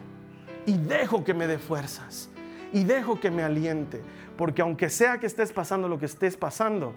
y 0.67 0.77
dejo 0.77 1.25
que 1.25 1.33
me 1.33 1.47
dé 1.47 1.59
fuerzas 1.59 2.29
y 2.75 2.85
dejo 2.85 3.19
que 3.19 3.31
me 3.31 3.43
aliente, 3.43 4.03
porque 4.41 4.63
aunque 4.63 4.89
sea 4.89 5.21
que 5.21 5.27
estés 5.27 5.53
pasando 5.53 5.87
lo 5.87 5.99
que 5.99 6.07
estés 6.07 6.35
pasando, 6.35 6.95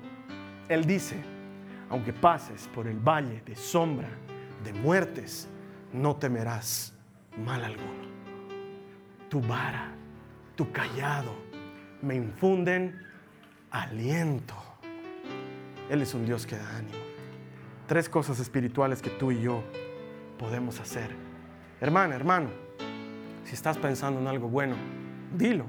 Él 0.69 0.85
dice, 0.85 1.17
aunque 1.89 2.13
pases 2.13 2.69
por 2.73 2.87
el 2.87 2.97
valle 2.97 3.43
de 3.45 3.53
sombra, 3.53 4.07
de 4.63 4.71
muertes, 4.71 5.49
no 5.91 6.15
temerás 6.15 6.93
mal 7.45 7.61
alguno. 7.65 8.07
Tu 9.27 9.41
vara, 9.41 9.91
tu 10.55 10.71
callado, 10.71 11.35
me 12.01 12.15
infunden 12.15 12.97
aliento. 13.71 14.55
Él 15.89 16.01
es 16.01 16.13
un 16.13 16.25
Dios 16.25 16.47
que 16.47 16.55
da 16.55 16.77
ánimo. 16.77 17.03
Tres 17.87 18.07
cosas 18.07 18.39
espirituales 18.39 19.01
que 19.01 19.09
tú 19.09 19.33
y 19.33 19.41
yo 19.41 19.65
podemos 20.39 20.79
hacer. 20.79 21.13
Hermana, 21.81 22.15
hermano, 22.15 22.51
si 23.43 23.53
estás 23.53 23.77
pensando 23.77 24.21
en 24.21 24.27
algo 24.27 24.47
bueno, 24.47 24.77
dilo. 25.35 25.65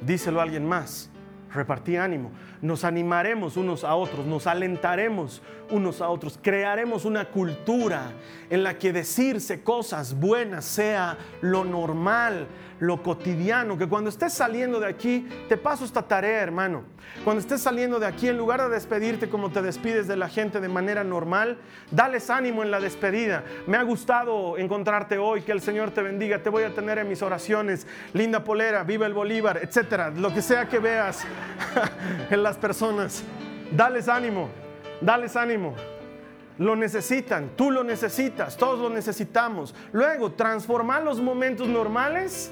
Díselo 0.00 0.40
a 0.40 0.42
alguien 0.44 0.66
más. 0.66 1.10
Repartí 1.52 1.96
ánimo. 1.96 2.30
Nos 2.60 2.84
animaremos 2.84 3.56
unos 3.56 3.84
a 3.84 3.94
otros, 3.94 4.26
nos 4.26 4.46
alentaremos 4.46 5.42
unos 5.70 6.00
a 6.00 6.08
otros, 6.08 6.38
crearemos 6.40 7.04
una 7.04 7.26
cultura 7.26 8.12
en 8.50 8.62
la 8.62 8.78
que 8.78 8.92
decirse 8.92 9.62
cosas 9.62 10.18
buenas 10.18 10.64
sea 10.64 11.16
lo 11.40 11.64
normal, 11.64 12.46
lo 12.80 13.02
cotidiano, 13.02 13.76
que 13.76 13.88
cuando 13.88 14.10
estés 14.10 14.32
saliendo 14.32 14.80
de 14.80 14.86
aquí, 14.86 15.28
te 15.48 15.56
paso 15.56 15.84
esta 15.84 16.02
tarea, 16.02 16.40
hermano. 16.40 16.84
Cuando 17.24 17.40
estés 17.40 17.60
saliendo 17.60 17.98
de 17.98 18.06
aquí, 18.06 18.28
en 18.28 18.38
lugar 18.38 18.62
de 18.62 18.68
despedirte 18.68 19.28
como 19.28 19.50
te 19.50 19.62
despides 19.62 20.06
de 20.06 20.16
la 20.16 20.28
gente 20.28 20.60
de 20.60 20.68
manera 20.68 21.02
normal, 21.02 21.58
dales 21.90 22.30
ánimo 22.30 22.62
en 22.62 22.70
la 22.70 22.80
despedida. 22.80 23.44
Me 23.66 23.76
ha 23.76 23.82
gustado 23.82 24.56
encontrarte 24.58 25.18
hoy, 25.18 25.42
que 25.42 25.52
el 25.52 25.60
Señor 25.60 25.90
te 25.90 26.02
bendiga, 26.02 26.42
te 26.42 26.50
voy 26.50 26.62
a 26.62 26.74
tener 26.74 26.98
en 26.98 27.08
mis 27.08 27.22
oraciones. 27.22 27.86
Linda 28.12 28.44
polera, 28.44 28.84
viva 28.84 29.06
el 29.06 29.14
Bolívar, 29.14 29.58
etcétera, 29.62 30.10
lo 30.10 30.32
que 30.32 30.42
sea 30.42 30.68
que 30.68 30.78
veas 30.78 31.24
en 32.30 32.42
las 32.42 32.56
personas. 32.56 33.24
Dales 33.72 34.08
ánimo, 34.08 34.48
dales 35.00 35.36
ánimo. 35.36 35.74
Lo 36.58 36.74
necesitan, 36.74 37.50
tú 37.56 37.70
lo 37.70 37.84
necesitas, 37.84 38.56
todos 38.56 38.80
lo 38.80 38.90
necesitamos. 38.90 39.74
Luego, 39.92 40.32
transformar 40.32 41.04
los 41.04 41.20
momentos 41.20 41.68
normales 41.68 42.50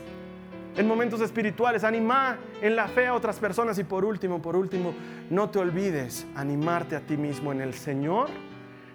en 0.76 0.86
momentos 0.86 1.20
espirituales, 1.20 1.84
animar 1.84 2.36
en 2.61 2.76
la 2.76 2.86
fe 2.86 3.07
a 3.07 3.14
otras 3.14 3.38
personas 3.38 3.78
y 3.78 3.84
por 3.84 4.05
último, 4.05 4.40
por 4.40 4.57
último, 4.57 4.94
no 5.30 5.51
te 5.51 5.59
olvides 5.59 6.26
animarte 6.34 6.94
a 6.97 7.01
ti 7.01 7.16
mismo 7.16 7.51
en 7.51 7.62
el 7.62 7.74
Señor 7.74 8.28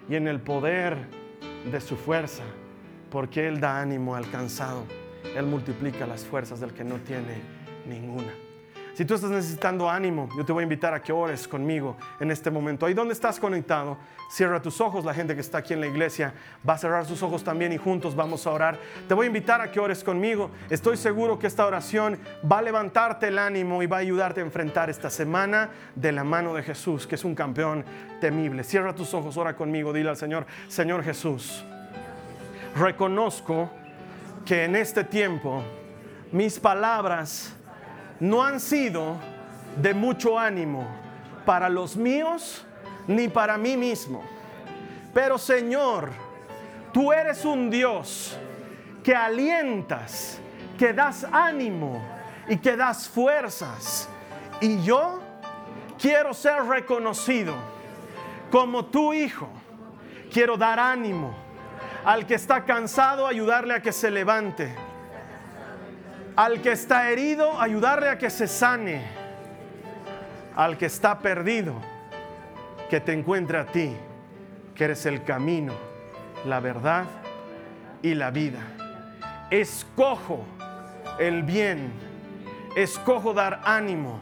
y 0.08 0.14
en 0.14 0.28
el 0.28 0.40
poder 0.40 0.96
de 1.70 1.80
su 1.80 1.96
fuerza, 1.96 2.44
porque 3.10 3.48
Él 3.48 3.60
da 3.60 3.80
ánimo 3.80 4.14
al 4.14 4.30
cansado, 4.30 4.84
Él 5.36 5.46
multiplica 5.46 6.06
las 6.06 6.24
fuerzas 6.24 6.60
del 6.60 6.72
que 6.72 6.84
no 6.84 6.96
tiene 6.96 7.42
ninguna. 7.86 8.32
Si 9.02 9.06
tú 9.06 9.14
estás 9.14 9.32
necesitando 9.32 9.90
ánimo, 9.90 10.28
yo 10.36 10.44
te 10.44 10.52
voy 10.52 10.60
a 10.60 10.62
invitar 10.62 10.94
a 10.94 11.02
que 11.02 11.12
ores 11.12 11.48
conmigo 11.48 11.96
en 12.20 12.30
este 12.30 12.52
momento. 12.52 12.86
Ahí 12.86 12.94
donde 12.94 13.14
estás 13.14 13.40
conectado, 13.40 13.98
cierra 14.30 14.62
tus 14.62 14.80
ojos. 14.80 15.04
La 15.04 15.12
gente 15.12 15.34
que 15.34 15.40
está 15.40 15.58
aquí 15.58 15.74
en 15.74 15.80
la 15.80 15.88
iglesia 15.88 16.32
va 16.64 16.74
a 16.74 16.78
cerrar 16.78 17.04
sus 17.04 17.20
ojos 17.20 17.42
también 17.42 17.72
y 17.72 17.78
juntos 17.78 18.14
vamos 18.14 18.46
a 18.46 18.52
orar. 18.52 18.78
Te 19.08 19.14
voy 19.14 19.24
a 19.24 19.26
invitar 19.26 19.60
a 19.60 19.72
que 19.72 19.80
ores 19.80 20.04
conmigo. 20.04 20.52
Estoy 20.70 20.96
seguro 20.96 21.36
que 21.36 21.48
esta 21.48 21.66
oración 21.66 22.16
va 22.48 22.58
a 22.58 22.62
levantarte 22.62 23.26
el 23.26 23.40
ánimo 23.40 23.82
y 23.82 23.86
va 23.86 23.96
a 23.96 24.00
ayudarte 24.00 24.40
a 24.40 24.44
enfrentar 24.44 24.88
esta 24.88 25.10
semana 25.10 25.70
de 25.96 26.12
la 26.12 26.22
mano 26.22 26.54
de 26.54 26.62
Jesús, 26.62 27.04
que 27.04 27.16
es 27.16 27.24
un 27.24 27.34
campeón 27.34 27.84
temible. 28.20 28.62
Cierra 28.62 28.94
tus 28.94 29.14
ojos, 29.14 29.36
ora 29.36 29.56
conmigo. 29.56 29.92
Dile 29.92 30.10
al 30.10 30.16
Señor, 30.16 30.46
Señor 30.68 31.02
Jesús, 31.02 31.64
reconozco 32.76 33.68
que 34.46 34.62
en 34.62 34.76
este 34.76 35.02
tiempo 35.02 35.64
mis 36.30 36.60
palabras 36.60 37.56
no 38.22 38.44
han 38.44 38.60
sido 38.60 39.16
de 39.82 39.94
mucho 39.94 40.38
ánimo 40.38 40.86
para 41.44 41.68
los 41.68 41.96
míos 41.96 42.64
ni 43.08 43.26
para 43.26 43.58
mí 43.58 43.76
mismo. 43.76 44.22
Pero 45.12 45.38
Señor, 45.38 46.10
tú 46.92 47.12
eres 47.12 47.44
un 47.44 47.68
Dios 47.68 48.38
que 49.02 49.12
alientas, 49.12 50.38
que 50.78 50.92
das 50.92 51.26
ánimo 51.32 52.00
y 52.48 52.58
que 52.58 52.76
das 52.76 53.08
fuerzas. 53.08 54.08
Y 54.60 54.80
yo 54.84 55.20
quiero 56.00 56.32
ser 56.32 56.62
reconocido 56.62 57.56
como 58.52 58.84
tu 58.84 59.12
hijo. 59.12 59.48
Quiero 60.32 60.56
dar 60.56 60.78
ánimo 60.78 61.34
al 62.04 62.24
que 62.24 62.36
está 62.36 62.64
cansado, 62.64 63.26
ayudarle 63.26 63.74
a 63.74 63.82
que 63.82 63.90
se 63.90 64.12
levante 64.12 64.91
al 66.36 66.62
que 66.62 66.72
está 66.72 67.10
herido, 67.10 67.60
ayudarle 67.60 68.08
a 68.08 68.18
que 68.18 68.30
se 68.30 68.46
sane. 68.46 69.02
Al 70.56 70.76
que 70.76 70.86
está 70.86 71.18
perdido, 71.18 71.74
que 72.90 73.00
te 73.00 73.12
encuentre 73.12 73.58
a 73.58 73.66
ti, 73.66 73.96
que 74.74 74.84
eres 74.84 75.06
el 75.06 75.24
camino, 75.24 75.72
la 76.44 76.60
verdad 76.60 77.04
y 78.02 78.14
la 78.14 78.30
vida. 78.30 78.60
Escojo 79.50 80.44
el 81.18 81.42
bien, 81.42 81.92
escojo 82.76 83.32
dar 83.32 83.60
ánimo, 83.64 84.20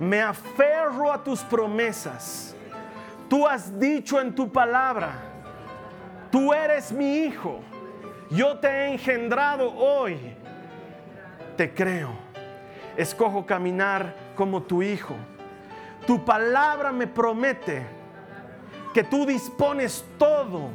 me 0.00 0.20
aferro 0.20 1.12
a 1.12 1.22
tus 1.22 1.40
promesas. 1.40 2.56
Tú 3.28 3.46
has 3.46 3.78
dicho 3.78 4.20
en 4.20 4.34
tu 4.34 4.50
palabra, 4.50 5.12
tú 6.32 6.52
eres 6.52 6.90
mi 6.90 7.18
hijo, 7.18 7.60
yo 8.30 8.58
te 8.58 8.68
he 8.68 8.92
engendrado 8.92 9.72
hoy 9.72 10.39
te 11.60 11.74
creo. 11.74 12.08
Escojo 12.96 13.44
caminar 13.44 14.16
como 14.34 14.62
tu 14.62 14.82
hijo. 14.82 15.14
Tu 16.06 16.24
palabra 16.24 16.90
me 16.90 17.06
promete 17.06 17.82
que 18.94 19.04
tú 19.04 19.26
dispones 19.26 20.02
todo 20.16 20.70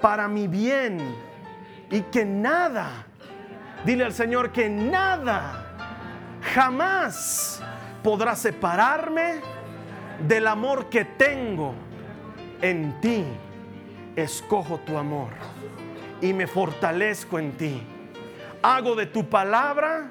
para 0.00 0.28
mi 0.28 0.46
bien 0.46 1.00
y 1.90 2.02
que 2.02 2.24
nada, 2.24 3.04
dile 3.84 4.04
al 4.04 4.12
Señor 4.12 4.52
que 4.52 4.68
nada, 4.68 5.76
jamás 6.54 7.60
podrá 8.04 8.36
separarme 8.36 9.40
del 10.24 10.46
amor 10.46 10.88
que 10.88 11.04
tengo 11.04 11.74
en 12.62 13.00
ti. 13.00 13.24
Escojo 14.14 14.78
tu 14.86 14.96
amor 14.96 15.30
y 16.20 16.32
me 16.32 16.46
fortalezco 16.46 17.40
en 17.40 17.56
ti. 17.56 17.95
Hago 18.68 18.96
de 18.96 19.06
tu 19.06 19.30
palabra 19.30 20.10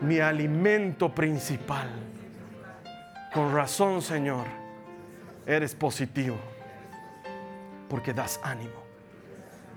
mi 0.00 0.18
alimento 0.18 1.14
principal. 1.14 1.88
Con 3.32 3.54
razón, 3.54 4.02
Señor, 4.02 4.46
eres 5.46 5.76
positivo, 5.76 6.36
porque 7.88 8.12
das 8.12 8.40
ánimo 8.42 8.82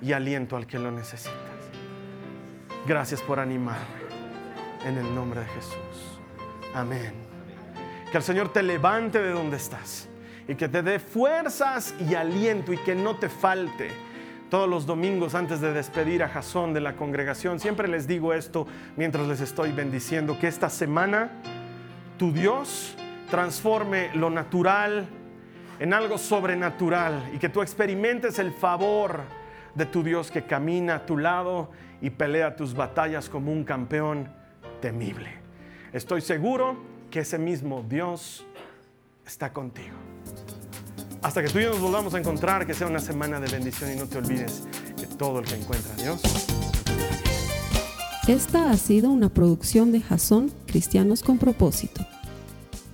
y 0.01 0.13
aliento 0.13 0.57
al 0.57 0.65
que 0.65 0.79
lo 0.79 0.89
necesitas. 0.89 1.35
Gracias 2.87 3.21
por 3.21 3.39
animarme. 3.39 4.01
En 4.83 4.97
el 4.97 5.13
nombre 5.13 5.41
de 5.41 5.45
Jesús. 5.45 6.19
Amén. 6.73 7.13
Que 8.09 8.17
el 8.17 8.23
Señor 8.23 8.51
te 8.51 8.63
levante 8.63 9.21
de 9.21 9.29
donde 9.29 9.57
estás 9.57 10.09
y 10.47 10.55
que 10.55 10.67
te 10.67 10.81
dé 10.81 10.97
fuerzas 10.97 11.93
y 11.99 12.15
aliento 12.15 12.73
y 12.73 12.77
que 12.77 12.95
no 12.95 13.17
te 13.17 13.29
falte 13.29 13.91
todos 14.51 14.67
los 14.67 14.85
domingos 14.85 15.33
antes 15.33 15.61
de 15.61 15.71
despedir 15.71 16.21
a 16.23 16.27
Jasón 16.27 16.73
de 16.73 16.81
la 16.81 16.97
congregación. 16.97 17.61
Siempre 17.61 17.87
les 17.87 18.05
digo 18.05 18.33
esto 18.33 18.67
mientras 18.97 19.25
les 19.25 19.39
estoy 19.39 19.71
bendiciendo, 19.71 20.37
que 20.37 20.49
esta 20.49 20.69
semana 20.69 21.31
tu 22.17 22.33
Dios 22.33 22.97
transforme 23.29 24.13
lo 24.13 24.29
natural 24.29 25.07
en 25.79 25.93
algo 25.93 26.17
sobrenatural 26.17 27.31
y 27.33 27.37
que 27.37 27.47
tú 27.47 27.61
experimentes 27.61 28.39
el 28.39 28.51
favor 28.51 29.21
de 29.73 29.85
tu 29.85 30.03
Dios 30.03 30.29
que 30.29 30.43
camina 30.43 30.95
a 30.95 31.05
tu 31.05 31.17
lado 31.17 31.71
y 32.01 32.09
pelea 32.09 32.57
tus 32.57 32.73
batallas 32.73 33.29
como 33.29 33.53
un 33.53 33.63
campeón 33.63 34.27
temible. 34.81 35.29
Estoy 35.93 36.19
seguro 36.19 36.75
que 37.09 37.21
ese 37.21 37.39
mismo 37.39 37.85
Dios 37.87 38.45
está 39.25 39.53
contigo. 39.53 40.10
Hasta 41.21 41.43
que 41.43 41.49
tú 41.49 41.59
y 41.59 41.63
yo 41.63 41.69
nos 41.69 41.79
volvamos 41.79 42.13
a 42.15 42.19
encontrar, 42.19 42.65
que 42.65 42.73
sea 42.73 42.87
una 42.87 42.99
semana 42.99 43.39
de 43.39 43.47
bendición 43.47 43.91
y 43.93 43.95
no 43.95 44.07
te 44.07 44.17
olvides 44.17 44.63
que 44.99 45.05
todo 45.05 45.39
el 45.39 45.45
que 45.45 45.55
encuentra 45.55 45.93
a 45.93 45.97
Dios. 46.01 46.21
Esta 48.27 48.71
ha 48.71 48.77
sido 48.77 49.11
una 49.11 49.29
producción 49.29 49.91
de 49.91 50.01
Jason 50.01 50.51
Cristianos 50.65 51.21
con 51.21 51.37
Propósito. 51.37 52.05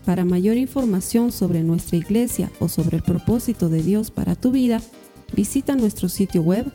Para 0.06 0.26
mayor 0.26 0.58
información 0.58 1.32
sobre 1.32 1.64
nuestra 1.64 1.98
iglesia 1.98 2.52
o 2.60 2.68
sobre 2.70 2.98
el 2.98 3.04
propósito 3.04 3.70
de 3.70 3.82
Dios 3.82 4.12
para 4.12 4.36
tu 4.36 4.52
vida, 4.52 4.82
visita 5.34 5.76
nuestro 5.76 6.10
sitio 6.10 6.42
web 6.42 6.66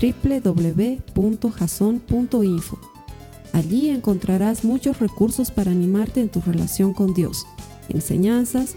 www.jason.info. 0.00 0.96
Allí 3.52 3.90
encontrarás 3.90 4.64
muchos 4.64 4.98
recursos 4.98 5.50
para 5.50 5.70
animarte 5.70 6.20
en 6.20 6.28
tu 6.28 6.40
relación 6.40 6.92
con 6.94 7.14
Dios, 7.14 7.46
enseñanzas, 7.88 8.76